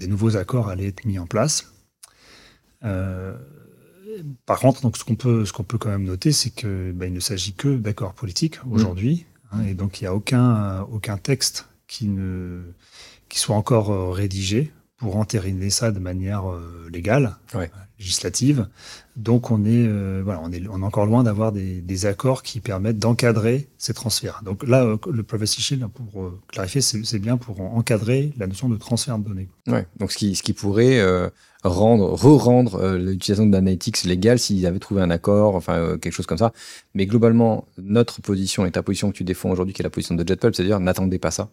des 0.00 0.08
nouveaux 0.08 0.36
accords 0.36 0.68
allaient 0.68 0.88
être 0.88 1.04
mis 1.04 1.20
en 1.20 1.26
place. 1.26 1.72
par 2.80 4.58
contre, 4.58 4.82
donc, 4.82 4.96
ce 4.96 5.04
qu'on 5.04 5.14
peut, 5.14 5.44
ce 5.44 5.52
qu'on 5.52 5.62
peut 5.62 5.78
quand 5.78 5.90
même 5.90 6.02
noter, 6.02 6.32
c'est 6.32 6.50
que 6.50 6.90
bah, 6.90 7.06
il 7.06 7.12
ne 7.12 7.20
s'agit 7.20 7.52
que 7.52 7.76
d'accords 7.76 8.14
politiques 8.14 8.58
aujourd'hui, 8.68 9.26
hein, 9.52 9.62
et 9.62 9.74
donc 9.74 10.00
il 10.00 10.04
n'y 10.04 10.08
a 10.08 10.14
aucun, 10.14 10.80
aucun 10.90 11.18
texte 11.18 11.68
qui, 11.86 12.08
ne, 12.08 12.62
qui 13.28 13.38
soit 13.38 13.54
encore 13.54 14.12
rédigé 14.12 14.72
pour 14.96 15.16
entériner 15.16 15.70
ça 15.70 15.90
de 15.90 15.98
manière 15.98 16.44
légale, 16.90 17.36
législative. 17.98 18.68
Donc 19.16 19.50
on 19.50 19.64
est, 19.64 19.86
euh, 19.86 20.20
voilà, 20.22 20.40
on 20.42 20.52
est, 20.52 20.62
on 20.68 20.82
est 20.82 20.84
encore 20.84 21.06
loin 21.06 21.22
d'avoir 21.22 21.52
des, 21.52 21.80
des, 21.80 22.06
accords 22.06 22.42
qui 22.42 22.60
permettent 22.60 22.98
d'encadrer 22.98 23.68
ces 23.78 23.94
transferts. 23.94 24.42
Donc 24.44 24.66
là, 24.66 24.84
euh, 24.84 24.98
le 25.10 25.22
Privacy 25.22 25.62
Shield, 25.62 25.86
pour 25.88 26.22
euh, 26.22 26.38
clarifier, 26.48 26.82
c'est 26.82 27.18
bien 27.18 27.38
pour 27.38 27.60
encadrer 27.60 28.32
la 28.36 28.46
notion 28.46 28.68
de 28.68 28.76
transfert 28.76 29.18
de 29.18 29.24
données. 29.28 29.48
Ouais, 29.66 29.86
donc 29.98 30.12
ce 30.12 30.18
qui, 30.18 30.34
ce 30.34 30.42
qui 30.42 30.52
pourrait 30.52 31.02
rendre, 31.64 32.12
re-rendre 32.12 32.96
l'utilisation 32.96 33.46
d'analytics 33.46 34.04
légale 34.04 34.38
s'ils 34.38 34.66
avaient 34.66 34.78
trouvé 34.78 35.00
un 35.00 35.10
accord, 35.10 35.54
enfin 35.54 35.96
quelque 35.98 36.12
chose 36.12 36.26
comme 36.26 36.38
ça. 36.38 36.52
Mais 36.94 37.06
globalement, 37.06 37.66
notre 37.78 38.20
position 38.20 38.66
et 38.66 38.70
ta 38.70 38.82
position 38.82 39.10
que 39.10 39.16
tu 39.16 39.24
défends 39.24 39.50
aujourd'hui, 39.50 39.72
qui 39.74 39.82
est 39.82 39.84
la 39.84 39.90
position 39.90 40.14
de 40.14 40.26
JetPulp, 40.26 40.54
c'est-à-dire 40.54 40.78
n'attendez 40.78 41.18
pas 41.18 41.30
ça. 41.30 41.48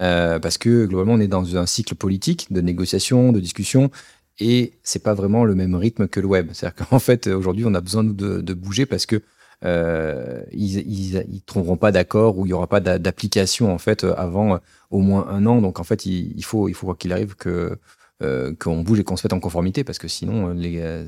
Euh, 0.00 0.38
parce 0.38 0.58
que 0.58 0.86
globalement, 0.86 1.14
on 1.14 1.20
est 1.20 1.28
dans 1.28 1.56
un 1.56 1.66
cycle 1.66 1.94
politique 1.94 2.52
de 2.52 2.60
négociation, 2.60 3.32
de 3.32 3.40
discussion, 3.40 3.90
et 4.38 4.74
c'est 4.82 5.02
pas 5.02 5.14
vraiment 5.14 5.44
le 5.44 5.54
même 5.54 5.74
rythme 5.74 6.08
que 6.08 6.20
le 6.20 6.26
web. 6.26 6.50
C'est-à-dire 6.52 6.86
qu'en 6.90 6.98
fait, 6.98 7.26
aujourd'hui, 7.26 7.64
on 7.66 7.74
a 7.74 7.80
besoin 7.80 8.04
de, 8.04 8.40
de 8.40 8.54
bouger 8.54 8.86
parce 8.86 9.06
que 9.06 9.22
euh, 9.64 10.42
ils, 10.52 10.78
ils, 10.78 11.24
ils, 11.30 11.42
trouveront 11.42 11.78
pas 11.78 11.90
d'accord 11.90 12.38
ou 12.38 12.44
il 12.44 12.50
y 12.50 12.52
aura 12.52 12.66
pas 12.66 12.80
d'application 12.80 13.72
en 13.72 13.78
fait 13.78 14.04
avant 14.04 14.60
au 14.90 15.00
moins 15.00 15.26
un 15.28 15.46
an. 15.46 15.62
Donc 15.62 15.80
en 15.80 15.84
fait, 15.84 16.04
il, 16.06 16.44
faut 16.44 16.68
il 16.68 16.74
faut 16.74 16.92
qu'il 16.94 17.12
arrive 17.12 17.36
que 17.36 17.78
euh, 18.22 18.54
qu'on 18.58 18.82
bouge 18.82 19.00
et 19.00 19.04
qu'on 19.04 19.16
se 19.16 19.26
mette 19.26 19.32
en 19.32 19.40
conformité 19.40 19.82
parce 19.82 19.98
que 19.98 20.08
sinon, 20.08 20.50
les, 20.50 21.06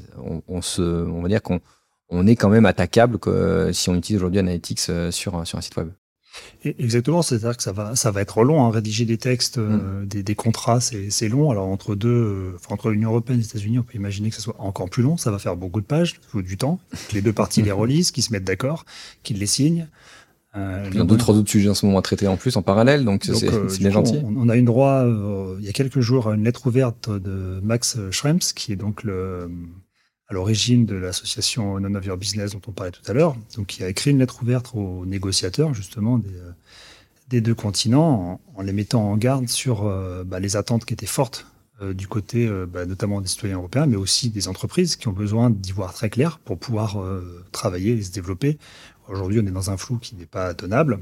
on, 0.48 0.62
se, 0.62 0.82
on 0.82 1.20
va 1.20 1.28
dire 1.28 1.42
qu'on 1.42 1.60
on 2.08 2.26
est 2.26 2.36
quand 2.36 2.48
même 2.48 2.66
attaquable 2.66 3.18
que, 3.18 3.70
si 3.72 3.90
on 3.90 3.94
utilise 3.94 4.16
aujourd'hui 4.16 4.40
Analytics 4.40 4.80
euh, 4.88 5.10
sur 5.10 5.46
sur 5.46 5.58
un 5.58 5.62
site 5.62 5.76
web. 5.76 5.90
Exactement, 6.64 7.22
c'est-à-dire 7.22 7.56
que 7.56 7.62
ça 7.62 7.72
va, 7.72 7.94
ça 7.94 8.10
va 8.10 8.20
être 8.20 8.42
long, 8.42 8.64
hein, 8.64 8.70
rédiger 8.70 9.04
des 9.04 9.16
textes, 9.16 9.58
euh, 9.58 10.02
mm. 10.02 10.06
des, 10.06 10.22
des, 10.22 10.34
contrats, 10.34 10.80
c'est 10.80 11.28
long. 11.28 11.50
Alors 11.50 11.68
entre 11.68 11.94
deux, 11.94 12.08
euh, 12.08 12.52
enfin, 12.56 12.74
entre 12.74 12.90
l'Union 12.90 13.10
européenne 13.10 13.38
et 13.38 13.42
les 13.42 13.48
États-Unis, 13.48 13.78
on 13.78 13.84
peut 13.84 13.96
imaginer 13.96 14.30
que 14.30 14.36
ça 14.36 14.42
soit 14.42 14.56
encore 14.58 14.90
plus 14.90 15.02
long. 15.02 15.16
Ça 15.16 15.30
va 15.30 15.38
faire 15.38 15.56
beaucoup 15.56 15.80
de 15.80 15.86
pages, 15.86 16.16
il 16.20 16.30
faut 16.30 16.42
du 16.42 16.56
temps. 16.56 16.80
Que 17.08 17.14
les 17.14 17.22
deux 17.22 17.32
parties 17.32 17.62
les 17.62 17.72
relisent, 17.72 18.10
qu'ils 18.10 18.24
se 18.24 18.32
mettent 18.32 18.44
d'accord, 18.44 18.84
qu'ils 19.22 19.38
les 19.38 19.46
signent. 19.46 19.86
Euh, 20.56 20.88
il 20.90 20.96
y 20.96 21.00
a 21.00 21.04
d'autres 21.04 21.36
autres 21.36 21.50
sujets 21.50 21.68
en 21.68 21.74
ce 21.74 21.86
moment 21.86 21.98
à 21.98 22.02
traiter 22.02 22.26
en 22.26 22.36
plus 22.36 22.56
en 22.56 22.62
parallèle, 22.62 23.04
donc 23.04 23.24
c'est 23.24 23.52
euh, 23.52 23.68
bien 23.78 23.90
gentil. 23.90 24.20
On, 24.24 24.34
on, 24.36 24.48
a 24.48 24.56
eu 24.56 24.62
droit 24.62 25.06
il 25.58 25.64
y 25.64 25.68
a 25.68 25.72
quelques 25.72 26.00
jours 26.00 26.28
à 26.28 26.34
une 26.34 26.42
lettre 26.42 26.66
ouverte 26.66 27.10
de 27.10 27.60
Max 27.62 27.98
Schrems, 28.10 28.38
qui 28.54 28.72
est 28.72 28.76
donc 28.76 29.04
le 29.04 29.48
à 30.28 30.34
l'origine 30.34 30.84
de 30.84 30.94
l'association 30.94 31.80
None 31.80 31.96
of 31.96 32.18
Business 32.18 32.52
dont 32.52 32.60
on 32.66 32.72
parlait 32.72 32.92
tout 32.92 33.02
à 33.10 33.14
l'heure, 33.14 33.34
donc 33.56 33.66
qui 33.66 33.82
a 33.82 33.88
écrit 33.88 34.10
une 34.10 34.18
lettre 34.18 34.42
ouverte 34.42 34.72
aux 34.74 35.06
négociateurs 35.06 35.72
justement 35.72 36.18
des, 36.18 36.28
euh, 37.34 37.40
deux 37.40 37.54
continents 37.54 38.40
en, 38.54 38.62
les 38.62 38.74
mettant 38.74 39.10
en 39.10 39.16
garde 39.16 39.48
sur 39.48 39.86
euh, 39.86 40.24
bah, 40.24 40.38
les 40.38 40.56
attentes 40.56 40.84
qui 40.84 40.92
étaient 40.92 41.06
fortes 41.06 41.46
euh, 41.80 41.94
du 41.94 42.08
côté 42.08 42.46
bah, 42.68 42.84
notamment 42.84 43.22
des 43.22 43.28
citoyens 43.28 43.56
européens, 43.56 43.86
mais 43.86 43.96
aussi 43.96 44.28
des 44.28 44.48
entreprises 44.48 44.96
qui 44.96 45.08
ont 45.08 45.12
besoin 45.12 45.48
d'y 45.48 45.72
voir 45.72 45.94
très 45.94 46.10
clair 46.10 46.38
pour 46.40 46.58
pouvoir 46.58 46.98
travailler 47.50 47.92
et 47.92 48.02
se 48.02 48.12
développer. 48.12 48.58
Aujourd'hui, 49.08 49.40
on 49.42 49.46
est 49.46 49.50
dans 49.50 49.70
un 49.70 49.78
flou 49.78 49.96
qui 49.96 50.14
n'est 50.14 50.26
pas 50.26 50.52
tenable, 50.52 50.98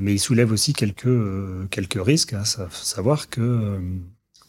mais 0.00 0.12
il 0.12 0.18
soulève 0.18 0.50
aussi 0.50 0.72
quelques, 0.72 1.68
quelques 1.70 2.04
risques, 2.04 2.32
à 2.32 2.40
hein, 2.40 2.68
savoir 2.72 3.28
que 3.28 3.78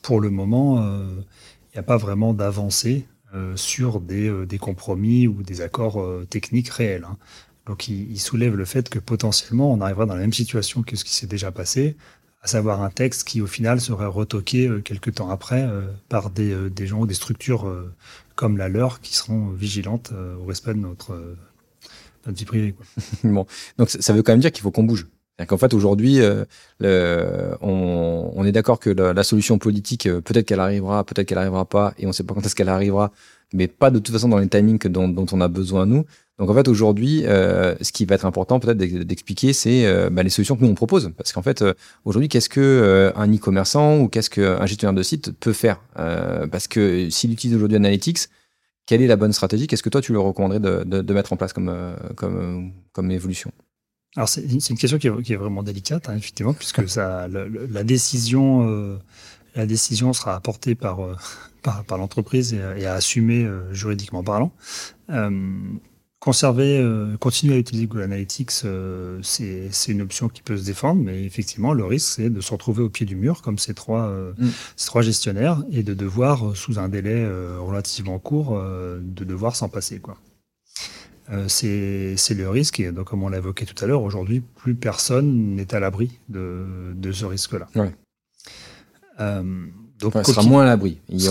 pour 0.02 0.22
le 0.22 0.32
moment, 0.32 0.82
il 0.82 1.76
n'y 1.76 1.80
a 1.80 1.84
pas 1.84 1.98
vraiment 1.98 2.34
d'avancée 2.34 3.06
sur 3.56 4.02
des, 4.02 4.28
euh, 4.28 4.46
des, 4.46 4.58
compromis 4.58 5.28
ou 5.28 5.44
des 5.44 5.62
accords 5.62 6.02
euh, 6.02 6.26
techniques 6.30 6.70
réels. 6.70 7.06
Hein. 7.10 7.18
Donc 7.66 7.88
il, 7.88 8.20
soulève 8.20 8.56
le 8.56 8.66
fait 8.66 8.90
que 8.90 9.00
potentiellement 9.00 9.72
on 9.74 9.82
arrivera 9.82 10.06
dans 10.06 10.14
la 10.14 10.22
même 10.22 10.34
situation 10.34 10.84
que 10.84 10.96
ce 10.96 11.04
qui 11.04 11.14
s'est 11.16 11.28
déjà 11.28 11.52
passé, 11.52 11.96
à 12.44 12.48
savoir 12.48 12.84
un 12.84 12.92
texte 12.92 13.28
qui 13.28 13.42
au 13.42 13.48
final 13.48 13.82
serait 13.82 14.06
retoqué 14.06 14.70
quelques 14.84 15.16
temps 15.16 15.32
après 15.32 15.68
par 16.08 16.30
des, 16.30 16.56
gens 16.86 17.00
ou 17.00 17.08
des 17.08 17.16
structures 17.16 17.76
comme 18.36 18.58
la 18.60 18.70
leur 18.70 19.02
qui 19.02 19.16
seront 19.16 19.50
vigilantes 19.50 20.14
au 20.40 20.46
respect 20.46 20.76
de 20.76 20.80
notre, 20.80 21.36
notre 22.28 22.38
vie 22.38 22.46
privée. 22.46 22.76
Bon, 23.24 23.48
donc 23.80 23.90
ça 23.90 24.14
veut 24.14 24.22
quand 24.22 24.34
même 24.34 24.42
dire 24.42 24.52
qu'il 24.52 24.62
faut 24.62 24.70
qu'on 24.70 24.84
bouge. 24.84 25.08
Qu'en 25.44 25.58
fait, 25.58 25.74
aujourd'hui, 25.74 26.20
euh, 26.22 27.56
on, 27.62 28.46
est 28.46 28.54
d'accord 28.54 28.80
que 28.80 28.90
la, 28.90 29.24
solution 29.24 29.58
politique, 29.58 30.06
euh, 30.08 30.22
peut-être 30.22 30.46
qu'elle 30.46 30.62
arrivera, 30.62 31.04
peut-être 31.04 31.28
qu'elle 31.28 31.38
arrivera 31.38 31.66
pas, 31.66 31.94
et 32.00 32.06
on 32.06 32.10
ne 32.10 32.14
sait 32.14 32.24
pas 32.24 32.34
quand 32.34 32.46
est-ce 32.46 32.56
qu'elle 32.56 32.70
arrivera, 32.70 33.12
mais 33.54 33.68
pas 33.68 33.92
de 33.92 34.00
toute 34.00 34.14
façon 34.14 34.30
dans 34.30 34.38
les 34.38 34.48
timings 34.48 34.88
dont, 34.88 35.26
on 35.30 35.42
a 35.42 35.48
besoin 35.50 35.86
nous. 35.86 36.06
Donc 36.40 36.50
en 36.50 36.54
fait, 36.54 36.70
aujourd'hui, 36.70 37.26
euh, 37.26 37.76
ce 37.82 37.92
qui 37.92 38.06
va 38.06 38.16
être 38.16 38.26
important 38.26 38.62
peut-être 38.62 38.78
d'expliquer, 38.78 39.52
c'est 39.52 40.10
bah, 40.10 40.24
les 40.24 40.30
solutions 40.30 40.56
que 40.56 40.64
nous 40.64 40.70
on 40.70 40.76
propose, 40.76 41.12
parce 41.18 41.34
qu'en 41.34 41.42
fait, 41.42 41.64
aujourd'hui, 42.06 42.30
qu'est-ce 42.30 42.50
que 42.50 43.12
un 43.16 43.34
e-commerçant 43.34 44.00
ou 44.00 44.08
qu'est-ce 44.08 44.30
qu'un 44.30 44.66
gestionnaire 44.66 44.96
de 44.96 45.04
site 45.04 45.32
peut 45.38 45.54
faire? 45.54 45.82
Parce 45.96 46.68
que 46.70 47.10
s'il 47.10 47.32
utilise 47.34 47.56
aujourd'hui 47.56 47.78
Analytics, 47.78 48.30
quelle 48.86 49.02
est 49.02 49.08
la 49.08 49.18
bonne 49.18 49.34
stratégie? 49.34 49.68
Qu'est-ce 49.68 49.84
que 49.84 49.90
toi 49.90 50.02
tu 50.02 50.14
le 50.14 50.20
recommanderais 50.20 50.60
de, 50.60 50.84
de, 50.86 51.02
de 51.02 51.14
mettre 51.14 51.34
en 51.34 51.38
place 51.38 51.52
comme 51.52 51.72
comme 52.16 52.72
comme 52.94 53.12
évolution? 53.12 53.52
Alors 54.16 54.30
c'est 54.30 54.42
une 54.44 54.78
question 54.78 54.98
qui 54.98 55.08
est, 55.08 55.22
qui 55.24 55.34
est 55.34 55.38
vraiment 55.38 55.64
délicate, 55.64 56.08
hein, 56.10 56.16
effectivement, 56.16 56.54
puisque 56.54 56.88
ça, 56.88 57.28
la 57.28 57.84
décision, 57.84 58.70
euh, 58.70 58.98
la 59.56 59.66
décision 59.66 60.14
sera 60.14 60.36
apportée 60.36 60.76
par, 60.76 61.02
euh, 61.04 61.16
par, 61.64 61.84
par 61.84 61.98
l'entreprise 61.98 62.54
et, 62.54 62.60
et, 62.78 62.86
à 62.86 62.94
assumer 62.94 63.44
euh, 63.44 63.74
juridiquement 63.74 64.24
parlant. 64.24 64.52
conserver, 66.20 66.80
euh, 66.80 67.18
continuer 67.18 67.54
à 67.56 67.58
utiliser 67.60 67.86
Google 67.86 68.04
Analytics, 68.04 68.52
euh, 68.64 69.20
c'est 69.22 69.68
c'est 69.72 69.92
une 69.92 70.02
option 70.02 70.28
qui 70.28 70.42
peut 70.42 70.58
se 70.58 70.66
défendre, 70.66 71.02
mais 71.04 71.24
effectivement, 71.24 71.72
le 71.74 71.86
risque, 71.86 72.08
c'est 72.16 72.30
de 72.32 72.42
se 72.42 72.52
retrouver 72.52 72.82
au 72.82 72.90
pied 72.90 73.06
du 73.06 73.16
mur, 73.16 73.42
comme 73.44 73.60
ces 73.60 73.74
trois, 73.76 74.06
euh, 74.08 74.34
Mm. 74.38 74.48
ces 74.76 74.88
trois 74.88 75.02
gestionnaires, 75.04 75.64
et 75.72 75.84
de 75.84 75.94
devoir, 75.94 76.48
euh, 76.50 76.56
sous 76.56 76.80
un 76.80 76.90
délai 76.90 77.14
euh, 77.24 77.60
relativement 77.60 78.18
court, 78.18 78.58
euh, 78.58 79.00
de 79.04 79.24
devoir 79.24 79.56
s'en 79.56 79.70
passer. 79.70 80.00
Quoi. 80.00 80.18
Euh, 81.32 81.46
c'est 81.48 82.34
le 82.34 82.50
risque, 82.50 82.80
et 82.80 82.92
donc, 82.92 83.08
comme 83.08 83.24
on 83.24 83.30
l'a 83.30 83.38
évoqué 83.38 83.66
tout 83.66 83.84
à 83.84 83.88
l'heure, 83.88 84.04
aujourd'hui, 84.04 84.42
plus 84.42 84.76
personne 84.76 85.56
n'est 85.56 85.74
à 85.74 85.80
l'abri 85.80 86.20
de, 86.30 86.94
de 86.96 87.12
ce 87.12 87.26
risque-là. 87.26 87.68
Ouais. 87.76 87.92
Euh, 89.20 89.44
donc, 90.00 90.16
Enfin, 90.16 90.24
sera 90.24 90.44
moins 90.44 90.64
à 90.64 90.66
l'abri. 90.66 91.00
Il 91.08 91.16
il 91.16 91.24
y 91.24 91.30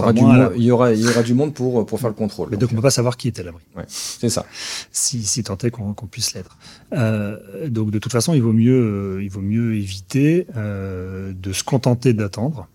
aura, 0.70 0.92
il 0.92 1.00
y 1.00 1.06
aura 1.08 1.22
du 1.22 1.34
monde 1.34 1.52
pour, 1.52 1.84
pour 1.84 2.00
faire 2.00 2.08
le 2.08 2.14
contrôle. 2.14 2.48
mais 2.50 2.56
donc, 2.56 2.70
on 2.70 2.72
ne 2.72 2.78
peut 2.78 2.82
pas 2.82 2.90
savoir 2.90 3.16
qui 3.16 3.28
est 3.28 3.38
à 3.38 3.42
l'abri. 3.42 3.62
c'est 3.86 4.30
ça. 4.30 4.46
si, 4.90 5.22
si 5.22 5.42
tant 5.42 5.58
est 5.58 5.70
qu'on 5.70 5.92
qu'on 5.92 6.06
puisse 6.06 6.32
l'être. 6.34 6.56
Euh, 6.94 7.68
donc 7.68 7.90
de 7.90 7.98
toute 7.98 8.12
façon, 8.12 8.32
il 8.32 8.42
vaut 8.42 8.54
mieux, 8.54 9.20
il 9.22 9.28
vaut 9.28 9.42
mieux 9.42 9.76
éviter 9.76 10.46
euh, 10.56 11.32
de 11.34 11.52
se 11.52 11.62
contenter 11.62 12.14
d'attendre 12.14 12.68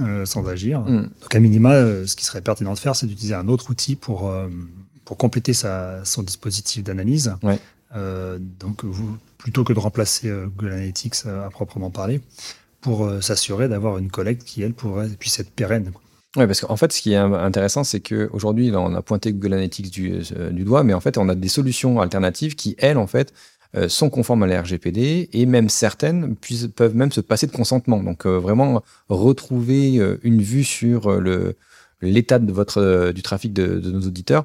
euh, 0.00 0.26
sans 0.26 0.46
agir. 0.48 0.80
Mm. 0.80 1.10
Donc 1.22 1.34
à 1.34 1.40
minima, 1.40 1.74
euh, 1.74 2.06
ce 2.06 2.16
qui 2.16 2.24
serait 2.24 2.42
pertinent 2.42 2.74
de 2.74 2.78
faire, 2.78 2.96
c'est 2.96 3.06
d'utiliser 3.06 3.34
un 3.34 3.48
autre 3.48 3.70
outil 3.70 3.94
pour 3.96 4.28
euh, 4.28 4.48
pour 5.06 5.16
compléter 5.16 5.54
sa, 5.54 6.04
son 6.04 6.22
dispositif 6.22 6.84
d'analyse. 6.84 7.34
Ouais. 7.42 7.58
Euh, 7.94 8.38
donc 8.60 8.84
vous, 8.84 9.16
plutôt 9.38 9.64
que 9.64 9.72
de 9.72 9.78
remplacer 9.78 10.28
euh, 10.28 10.46
Google 10.46 10.72
Analytics 10.72 11.14
euh, 11.24 11.46
à 11.46 11.50
proprement 11.50 11.90
parler, 11.90 12.20
pour 12.82 13.10
s'assurer 13.20 13.68
d'avoir 13.68 13.98
une 13.98 14.10
collecte 14.12 14.44
qui 14.44 14.62
elle 14.62 14.72
pourrait 14.72 15.08
puisse 15.08 15.40
être 15.40 15.50
pérenne. 15.50 15.90
Ouais, 16.36 16.46
parce 16.46 16.60
qu'en 16.60 16.76
fait, 16.76 16.92
ce 16.92 17.00
qui 17.00 17.14
est 17.14 17.16
intéressant, 17.16 17.82
c'est 17.82 17.98
qu'aujourd'hui, 17.98 18.70
on 18.76 18.94
a 18.94 19.02
pointé 19.02 19.32
Google 19.32 19.54
Analytics 19.54 19.90
du, 19.90 20.20
du 20.52 20.62
doigt, 20.62 20.84
mais 20.84 20.94
en 20.94 21.00
fait, 21.00 21.18
on 21.18 21.28
a 21.28 21.34
des 21.34 21.48
solutions 21.48 22.00
alternatives 22.00 22.54
qui, 22.54 22.76
elles, 22.78 22.98
en 22.98 23.08
fait, 23.08 23.32
sont 23.88 24.08
conformes 24.08 24.44
à 24.44 24.46
la 24.46 24.62
RGPD 24.62 25.30
et 25.32 25.46
même 25.46 25.68
certaines 25.68 26.36
puissent, 26.36 26.68
peuvent 26.68 26.94
même 26.94 27.10
se 27.10 27.20
passer 27.20 27.48
de 27.48 27.52
consentement. 27.52 28.00
Donc, 28.00 28.24
euh, 28.24 28.38
vraiment 28.38 28.84
retrouver 29.08 30.00
une 30.22 30.40
vue 30.42 30.62
sur 30.62 31.10
le 31.20 31.56
l'état 32.02 32.38
de 32.38 32.52
votre 32.52 33.10
du 33.10 33.22
trafic 33.22 33.52
de, 33.52 33.80
de 33.80 33.90
nos 33.90 34.02
auditeurs 34.02 34.44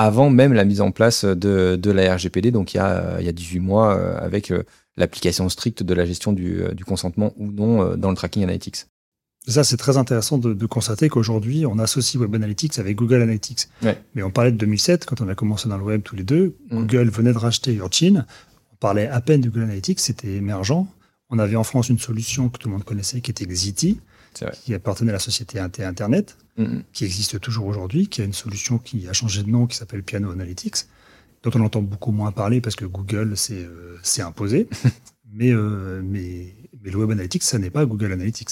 avant 0.00 0.30
même 0.30 0.54
la 0.54 0.64
mise 0.64 0.80
en 0.80 0.92
place 0.92 1.24
de, 1.24 1.76
de 1.76 1.90
la 1.90 2.14
RGPD. 2.14 2.50
Donc, 2.50 2.74
il 2.74 2.78
y 2.78 2.80
a, 2.80 3.20
il 3.20 3.26
y 3.26 3.28
a 3.28 3.32
18 3.32 3.60
mois 3.60 3.94
euh, 3.94 4.18
avec 4.18 4.50
euh, 4.50 4.62
l'application 4.96 5.48
stricte 5.48 5.82
de 5.82 5.94
la 5.94 6.06
gestion 6.06 6.32
du, 6.32 6.62
euh, 6.62 6.72
du 6.72 6.84
consentement 6.84 7.32
ou 7.36 7.50
non 7.52 7.96
dans 7.96 8.08
le 8.08 8.16
tracking 8.16 8.42
analytics. 8.42 8.86
Ça, 9.46 9.64
c'est 9.64 9.76
très 9.76 9.96
intéressant 9.96 10.38
de, 10.38 10.54
de 10.54 10.66
constater 10.66 11.08
qu'aujourd'hui, 11.08 11.66
on 11.66 11.78
associe 11.78 12.20
Web 12.20 12.34
Analytics 12.34 12.78
avec 12.78 12.96
Google 12.96 13.22
Analytics. 13.22 13.68
Ouais. 13.82 13.98
Mais 14.14 14.22
on 14.22 14.30
parlait 14.30 14.52
de 14.52 14.56
2007, 14.56 15.06
quand 15.06 15.20
on 15.20 15.28
a 15.28 15.34
commencé 15.34 15.68
dans 15.68 15.78
le 15.78 15.84
web 15.84 16.02
tous 16.02 16.16
les 16.16 16.24
deux. 16.24 16.56
Mm. 16.70 16.78
Google 16.80 17.10
venait 17.10 17.32
de 17.32 17.38
racheter 17.38 17.74
Urchin. 17.74 18.26
On 18.72 18.76
parlait 18.76 19.06
à 19.06 19.20
peine 19.20 19.40
de 19.40 19.48
Google 19.48 19.64
Analytics, 19.64 20.00
c'était 20.00 20.34
émergent. 20.34 20.86
On 21.30 21.38
avait 21.38 21.56
en 21.56 21.64
France 21.64 21.88
une 21.90 21.98
solution 21.98 22.48
que 22.48 22.58
tout 22.58 22.68
le 22.68 22.74
monde 22.74 22.84
connaissait, 22.84 23.20
qui 23.20 23.30
était 23.30 23.46
Xiti. 23.46 24.00
Qui 24.62 24.74
appartenait 24.74 25.10
à 25.10 25.14
la 25.14 25.18
société 25.18 25.58
Inter- 25.58 25.84
Internet, 25.84 26.36
Mhm. 26.56 26.82
qui 26.92 27.04
existe 27.04 27.40
toujours 27.40 27.66
aujourd'hui, 27.66 28.08
qui 28.08 28.20
a 28.20 28.24
une 28.24 28.32
solution 28.34 28.78
qui 28.78 29.08
a 29.08 29.12
changé 29.12 29.42
de 29.42 29.48
nom, 29.48 29.66
qui 29.66 29.76
s'appelle 29.76 30.02
Piano 30.02 30.30
Analytics, 30.30 30.86
dont 31.42 31.50
on 31.54 31.60
entend 31.62 31.80
beaucoup 31.82 32.12
moins 32.12 32.32
parler 32.32 32.60
parce 32.60 32.76
que 32.76 32.84
Google 32.84 33.36
s'est 33.36 33.64
euh, 33.64 33.96
imposé. 34.18 34.68
mais, 35.32 35.52
euh, 35.52 36.02
mais, 36.04 36.54
mais 36.82 36.90
le 36.90 36.98
Web 36.98 37.10
Analytics, 37.12 37.42
ça 37.44 37.58
n'est 37.58 37.70
pas 37.70 37.86
Google 37.86 38.12
Analytics. 38.12 38.50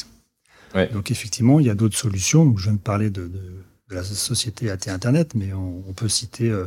Ouais. 0.75 0.89
Donc 0.93 1.11
effectivement, 1.11 1.61
il 1.61 1.67
y 1.67 1.71
a 1.71 1.75
d'autres 1.75 1.97
solutions. 1.99 2.45
Donc, 2.47 2.59
je 2.59 2.65
viens 2.65 2.75
de 2.75 2.79
parler 2.79 3.11
de, 3.11 3.23
de, 3.29 3.43
de 3.91 3.95
la 3.95 4.03
société 4.05 4.71
AT 4.71 4.89
Internet, 4.89 5.35
mais 5.35 5.53
on, 5.53 5.83
on 5.87 5.93
peut 5.93 6.09
citer 6.09 6.51
euh, 6.51 6.67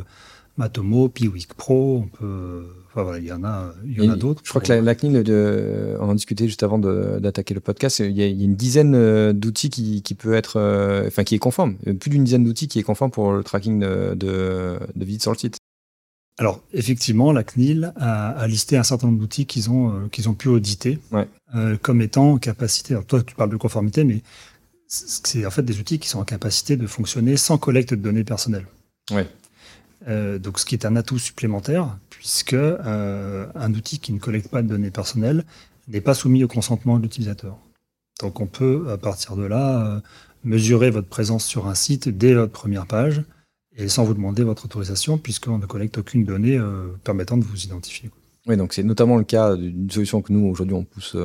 Matomo, 0.58 1.08
Piwik 1.08 1.54
Pro, 1.54 2.02
on 2.04 2.08
peut, 2.08 2.66
enfin 2.92 3.02
voilà, 3.04 3.18
il 3.18 3.24
y 3.26 3.32
en 3.32 3.42
a, 3.44 3.72
il 3.84 4.02
y 4.02 4.06
en 4.06 4.12
a 4.12 4.16
Et 4.16 4.18
d'autres. 4.18 4.42
Je 4.44 4.50
crois 4.50 4.60
que 4.60 4.68
la, 4.72 4.80
la 4.80 4.94
CNIL, 4.94 5.22
de, 5.22 5.96
on 5.98 6.10
en 6.10 6.14
discutait 6.14 6.46
juste 6.46 6.62
avant 6.62 6.78
d'attaquer 6.78 7.54
le 7.54 7.60
podcast, 7.60 7.98
il 8.00 8.12
y, 8.12 8.22
a, 8.22 8.26
il 8.26 8.36
y 8.38 8.42
a 8.42 8.44
une 8.44 8.54
dizaine 8.56 8.94
euh, 8.94 9.32
d'outils 9.32 9.70
qui, 9.70 10.02
qui 10.02 10.14
peut 10.14 10.34
être, 10.34 10.58
euh, 10.58 11.06
enfin 11.06 11.24
qui 11.24 11.34
est 11.34 11.38
conforme, 11.38 11.76
Euh, 11.86 11.94
plus 11.94 12.10
d'une 12.10 12.24
dizaine 12.24 12.44
d'outils 12.44 12.68
qui 12.68 12.78
est 12.78 12.82
conforme 12.82 13.10
pour 13.10 13.32
le 13.32 13.42
tracking 13.42 13.80
de, 13.80 14.14
de, 14.14 14.78
de 14.94 15.04
visite 15.04 15.22
sur 15.22 15.32
le 15.32 15.38
site. 15.38 15.56
Alors, 16.38 16.62
effectivement, 16.72 17.30
la 17.32 17.44
CNIL 17.44 17.92
a, 17.96 18.30
a 18.30 18.46
listé 18.46 18.76
un 18.76 18.82
certain 18.82 19.06
nombre 19.08 19.18
d'outils 19.20 19.44
qu'ils 19.46 19.70
ont, 19.70 19.90
euh, 19.90 20.08
qu'ils 20.10 20.28
ont 20.28 20.34
pu 20.34 20.48
auditer 20.48 20.98
Ouais. 21.12 21.28
euh, 21.54 21.76
comme 21.80 22.00
étant 22.00 22.32
en 22.32 22.38
capacité. 22.38 22.94
Alors, 22.94 23.04
toi, 23.04 23.22
tu 23.22 23.34
parles 23.34 23.50
de 23.50 23.56
conformité, 23.58 24.02
mais 24.04 24.22
c'est 24.88 25.46
en 25.46 25.50
fait 25.50 25.62
des 25.62 25.78
outils 25.78 25.98
qui 25.98 26.08
sont 26.08 26.18
en 26.20 26.24
capacité 26.24 26.76
de 26.76 26.86
fonctionner 26.86 27.36
sans 27.36 27.58
collecte 27.58 27.90
de 27.94 27.96
données 28.02 28.24
personnelles. 28.24 28.66
Ouais. 29.10 29.26
Euh, 30.08 30.38
donc, 30.38 30.58
ce 30.58 30.66
qui 30.66 30.74
est 30.74 30.84
un 30.84 30.96
atout 30.96 31.18
supplémentaire, 31.18 31.96
puisque 32.10 32.54
euh, 32.54 33.46
un 33.54 33.74
outil 33.74 33.98
qui 33.98 34.12
ne 34.12 34.18
collecte 34.18 34.48
pas 34.48 34.62
de 34.62 34.68
données 34.68 34.90
personnelles 34.90 35.44
n'est 35.88 36.00
pas 36.00 36.14
soumis 36.14 36.44
au 36.44 36.48
consentement 36.48 36.98
de 36.98 37.02
l'utilisateur. 37.02 37.58
Donc, 38.20 38.40
on 38.40 38.46
peut, 38.46 38.86
à 38.90 38.98
partir 38.98 39.36
de 39.36 39.44
là, 39.44 39.86
euh, 39.86 40.00
mesurer 40.44 40.90
votre 40.90 41.08
présence 41.08 41.44
sur 41.44 41.68
un 41.68 41.74
site 41.74 42.08
dès 42.08 42.34
votre 42.34 42.52
première 42.52 42.86
page 42.86 43.22
et 43.76 43.88
sans 43.88 44.04
vous 44.04 44.14
demander 44.14 44.42
votre 44.42 44.64
autorisation, 44.64 45.18
puisqu'on 45.18 45.58
ne 45.58 45.66
collecte 45.66 45.98
aucune 45.98 46.24
donnée 46.24 46.60
permettant 47.04 47.38
de 47.38 47.44
vous 47.44 47.64
identifier. 47.64 48.10
Oui, 48.46 48.58
donc 48.58 48.74
c'est 48.74 48.82
notamment 48.82 49.16
le 49.16 49.24
cas 49.24 49.56
d'une 49.56 49.90
solution 49.90 50.20
que 50.20 50.30
nous 50.30 50.46
aujourd'hui 50.46 50.74
on 50.74 50.84
pousse 50.84 51.16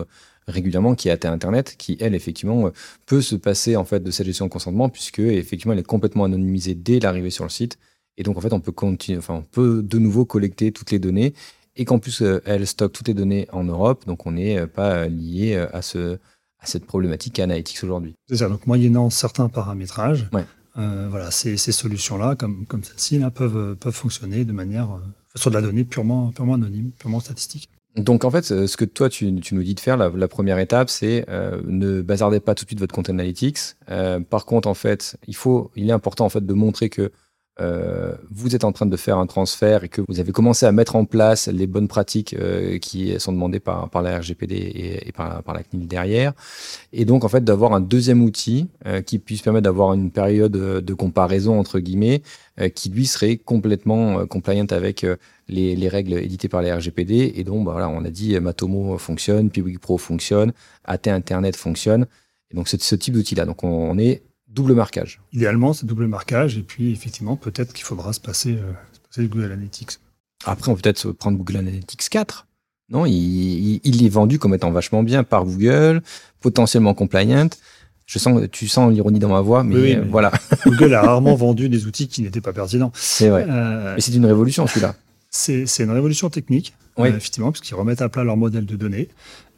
régulièrement, 0.48 0.96
qui 0.96 1.10
est 1.10 1.26
AT 1.26 1.30
Internet, 1.30 1.76
qui 1.78 1.98
elle 2.00 2.16
effectivement 2.16 2.72
peut 3.06 3.20
se 3.20 3.36
passer 3.36 3.76
en 3.76 3.84
fait 3.84 4.02
de 4.02 4.12
cette 4.12 4.28
gestion 4.28 4.46
de 4.46 4.52
consentement 4.52 4.88
puisque 4.88 5.20
effectivement 5.20 5.74
elle 5.74 5.80
est 5.80 5.84
complètement 5.84 6.24
anonymisée 6.24 6.74
dès 6.74 7.02
l'arrivée 7.02 7.32
sur 7.32 7.44
le 7.44 7.50
site 7.50 7.78
et 8.18 8.24
donc 8.24 8.38
en 8.38 8.42
fait 8.42 8.54
on 8.54 8.60
peut 8.60 8.72
continuer, 8.72 9.18
enfin 9.20 9.36
on 9.36 9.42
peut 9.44 9.82
de 9.84 9.98
nouveau 10.00 10.26
collecter 10.26 10.72
toutes 10.72 10.92
les 10.92 11.00
données 11.00 11.34
et 11.76 11.86
qu'en 11.86 12.00
plus 12.00 12.22
euh, 12.22 12.42
elle 12.46 12.66
stocke 12.68 12.94
toutes 12.94 13.08
les 13.08 13.14
données 13.14 13.48
en 13.52 13.64
Europe, 13.64 14.06
donc 14.08 14.26
on 14.26 14.32
n'est 14.32 14.58
euh, 14.58 14.68
pas 14.68 15.08
lié 15.08 15.54
euh, 15.56 15.68
à 15.74 15.82
ce 15.82 16.18
à 16.60 16.66
cette 16.66 16.86
problématique 16.86 17.38
Analytics 17.40 17.84
aujourd'hui. 17.84 18.16
C'est 18.28 18.38
ça, 18.38 18.50
donc 18.50 18.66
moyennant 18.66 19.12
certains 19.12 19.48
paramétrages, 19.48 20.28
Ouais. 20.34 20.44
euh, 20.80 21.08
voilà, 21.10 21.30
ces, 21.30 21.56
ces 21.56 21.72
solutions-là, 21.72 22.36
comme, 22.36 22.66
comme 22.66 22.84
celle-ci, 22.84 23.20
peuvent, 23.36 23.76
peuvent 23.76 23.94
fonctionner 23.94 24.44
de 24.44 24.52
manière 24.54 24.90
euh, 24.92 25.00
sur 25.36 25.52
de 25.52 25.56
la 25.56 25.62
donnée 25.62 25.84
purement, 25.84 26.32
purement 26.32 26.56
anonyme, 26.56 26.90
purement 26.98 27.20
statistique. 27.20 27.70
Donc 27.96 28.26
en 28.26 28.32
fait, 28.32 28.44
ce 28.44 28.76
que 28.78 28.86
toi 28.86 29.08
tu, 29.10 29.34
tu 29.40 29.54
nous 29.54 29.62
dis 29.64 29.76
de 29.76 29.80
faire, 29.80 29.98
la, 29.98 30.10
la 30.10 30.28
première 30.28 30.58
étape, 30.58 30.90
c'est 30.90 31.26
euh, 31.30 31.62
ne 31.68 32.02
bazardez 32.02 32.40
pas 32.40 32.56
tout 32.56 32.66
de 32.66 32.70
suite 32.70 32.80
votre 32.80 32.94
compte 32.94 33.10
analytics. 33.10 33.60
Euh, 33.90 34.20
par 34.20 34.46
contre, 34.46 34.68
en 34.68 34.74
fait, 34.76 35.16
il 35.28 35.36
faut, 35.36 35.70
il 35.76 35.88
est 35.90 35.94
important 35.94 36.26
en 36.26 36.30
fait 36.30 36.46
de 36.46 36.54
montrer 36.54 36.90
que 36.90 37.12
euh, 37.60 38.14
vous 38.30 38.56
êtes 38.56 38.64
en 38.64 38.72
train 38.72 38.86
de 38.86 38.98
faire 38.98 39.18
un 39.18 39.26
transfert 39.26 39.84
et 39.84 39.90
que 39.90 40.02
vous 40.08 40.20
avez 40.20 40.32
commencé 40.32 40.66
à 40.66 40.72
mettre 40.72 40.96
en 40.96 41.06
place 41.06 41.48
les 41.48 41.66
bonnes 41.66 41.88
pratiques 41.88 42.34
euh, 42.34 42.78
qui 42.78 43.20
sont 43.20 43.32
demandées 43.32 43.60
par, 43.60 43.90
par 43.90 44.02
la 44.02 44.20
RGPD 44.20 44.56
et, 44.56 45.08
et 45.08 45.12
par, 45.12 45.42
par 45.44 45.56
la 45.56 45.64
CNIL 45.64 45.88
derrière. 45.88 46.34
Et 46.94 47.06
donc 47.06 47.24
en 47.24 47.30
fait 47.30 47.44
d'avoir 47.44 47.74
un 47.74 47.82
deuxième 47.82 48.24
outil 48.24 48.68
euh, 48.86 49.02
qui 49.02 49.18
puisse 49.20 49.42
permettre 49.42 49.64
d'avoir 49.64 49.94
une 49.94 50.12
période 50.12 50.52
de 50.52 50.94
comparaison 50.94 51.60
entre 51.60 51.80
guillemets 51.80 52.22
euh, 52.60 52.70
qui 52.70 52.90
lui 52.90 53.06
serait 53.08 53.38
complètement 53.38 54.20
euh, 54.20 54.26
compliant 54.26 54.66
avec 54.70 55.06
les, 55.48 55.76
les 55.76 55.88
règles 55.88 56.14
éditées 56.14 56.50
par 56.50 56.62
les 56.62 56.72
RGPD 56.72 57.34
et 57.36 57.44
donc 57.44 57.66
bah, 57.66 57.72
voilà, 57.72 57.90
on 57.90 58.04
a 58.06 58.10
dit 58.10 58.40
Matomo 58.40 58.98
fonctionne, 58.98 59.50
Piwik 59.50 59.80
Pro 59.80 59.98
fonctionne, 59.98 60.54
AT 60.86 61.08
Internet 61.08 61.56
fonctionne. 61.56 62.06
Et 62.52 62.56
donc 62.56 62.68
c'est 62.68 62.82
ce 62.82 62.96
type 62.96 63.14
d'outil-là. 63.14 63.46
Donc 63.46 63.64
on, 63.64 63.68
on 63.68 63.98
est 63.98 64.22
double 64.58 64.74
marquage. 64.74 65.22
Idéalement, 65.34 65.72
c'est 65.74 65.86
double 65.86 66.08
marquage, 66.08 66.58
et 66.58 66.62
puis 66.64 66.92
effectivement, 66.92 67.36
peut-être 67.38 67.72
qu'il 67.74 67.86
faudra 67.86 68.12
se 68.12 68.20
passer, 68.20 68.54
euh, 68.54 68.72
se 68.94 69.00
passer 69.08 69.22
de 69.22 69.28
Google 69.28 69.52
Analytics. 69.54 70.00
Après, 70.46 70.70
on 70.72 70.76
peut 70.76 70.82
peut-être 70.82 70.98
se 71.00 71.08
prendre 71.08 71.38
Google 71.38 71.58
Analytics 71.58 72.10
4. 72.10 72.46
Non, 72.90 73.06
il, 73.06 73.14
il, 73.14 73.82
il 73.84 74.06
est 74.06 74.10
vendu 74.10 74.40
comme 74.40 74.54
étant 74.56 74.72
vachement 74.72 75.04
bien 75.04 75.24
par 75.24 75.46
Google, 75.46 76.02
potentiellement 76.42 76.94
compliant. 76.94 77.50
Je 78.06 78.20
sens, 78.20 78.42
tu 78.52 78.68
sens 78.68 78.92
l'ironie 78.94 79.20
dans 79.20 79.30
ma 79.30 79.42
voix, 79.42 79.64
mais, 79.64 79.76
Oui, 79.76 79.82
oui, 79.82 79.94
euh, 79.96 80.02
mais- 80.04 80.10
voilà, 80.10 80.32
Google 80.66 80.94
a 80.94 81.02
rarement 81.02 81.36
vendu 81.36 81.68
des 81.70 81.86
outils 81.88 82.08
qui 82.08 82.22
n'étaient 82.22 82.42
pas 82.42 82.54
pertinents. 82.54 82.92
c'est 82.96 83.30
vrai. 83.30 83.46
Euh, 83.50 83.96
Mais 83.96 84.02
c'est 84.02 84.14
une 84.14 84.26
révolution 84.26 84.66
celui-là. 84.68 84.96
C'est 85.30 85.66
c'est 85.66 85.84
une 85.84 85.92
révolution 85.92 86.30
technique, 86.30 86.74
Oui. 86.98 87.10
euh, 87.10 87.18
effectivement, 87.18 87.52
puisqu'ils 87.52 87.76
remettent 87.76 88.02
à 88.02 88.08
plat 88.10 88.24
leur 88.24 88.38
modèle 88.38 88.66
de 88.66 88.76
données, 88.78 89.10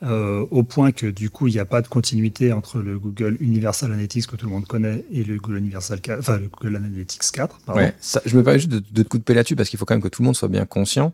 euh, 0.04 0.46
au 0.52 0.64
point 0.64 0.92
que 0.92 1.08
du 1.08 1.30
coup, 1.30 1.48
il 1.48 1.54
n'y 1.54 1.60
a 1.60 1.66
pas 1.66 1.82
de 1.82 1.88
continuité 1.88 2.54
entre 2.54 2.80
le 2.80 2.98
Google 2.98 3.38
Universal 3.40 3.92
Analytics 3.92 4.28
que 4.28 4.36
tout 4.36 4.46
le 4.46 4.52
monde 4.52 4.66
connaît 4.66 5.04
et 5.12 5.24
le 5.24 5.38
Google 5.38 5.58
Universal 5.58 6.02
4, 6.02 6.20
enfin 6.20 6.38
le 6.38 6.48
Google 6.48 6.78
Analytics 6.78 7.32
4. 7.32 7.60
Pardon. 7.66 7.82
Ouais, 7.82 7.94
ça, 8.00 8.22
je 8.26 8.38
me 8.38 8.44
permets 8.44 8.60
juste 8.60 8.72
de, 8.72 8.80
de 8.80 9.04
te 9.04 9.10
couper 9.10 9.34
là-dessus 9.34 9.56
parce 9.56 9.70
qu'il 9.70 9.78
faut 9.78 9.86
quand 9.86 9.96
même 9.96 10.02
que 10.02 10.08
tout 10.08 10.22
le 10.22 10.28
monde 10.28 10.36
soit 10.36 10.48
bien 10.48 10.66
conscient. 10.66 11.14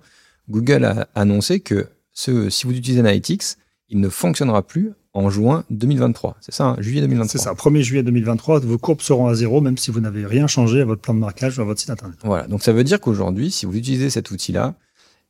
Google 0.50 0.86
a 0.86 1.08
annoncé 1.16 1.60
que 1.60 1.88
ce, 2.12 2.50
si 2.50 2.68
vous 2.68 2.74
utilisez 2.74 3.00
Analytics, 3.00 3.58
il 3.90 4.00
ne 4.00 4.10
fonctionnera 4.10 4.62
plus 4.62 4.94
en 5.14 5.30
juin 5.30 5.64
2023. 5.70 6.38
C'est 6.42 6.54
ça, 6.54 6.66
hein, 6.66 6.76
juillet 6.80 7.02
2023. 7.02 7.32
C'est 7.32 7.44
ça, 7.44 7.54
1er 7.54 7.82
juillet 7.82 8.04
2023, 8.04 8.60
vos 8.60 8.78
courbes 8.78 9.02
seront 9.02 9.28
à 9.28 9.34
zéro, 9.34 9.62
même 9.62 9.78
si 9.78 9.90
vous 9.90 10.02
n'avez 10.02 10.26
rien 10.26 10.46
changé 10.46 10.82
à 10.82 10.86
votre 10.86 11.02
plan 11.02 11.14
de 11.14 11.20
marquage 11.20 11.58
ou 11.58 11.62
à 11.62 11.66
votre 11.66 11.80
site 11.80 11.90
internet. 11.90 12.18
Voilà, 12.24 12.48
donc 12.48 12.62
ça 12.62 12.74
veut 12.74 12.84
dire 12.84 13.00
qu'aujourd'hui, 13.00 13.50
si 13.50 13.66
vous 13.66 13.76
utilisez 13.76 14.10
cet 14.10 14.30
outil-là, 14.32 14.76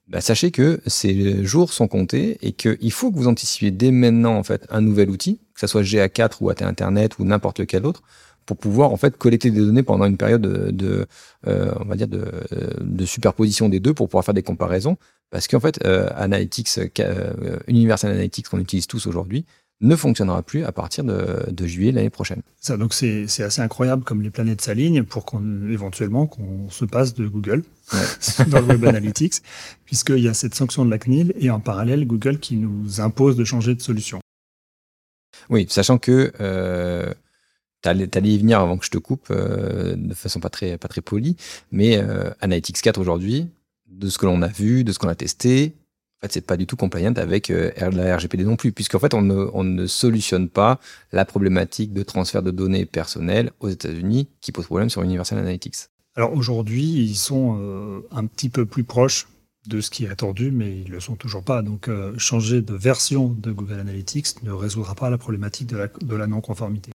bah, 0.07 0.21
sachez 0.21 0.51
que 0.51 0.81
ces 0.85 1.43
jours 1.43 1.73
sont 1.73 1.87
comptés 1.87 2.37
et 2.41 2.51
qu'il 2.51 2.91
faut 2.91 3.11
que 3.11 3.17
vous 3.17 3.27
anticipiez 3.27 3.71
dès 3.71 3.91
maintenant 3.91 4.35
en 4.35 4.43
fait 4.43 4.65
un 4.69 4.81
nouvel 4.81 5.09
outil, 5.09 5.39
que 5.53 5.59
ce 5.59 5.67
soit 5.67 5.81
GA4 5.81 6.37
ou 6.41 6.49
AT 6.49 6.61
Internet 6.61 7.17
ou 7.17 7.25
n'importe 7.25 7.65
quel 7.65 7.85
autre, 7.85 8.03
pour 8.45 8.57
pouvoir 8.57 8.91
en 8.91 8.97
fait 8.97 9.17
collecter 9.17 9.49
des 9.49 9.59
données 9.59 9.83
pendant 9.83 10.05
une 10.05 10.17
période 10.17 10.41
de, 10.41 10.71
de 10.71 11.07
euh, 11.47 11.73
on 11.79 11.85
va 11.85 11.95
dire 11.95 12.07
de, 12.07 12.31
de, 12.79 13.05
superposition 13.05 13.69
des 13.69 13.79
deux 13.79 13.93
pour 13.93 14.07
pouvoir 14.07 14.23
faire 14.23 14.33
des 14.33 14.43
comparaisons. 14.43 14.97
Parce 15.31 15.47
qu'en 15.47 15.59
fait, 15.59 15.83
euh, 15.85 16.07
Analytics, 16.15 16.79
euh, 16.99 17.57
Universal 17.67 18.11
Analytics 18.11 18.47
qu'on 18.47 18.59
utilise 18.59 18.85
tous 18.87 19.07
aujourd'hui, 19.07 19.45
ne 19.81 19.95
fonctionnera 19.95 20.41
plus 20.41 20.63
à 20.63 20.71
partir 20.71 21.03
de, 21.03 21.45
de 21.51 21.67
juillet 21.67 21.91
l'année 21.91 22.09
prochaine. 22.09 22.41
Ça, 22.59 22.77
donc 22.77 22.93
c'est 22.93 23.25
assez 23.41 23.61
incroyable 23.61 24.03
comme 24.03 24.21
les 24.21 24.29
planètes 24.29 24.61
s'alignent 24.61 25.03
pour 25.03 25.25
qu'on 25.25 25.69
éventuellement 25.69 26.27
qu'on 26.27 26.69
se 26.69 26.85
passe 26.85 27.13
de 27.13 27.27
Google 27.27 27.63
dans 28.47 28.61
le 28.61 28.67
Web 28.67 28.85
Analytics, 28.85 29.41
puisqu'il 29.83 30.19
y 30.19 30.27
a 30.27 30.33
cette 30.33 30.55
sanction 30.55 30.85
de 30.85 30.91
la 30.91 30.97
CNIL 30.97 31.33
et 31.39 31.49
en 31.49 31.59
parallèle 31.59 32.07
Google 32.07 32.39
qui 32.39 32.55
nous 32.55 33.01
impose 33.01 33.35
de 33.35 33.43
changer 33.43 33.75
de 33.75 33.81
solution. 33.81 34.19
Oui, 35.49 35.67
sachant 35.69 35.97
que 35.97 36.31
euh, 36.39 37.13
T'allais 37.85 38.33
y 38.33 38.39
venir 38.39 38.59
avant 38.59 38.79
que 38.79 38.85
je 38.85 38.89
te 38.89 38.97
coupe 38.97 39.27
euh, 39.29 39.95
de 39.95 40.15
façon 40.15 40.39
pas 40.39 40.49
très, 40.49 40.75
pas 40.79 40.87
très 40.87 41.01
polie, 41.01 41.37
mais 41.71 41.97
euh, 41.97 42.31
Analytics 42.41 42.81
4 42.81 42.99
aujourd'hui, 42.99 43.47
de 43.87 44.09
ce 44.09 44.17
que 44.17 44.25
l'on 44.25 44.41
a 44.41 44.47
vu, 44.47 44.83
de 44.83 44.91
ce 44.91 44.97
qu'on 44.97 45.07
a 45.07 45.13
testé, 45.13 45.75
en 46.21 46.27
fait, 46.27 46.33
c'est 46.33 46.45
pas 46.45 46.57
du 46.57 46.65
tout 46.65 46.75
compliant 46.75 47.13
avec 47.13 47.49
euh, 47.49 47.71
la 47.91 48.15
RGPD 48.15 48.45
non 48.45 48.55
plus, 48.55 48.71
puisqu'en 48.71 48.99
fait, 48.99 49.13
on 49.13 49.21
ne, 49.21 49.49
on 49.53 49.63
ne 49.63 49.85
solutionne 49.85 50.49
pas 50.49 50.79
la 51.11 51.25
problématique 51.25 51.93
de 51.93 52.03
transfert 52.03 52.41
de 52.41 52.51
données 52.51 52.85
personnelles 52.85 53.51
aux 53.59 53.69
États-Unis 53.69 54.29
qui 54.41 54.51
pose 54.51 54.65
problème 54.65 54.89
sur 54.89 55.01
Universal 55.01 55.39
Analytics. 55.39 55.75
Alors 56.15 56.33
aujourd'hui, 56.33 56.83
ils 56.83 57.15
sont 57.15 57.57
euh, 57.59 58.07
un 58.11 58.25
petit 58.25 58.49
peu 58.49 58.65
plus 58.65 58.85
proches 58.85 59.27
de 59.67 59.81
ce 59.81 59.89
qui 59.89 60.05
est 60.05 60.09
attendu, 60.09 60.51
mais 60.51 60.79
ils 60.79 60.89
le 60.89 60.99
sont 60.99 61.15
toujours 61.15 61.43
pas. 61.43 61.61
Donc, 61.61 61.89
euh, 61.89 62.17
changer 62.17 62.61
de 62.61 62.73
version 62.73 63.35
de 63.37 63.51
Google 63.51 63.79
Analytics 63.79 64.43
ne 64.43 64.51
résoudra 64.51 64.95
pas 64.95 65.09
la 65.09 65.17
problématique 65.17 65.67
de 65.67 65.77
la, 65.77 65.87
de 65.87 66.15
la 66.15 66.27
non-conformité. 66.27 66.91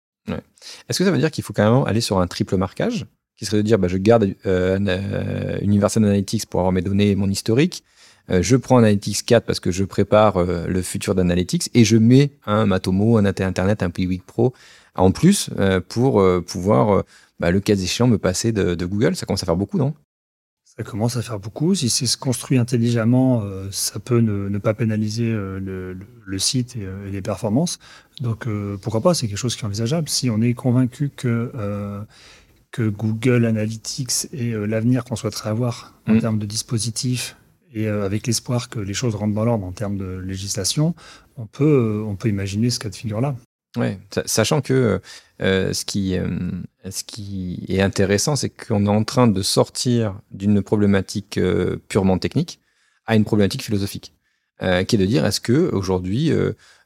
Est-ce 0.88 0.98
que 0.98 1.04
ça 1.04 1.10
veut 1.10 1.18
dire 1.18 1.30
qu'il 1.30 1.42
faut 1.42 1.54
quand 1.54 1.78
même 1.78 1.86
aller 1.86 2.02
sur 2.02 2.20
un 2.20 2.26
triple 2.26 2.56
marquage, 2.56 3.06
qui 3.36 3.46
serait 3.46 3.56
de 3.56 3.62
dire 3.62 3.78
bah, 3.78 3.88
je 3.88 3.96
garde 3.96 4.34
euh, 4.46 5.58
Universal 5.62 6.04
Analytics 6.04 6.46
pour 6.46 6.60
avoir 6.60 6.72
mes 6.72 6.82
données 6.82 7.10
et 7.10 7.16
mon 7.16 7.30
historique, 7.30 7.82
je 8.28 8.56
prends 8.56 8.78
Analytics 8.78 9.24
4 9.24 9.44
parce 9.44 9.60
que 9.60 9.70
je 9.70 9.84
prépare 9.84 10.44
le 10.44 10.82
futur 10.82 11.14
d'Analytics 11.14 11.70
et 11.74 11.84
je 11.84 11.96
mets 11.96 12.32
un 12.46 12.66
Matomo, 12.66 13.16
un 13.16 13.24
Internet, 13.24 13.82
un 13.82 13.90
Piwik 13.90 14.24
Pro 14.24 14.52
en 14.94 15.12
plus 15.12 15.50
pour 15.88 16.22
pouvoir, 16.46 17.04
bah, 17.40 17.50
le 17.50 17.60
cas 17.60 17.74
échéant, 17.74 18.06
me 18.06 18.18
passer 18.18 18.52
de, 18.52 18.74
de 18.74 18.86
Google. 18.86 19.16
Ça 19.16 19.26
commence 19.26 19.42
à 19.42 19.46
faire 19.46 19.56
beaucoup, 19.56 19.78
non? 19.78 19.94
Ça 20.78 20.84
commence 20.84 21.16
à 21.16 21.22
faire 21.22 21.40
beaucoup. 21.40 21.74
Si 21.74 21.90
c'est 21.90 22.16
construit 22.16 22.56
intelligemment, 22.56 23.42
euh, 23.42 23.66
ça 23.72 23.98
peut 23.98 24.20
ne, 24.20 24.58
pas 24.58 24.74
pénaliser 24.74 25.28
euh, 25.28 25.58
le, 26.24 26.38
site 26.38 26.76
euh, 26.76 27.08
et, 27.08 27.10
les 27.10 27.20
performances. 27.20 27.80
Donc 28.20 28.46
pourquoi 28.80 29.00
pas, 29.00 29.12
c'est 29.12 29.26
quelque 29.26 29.38
chose 29.38 29.56
qui 29.56 29.62
est 29.62 29.66
envisageable. 29.66 30.08
Si 30.08 30.30
on 30.30 30.40
est 30.40 30.54
convaincu 30.54 31.10
que, 31.10 31.52
que 32.70 32.88
Google 32.88 33.44
Analytics 33.44 34.28
est 34.32 34.56
l'avenir 34.66 35.04
qu'on 35.04 35.16
souhaiterait 35.16 35.50
avoir 35.50 35.94
en 36.06 36.14
mm. 36.14 36.20
termes 36.20 36.38
de 36.38 36.46
dispositifs 36.46 37.36
et 37.72 37.86
avec 37.86 38.26
l'espoir 38.26 38.68
que 38.68 38.78
les 38.80 38.94
choses 38.94 39.14
rentrent 39.14 39.34
dans 39.34 39.44
l'ordre 39.44 39.64
en 39.64 39.72
termes 39.72 39.98
de 39.98 40.18
législation, 40.18 40.94
on 41.36 41.46
peut, 41.46 42.04
on 42.06 42.16
peut 42.16 42.28
imaginer 42.28 42.70
ce 42.70 42.78
cas 42.78 42.88
de 42.88 42.96
figure-là. 42.96 43.36
Ouais, 43.76 43.98
sachant 44.26 44.60
que 44.60 45.00
euh, 45.42 45.72
ce, 45.72 45.84
qui, 45.84 46.16
euh, 46.16 46.26
ce 46.90 47.04
qui 47.04 47.64
est 47.68 47.80
intéressant, 47.80 48.34
c'est 48.34 48.48
qu'on 48.48 48.86
est 48.86 48.90
en 48.90 49.04
train 49.04 49.28
de 49.28 49.42
sortir 49.42 50.18
d'une 50.30 50.62
problématique 50.62 51.38
euh, 51.38 51.76
purement 51.88 52.18
technique 52.18 52.60
à 53.06 53.14
une 53.14 53.24
problématique 53.24 53.62
philosophique, 53.62 54.14
qui 54.60 54.96
est 54.96 54.98
de 54.98 55.06
dire 55.06 55.24
est-ce 55.24 55.40
que 55.40 55.70
aujourd'hui, 55.72 56.30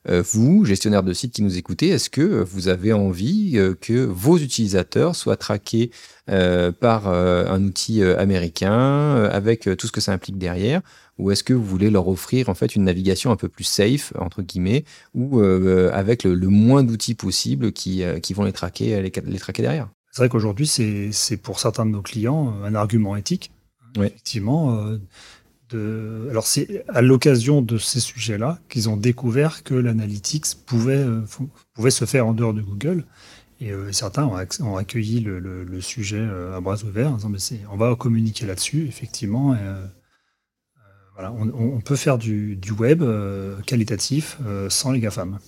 vous, 0.08 0.64
gestionnaire 0.64 1.02
de 1.02 1.12
site 1.12 1.32
qui 1.32 1.42
nous 1.42 1.56
écoutez, 1.56 1.88
est-ce 1.88 2.10
que 2.10 2.22
vous 2.22 2.68
avez 2.68 2.92
envie 2.92 3.58
que 3.80 4.04
vos 4.04 4.36
utilisateurs 4.36 5.14
soient 5.14 5.36
traqués 5.36 5.90
par 6.26 7.08
un 7.08 7.62
outil 7.62 8.02
américain 8.02 9.24
avec 9.30 9.68
tout 9.78 9.86
ce 9.86 9.92
que 9.92 10.00
ça 10.00 10.12
implique 10.12 10.38
derrière? 10.38 10.82
Ou 11.18 11.30
est-ce 11.30 11.44
que 11.44 11.52
vous 11.52 11.64
voulez 11.64 11.90
leur 11.90 12.08
offrir 12.08 12.48
en 12.48 12.54
fait 12.54 12.74
une 12.74 12.84
navigation 12.84 13.30
un 13.30 13.36
peu 13.36 13.48
plus 13.48 13.64
safe 13.64 14.12
entre 14.18 14.42
guillemets 14.42 14.84
ou 15.14 15.40
euh, 15.40 15.90
avec 15.92 16.24
le, 16.24 16.48
moins 16.48 16.82
d'outils 16.82 17.14
possibles 17.14 17.72
qui, 17.72 18.02
euh, 18.02 18.18
qui 18.18 18.34
vont 18.34 18.44
les 18.44 18.52
traquer 18.52 19.00
les, 19.02 19.12
les 19.24 19.38
traquer 19.38 19.62
derrière? 19.62 19.88
C'est 20.10 20.22
vrai 20.22 20.28
qu'aujourd'hui 20.28 20.66
c'est 20.66 21.36
pour 21.36 21.60
certains 21.60 21.86
de 21.86 21.90
nos 21.90 22.02
clients 22.02 22.54
un 22.64 22.74
argument 22.74 23.16
éthique. 23.16 23.52
Effectivement. 23.96 24.78
Euh, 24.78 24.98
Alors 25.74 26.46
c'est 26.46 26.84
à 26.88 27.02
l'occasion 27.02 27.62
de 27.62 27.78
ces 27.78 28.00
sujets-là 28.00 28.58
qu'ils 28.68 28.88
ont 28.88 28.96
découvert 28.96 29.62
que 29.62 29.74
l'analytics 29.74 30.46
pouvait, 30.66 31.04
pouvait 31.74 31.90
se 31.90 32.04
faire 32.04 32.26
en 32.26 32.32
dehors 32.32 32.54
de 32.54 32.62
Google. 32.62 33.04
Et 33.60 33.72
certains 33.92 34.24
ont, 34.24 34.76
accueilli 34.76 35.20
le, 35.20 35.80
sujet 35.80 36.26
à 36.54 36.60
bras 36.60 36.82
ouverts 36.82 37.12
en 37.12 37.16
disant 37.16 37.28
mais 37.28 37.38
on 37.70 37.76
va 37.76 37.94
communiquer 37.94 38.44
là-dessus, 38.44 38.86
effectivement 38.88 39.56
on, 41.18 41.80
peut 41.80 41.96
faire 41.96 42.18
du, 42.18 42.58
web 42.78 43.02
euh, 43.02 43.60
qualitatif 43.62 44.38
euh, 44.46 44.68
sans 44.70 44.92
les 44.92 45.00
GAFAM. 45.00 45.38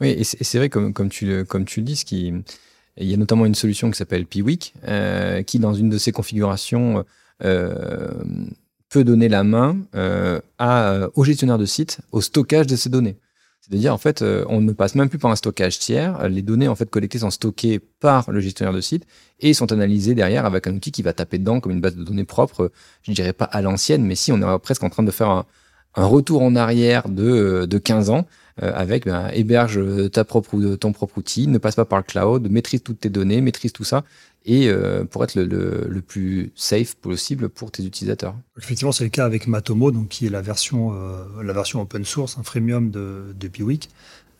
Oui, 0.00 0.08
et 0.08 0.24
c'est 0.24 0.58
vrai, 0.58 0.68
comme, 0.68 0.92
comme, 0.92 1.08
tu, 1.08 1.26
le, 1.26 1.44
comme 1.44 1.64
tu 1.64 1.80
le 1.80 1.86
dis, 1.86 2.04
qui, 2.04 2.32
il 2.96 3.06
y 3.06 3.14
a 3.14 3.16
notamment 3.16 3.46
une 3.46 3.54
solution 3.54 3.90
qui 3.90 3.96
s'appelle 3.96 4.26
Piwik, 4.26 4.74
euh, 4.86 5.42
qui, 5.42 5.58
dans 5.58 5.74
une 5.74 5.88
de 5.88 5.98
ses 5.98 6.12
configurations, 6.12 7.04
peut 8.88 9.04
donner 9.04 9.28
la 9.28 9.44
main 9.44 9.76
à, 10.58 11.08
au 11.14 11.24
gestionnaire 11.24 11.58
de 11.58 11.66
site 11.66 11.98
au 12.12 12.20
stockage 12.20 12.66
de 12.66 12.76
ces 12.76 12.88
données. 12.88 13.16
C'est-à-dire, 13.68 13.92
en 13.92 13.98
fait, 13.98 14.22
euh, 14.22 14.44
on 14.48 14.60
ne 14.60 14.72
passe 14.72 14.94
même 14.94 15.10
plus 15.10 15.18
par 15.18 15.30
un 15.30 15.36
stockage 15.36 15.78
tiers. 15.78 16.28
Les 16.28 16.40
données, 16.42 16.68
en 16.68 16.74
fait, 16.74 16.88
collectées 16.88 17.18
sont 17.18 17.30
stockées 17.30 17.80
par 18.00 18.30
le 18.30 18.40
gestionnaire 18.40 18.72
de 18.72 18.80
site 18.80 19.04
et 19.40 19.52
sont 19.52 19.70
analysées 19.72 20.14
derrière 20.14 20.46
avec 20.46 20.66
un 20.66 20.74
outil 20.74 20.90
qui 20.90 21.02
va 21.02 21.12
taper 21.12 21.38
dedans 21.38 21.60
comme 21.60 21.72
une 21.72 21.80
base 21.80 21.94
de 21.94 22.02
données 22.02 22.24
propre. 22.24 22.72
Je 23.02 23.12
dirais 23.12 23.34
pas 23.34 23.44
à 23.44 23.60
l'ancienne, 23.60 24.04
mais 24.04 24.14
si 24.14 24.32
on 24.32 24.38
est 24.40 24.58
presque 24.60 24.84
en 24.84 24.90
train 24.90 25.02
de 25.02 25.10
faire 25.10 25.28
un, 25.28 25.44
retour 25.96 26.42
en 26.42 26.54
arrière 26.54 27.08
de, 27.08 27.66
de 27.68 27.78
15 27.78 28.10
ans 28.10 28.18
euh, 28.18 28.22
avec 28.60 29.06
ben, 29.06 29.28
héberge 29.32 29.80
ta 30.10 30.24
propre, 30.24 30.76
ton 30.76 30.92
propre 30.92 31.18
outil, 31.18 31.46
ne 31.46 31.58
passe 31.58 31.76
pas 31.76 31.84
par 31.84 31.98
le 31.98 32.04
cloud, 32.04 32.50
maîtrise 32.50 32.82
toutes 32.82 33.00
tes 33.00 33.10
données, 33.10 33.40
maîtrise 33.40 33.72
tout 33.72 33.84
ça 33.84 34.04
et 34.48 34.68
euh, 34.68 35.04
pour 35.04 35.22
être 35.24 35.34
le, 35.34 36.00
plus 36.00 36.52
safe 36.54 36.94
possible 36.96 37.50
pour 37.50 37.70
tes 37.70 37.84
utilisateurs. 37.84 38.34
Effectivement, 38.56 38.92
c'est 38.92 39.04
le 39.04 39.10
cas 39.10 39.26
avec 39.26 39.46
Matomo, 39.46 39.90
donc 39.90 40.08
qui 40.08 40.26
est 40.26 40.30
la 40.30 40.40
version, 40.40 40.94
euh, 40.94 41.42
la 41.42 41.52
version 41.52 41.82
open 41.82 42.04
source, 42.04 42.38
un 42.38 42.42
freemium 42.42 42.90
de, 42.90 43.34
de 43.38 43.48
Piwik, 43.48 43.90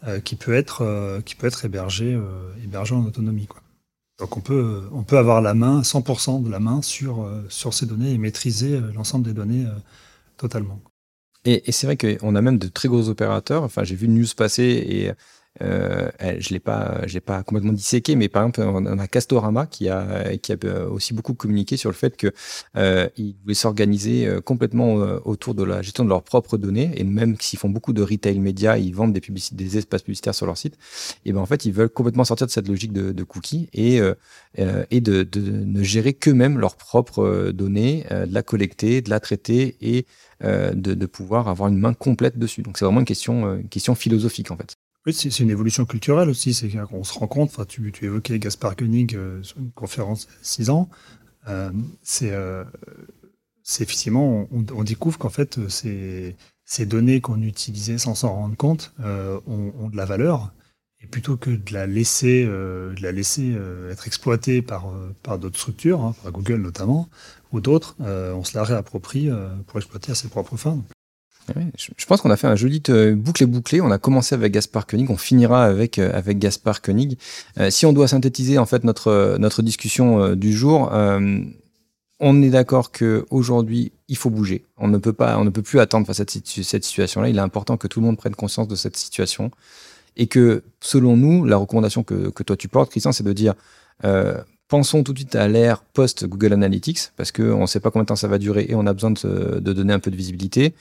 euh, 0.07 0.19
qui 0.21 0.35
peut 0.35 0.55
être, 0.55 1.21
qui 1.27 1.35
peut 1.35 1.47
être 1.47 1.65
hébergé, 1.65 2.19
hébergé 2.65 2.95
en 2.95 3.05
autonomie. 3.05 3.47
Quoi. 3.47 3.61
Donc 4.19 4.37
on 4.37 4.41
peut, 4.41 4.83
on 4.93 5.03
peut 5.03 5.19
avoir 5.19 5.43
la 5.43 5.55
main, 5.55 5.83
100% 5.83 6.43
de 6.43 6.51
la 6.51 6.59
main 6.59 6.81
sur, 6.81 7.29
sur 7.51 7.75
ces 7.75 7.85
données 7.85 8.13
et 8.13 8.19
maîtriser 8.19 8.81
l'ensemble 8.95 9.27
des 9.27 9.35
données 9.35 9.67
totalement. 10.39 10.81
Et, 11.49 11.73
c'est 11.73 11.87
vrai 11.87 11.97
qu'on 11.97 12.35
a 12.35 12.43
même 12.43 12.59
de 12.59 12.69
très 12.69 12.89
gros 12.89 13.09
opérateurs. 13.09 13.63
Enfin, 13.63 13.83
j'ai 13.83 13.95
vu 13.95 14.07
une 14.07 14.19
news 14.19 14.27
passer 14.37 14.65
et 14.65 15.11
euh, 15.63 16.11
je 16.39 16.51
l'ai 16.51 16.61
pas, 16.61 17.01
j'ai 17.07 17.21
pas 17.21 17.43
complètement 17.43 17.73
disséqué, 17.73 18.17
mais 18.17 18.29
par 18.29 18.43
exemple, 18.43 18.61
on 18.61 18.99
a 18.99 19.07
Castorama 19.07 19.67
qui 19.67 19.89
a, 19.89 20.37
qui 20.39 20.53
a 20.53 20.57
euh, 20.65 20.89
aussi 20.89 21.15
beaucoup 21.15 21.35
communiqué 21.35 21.77
sur 21.77 21.91
le 21.91 21.95
fait 21.95 22.17
que 22.17 22.33
euh, 22.77 23.09
ils 23.17 23.35
voulaient 23.43 23.55
s'organiser 23.55 24.27
euh, 24.27 24.41
complètement 24.41 24.95
autour 25.25 25.55
de 25.55 25.65
la 25.65 25.83
gestion 25.83 26.05
de 26.05 26.09
leurs 26.09 26.23
propres 26.23 26.57
données, 26.59 26.91
et 26.97 27.05
même 27.05 27.37
s'ils 27.41 27.59
font 27.59 27.71
beaucoup 27.71 27.93
de 27.93 28.03
retail 28.03 28.39
média, 28.39 28.79
ils 28.79 28.95
vendent 28.95 29.13
des 29.13 29.21
publicités, 29.21 29.57
des 29.57 29.79
espaces 29.79 30.03
publicitaires 30.03 30.35
sur 30.35 30.47
leur 30.47 30.57
site. 30.57 30.77
Et 31.25 31.33
ben 31.33 31.41
en 31.41 31.47
fait, 31.47 31.65
ils 31.65 31.73
veulent 31.73 31.89
complètement 31.89 32.25
sortir 32.25 32.47
de 32.47 32.53
cette 32.53 32.69
logique 32.69 32.93
de, 32.93 33.13
de 33.13 33.25
cookies 33.25 33.69
et 33.73 34.01
et 34.91 35.01
de, 35.01 35.23
de, 35.23 35.41
ne 35.41 35.83
gérer 35.83 36.15
qu'eux-mêmes 36.15 36.59
leurs 36.59 36.77
propres 36.77 37.51
données, 37.53 38.05
de 38.11 38.33
la 38.33 38.43
collecter, 38.43 39.03
de 39.03 39.11
la 39.11 39.21
traiter 39.21 39.77
et 39.81 40.07
de, 40.43 40.73
de 40.73 41.07
pouvoir 41.07 41.49
avoir 41.49 41.69
une 41.69 41.79
main 41.79 41.95
complète 41.95 42.39
dessus. 42.39 42.63
Donc 42.63 42.79
c'est 42.79 42.85
vraiment 42.85 43.01
une 43.01 43.07
question, 43.07 43.57
une 43.57 43.69
question 43.69 43.95
philosophique 43.95 44.51
en 44.51 44.57
fait. 44.57 44.77
C'est 45.13 45.41
une 45.41 45.51
évolution 45.51 45.85
culturelle 45.85 46.29
aussi. 46.29 46.55
C'est 46.55 46.69
qu'on 46.69 47.05
se 47.05 47.19
rend 47.19 47.27
compte. 47.27 47.67
Tu, 47.69 47.93
tu 47.93 48.05
évoquais 48.07 48.39
Gaspard 48.39 48.77
Koenig 48.77 49.15
euh, 49.15 49.43
sur 49.43 49.59
une 49.59 49.71
conférence 49.71 50.29
il 50.31 50.35
y 50.35 50.35
a 50.35 50.39
six 50.43 50.71
ans. 50.71 50.89
Euh, 51.49 51.71
euh, 52.23 52.65
c'est 53.63 53.83
effectivement, 53.83 54.49
on, 54.51 54.83
découvre 54.83 55.19
qu'en 55.19 55.29
fait, 55.29 55.69
ces, 55.69 56.37
ces 56.65 56.87
données 56.87 57.21
qu'on 57.21 57.43
utilisait 57.43 57.99
sans 57.99 58.15
s'en 58.15 58.35
rendre 58.35 58.57
compte 58.57 58.95
ont, 58.99 59.89
de 59.89 59.97
la 59.97 60.05
valeur. 60.07 60.53
Et 61.01 61.07
plutôt 61.07 61.37
que 61.37 61.51
de 61.51 61.73
la 61.73 61.87
laisser, 61.87 62.45
de 62.45 63.03
la 63.03 63.13
laisser 63.13 63.57
être 63.91 64.07
exploitée 64.07 64.63
par, 64.63 64.91
par 65.23 65.39
d'autres 65.39 65.59
structures, 65.59 66.01
hein, 66.01 66.15
par 66.23 66.33
Google 66.33 66.63
notamment, 66.63 67.11
ou 67.53 67.61
d'autres, 67.61 67.95
on 68.01 68.43
se 68.43 68.57
la 68.57 68.65
réapproprie 68.65 69.29
pour 69.67 69.79
exploiter 69.79 70.13
à 70.13 70.15
ses 70.15 70.29
propres 70.29 70.57
fins 70.57 70.83
je 71.77 72.07
pense 72.07 72.21
qu'on 72.21 72.31
a 72.31 72.37
fait 72.37 72.47
un 72.47 72.57
joli 72.57 72.83
euh, 72.89 73.15
boucle 73.15 73.47
bouclé. 73.47 73.81
On 73.81 73.91
a 73.91 73.99
commencé 73.99 74.35
avec 74.35 74.53
Gaspard 74.53 74.87
Koenig, 74.87 75.11
on 75.11 75.17
finira 75.17 75.65
avec 75.65 75.99
euh, 75.99 76.11
avec 76.13 76.39
Gaspard 76.39 76.83
Koenig. 76.83 77.19
Euh, 77.59 77.71
si 77.71 77.87
on 77.87 77.93
doit 77.93 78.09
synthétiser 78.09 78.59
en 78.59 78.67
fait 78.67 78.85
notre 78.85 79.37
notre 79.39 79.63
discussion 79.63 80.35
du 80.35 80.53
jour, 80.53 80.91
on 82.21 82.43
est 82.43 82.51
d'accord 82.51 82.91
que 82.91 83.27
aujourd'hui 83.31 83.93
il 84.09 84.17
faut 84.17 84.31
bouger. 84.31 84.65
On 84.77 84.89
ne 84.89 84.99
peut 84.99 85.13
pas, 85.13 85.39
on 85.39 85.45
ne 85.45 85.51
peut 85.51 85.63
plus 85.63 85.81
attendre 85.81 86.07
face 86.07 86.21
à 86.21 86.25
cette, 86.27 86.85
situation-là. 86.85 87.29
Il 87.29 87.37
est 87.37 87.41
important 87.41 87.77
que 87.77 87.87
tout 87.87 88.01
le 88.01 88.07
monde 88.07 88.17
prenne 88.17 88.35
conscience 88.35 88.69
de 88.69 88.77
cette 88.77 88.97
situation 88.97 89.51
et 90.17 90.27
que 90.27 90.63
selon 90.81 91.17
nous, 91.17 91.45
la 91.45 91.57
recommandation 91.57 92.03
que 92.03 92.31
que 92.31 92.43
toi 92.43 92.57
tu 92.57 92.69
portes, 92.69 92.91
Christian, 92.91 93.13
c'est 93.13 93.25
de 93.25 93.33
dire 93.33 93.55
Euh, 94.05 94.41
pensons 94.69 95.03
tout 95.03 95.13
de 95.13 95.19
suite 95.19 95.35
à 95.35 95.49
l'ère 95.49 95.83
post-Google 95.83 96.53
Analytics, 96.53 97.11
parce 97.17 97.33
qu'on 97.33 97.63
ne 97.63 97.67
sait 97.67 97.81
pas 97.81 97.91
combien 97.91 98.05
de 98.05 98.09
temps 98.09 98.17
ça 98.17 98.29
va 98.29 98.39
durer 98.39 98.67
et 98.69 98.75
on 98.75 98.87
a 98.87 98.93
besoin 98.93 99.11
de 99.11 99.59
donner 99.61 99.93
un 99.93 99.99
peu 99.99 100.11
de 100.11 100.17
visibilité. 100.17 100.75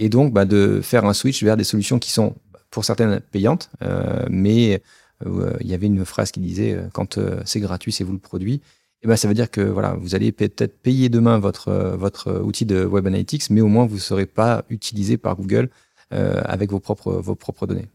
Et 0.00 0.08
donc, 0.08 0.32
bah, 0.32 0.46
de 0.46 0.80
faire 0.82 1.04
un 1.04 1.12
switch 1.12 1.44
vers 1.44 1.58
des 1.58 1.62
solutions 1.62 1.98
qui 1.98 2.10
sont, 2.10 2.34
pour 2.70 2.86
certaines, 2.86 3.20
payantes, 3.20 3.70
euh, 3.82 4.24
mais 4.30 4.82
euh, 5.26 5.52
il 5.60 5.68
y 5.68 5.74
avait 5.74 5.88
une 5.88 6.06
phrase 6.06 6.32
qui 6.32 6.40
disait 6.40 6.72
euh, 6.72 6.88
quand 6.92 7.18
euh, 7.18 7.42
c'est 7.44 7.60
gratuit, 7.60 7.92
c'est 7.92 8.02
vous 8.02 8.14
le 8.14 8.18
produit. 8.18 8.62
Et 9.02 9.06
ben, 9.06 9.16
ça 9.16 9.28
veut 9.28 9.34
dire 9.34 9.50
que 9.50 9.60
voilà, 9.60 9.94
vous 9.94 10.14
allez 10.14 10.32
peut-être 10.32 10.80
payer 10.80 11.10
demain 11.10 11.38
votre, 11.38 11.70
votre 11.98 12.40
outil 12.40 12.64
de 12.64 12.82
Web 12.84 13.06
Analytics, 13.06 13.50
mais 13.50 13.60
au 13.60 13.68
moins 13.68 13.84
vous 13.86 13.96
ne 13.96 14.00
serez 14.00 14.26
pas 14.26 14.64
utilisé 14.70 15.18
par 15.18 15.36
Google 15.36 15.68
euh, 16.14 16.40
avec 16.44 16.70
vos 16.70 16.80
propres, 16.80 17.12
vos 17.12 17.34
propres 17.34 17.66
données. 17.66 17.88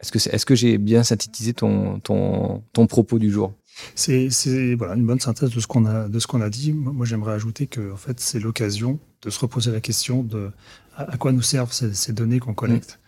Est-ce 0.00 0.12
que, 0.12 0.34
est-ce 0.34 0.46
que 0.46 0.54
j'ai 0.54 0.76
bien 0.78 1.02
synthétisé 1.02 1.54
ton, 1.54 2.00
ton, 2.00 2.62
ton 2.74 2.86
propos 2.86 3.18
du 3.18 3.30
jour? 3.30 3.54
C'est 3.94 4.74
voilà, 4.74 4.94
une 4.94 5.06
bonne 5.06 5.20
synthèse 5.20 5.50
de 5.50 5.60
ce 5.60 5.66
qu'on 5.66 5.86
a, 5.86 6.08
de 6.08 6.18
ce 6.18 6.26
qu'on 6.26 6.40
a 6.40 6.50
dit. 6.50 6.72
Moi, 6.72 7.06
j'aimerais 7.06 7.32
ajouter 7.34 7.66
que 7.66 7.92
en 7.92 7.96
fait, 7.96 8.20
c'est 8.20 8.40
l'occasion 8.40 8.98
de 9.22 9.30
se 9.30 9.38
reposer 9.38 9.70
la 9.72 9.80
question 9.80 10.22
de 10.22 10.50
à, 10.96 11.12
à 11.12 11.16
quoi 11.16 11.32
nous 11.32 11.42
servent 11.42 11.72
ces, 11.72 11.94
ces 11.94 12.12
données 12.12 12.38
qu'on 12.40 12.54
collecte. 12.54 12.98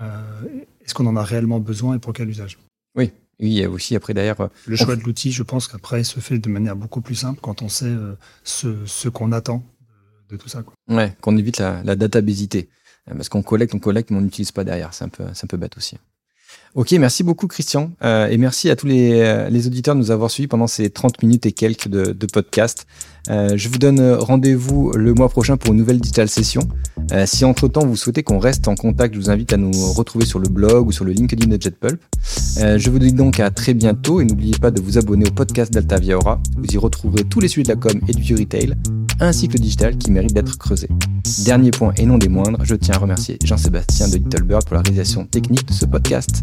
Euh, 0.00 0.22
Est-ce 0.84 0.94
qu'on 0.94 1.06
en 1.06 1.16
a 1.16 1.22
réellement 1.24 1.60
besoin 1.60 1.96
et 1.96 1.98
pour 1.98 2.12
quel 2.12 2.28
usage? 2.28 2.58
Oui, 2.96 3.12
il 3.38 3.48
y 3.52 3.62
a 3.64 3.70
aussi 3.70 3.94
après 3.96 4.14
derrière. 4.14 4.40
euh, 4.40 4.48
Le 4.66 4.76
choix 4.76 4.96
de 4.96 5.02
l'outil, 5.02 5.32
je 5.32 5.42
pense 5.42 5.68
qu'après, 5.68 6.04
se 6.04 6.20
fait 6.20 6.38
de 6.38 6.48
manière 6.48 6.76
beaucoup 6.76 7.00
plus 7.00 7.14
simple 7.14 7.40
quand 7.40 7.62
on 7.62 7.68
sait 7.68 7.86
euh, 7.86 8.14
ce, 8.44 8.84
ce 8.86 9.08
qu'on 9.08 9.32
attend 9.32 9.64
de, 10.30 10.36
tout 10.36 10.48
ça. 10.48 10.62
Quoi. 10.62 10.74
Ouais, 10.88 11.14
qu'on 11.20 11.36
évite 11.36 11.58
la, 11.58 11.82
la 11.82 11.94
databésité. 11.96 12.68
Parce 13.06 13.28
qu'on 13.28 13.42
collecte, 13.42 13.74
on 13.74 13.80
collecte, 13.80 14.10
mais 14.10 14.16
on 14.18 14.22
n'utilise 14.22 14.52
pas 14.52 14.64
derrière. 14.64 14.94
C'est 14.94 15.04
un 15.04 15.08
peu, 15.08 15.24
c'est 15.34 15.44
un 15.44 15.48
peu 15.48 15.56
bête 15.56 15.76
aussi. 15.76 15.96
Ok, 16.74 16.92
merci 16.92 17.22
beaucoup 17.22 17.48
Christian. 17.48 17.92
Euh, 18.02 18.28
et 18.28 18.38
merci 18.38 18.70
à 18.70 18.76
tous 18.76 18.86
les, 18.86 19.20
euh, 19.20 19.50
les 19.50 19.66
auditeurs 19.66 19.94
de 19.94 20.00
nous 20.00 20.10
avoir 20.10 20.30
suivis 20.30 20.46
pendant 20.46 20.66
ces 20.66 20.88
30 20.88 21.22
minutes 21.22 21.44
et 21.44 21.52
quelques 21.52 21.88
de, 21.88 22.12
de 22.12 22.26
podcast. 22.26 22.86
Euh, 23.28 23.52
je 23.56 23.68
vous 23.68 23.76
donne 23.76 24.00
euh, 24.00 24.18
rendez-vous 24.18 24.90
le 24.92 25.12
mois 25.12 25.28
prochain 25.28 25.58
pour 25.58 25.72
une 25.72 25.78
nouvelle 25.78 26.00
digital 26.00 26.30
session. 26.30 26.62
Euh, 27.12 27.26
si 27.26 27.44
entre-temps 27.44 27.84
vous 27.84 27.94
souhaitez 27.94 28.22
qu'on 28.22 28.38
reste 28.38 28.68
en 28.68 28.74
contact, 28.74 29.14
je 29.14 29.20
vous 29.20 29.28
invite 29.28 29.52
à 29.52 29.58
nous 29.58 29.70
retrouver 29.92 30.24
sur 30.24 30.38
le 30.38 30.48
blog 30.48 30.88
ou 30.88 30.92
sur 30.92 31.04
le 31.04 31.12
LinkedIn 31.12 31.46
de 31.54 31.60
JetPulp. 31.60 32.02
Euh, 32.58 32.78
je 32.78 32.88
vous 32.90 32.98
dis 32.98 33.12
donc 33.12 33.38
à 33.38 33.50
très 33.50 33.74
bientôt 33.74 34.22
et 34.22 34.24
n'oubliez 34.24 34.56
pas 34.58 34.70
de 34.70 34.80
vous 34.80 34.96
abonner 34.96 35.26
au 35.26 35.32
podcast 35.32 35.70
d'Altavia 35.74 36.16
Aura. 36.16 36.40
Vous 36.56 36.64
y 36.72 36.78
retrouverez 36.78 37.24
tous 37.24 37.40
les 37.40 37.48
sujets 37.48 37.64
de 37.64 37.68
la 37.68 37.76
com 37.76 38.00
et 38.08 38.12
du 38.14 38.34
retail 38.34 38.76
ainsi 39.20 39.46
que 39.46 39.54
le 39.54 39.60
digital 39.60 39.96
qui 39.96 40.10
mérite 40.10 40.32
d'être 40.32 40.58
creusé. 40.58 40.88
Dernier 41.44 41.70
point 41.70 41.92
et 41.96 42.06
non 42.06 42.18
des 42.18 42.28
moindres, 42.28 42.58
je 42.64 42.74
tiens 42.74 42.94
à 42.96 42.98
remercier 42.98 43.38
Jean-Sébastien 43.44 44.08
de 44.08 44.16
Little 44.16 44.42
Bird 44.42 44.64
pour 44.64 44.74
la 44.74 44.82
réalisation 44.82 45.24
technique 45.26 45.66
de 45.66 45.72
ce 45.72 45.84
podcast. 45.84 46.42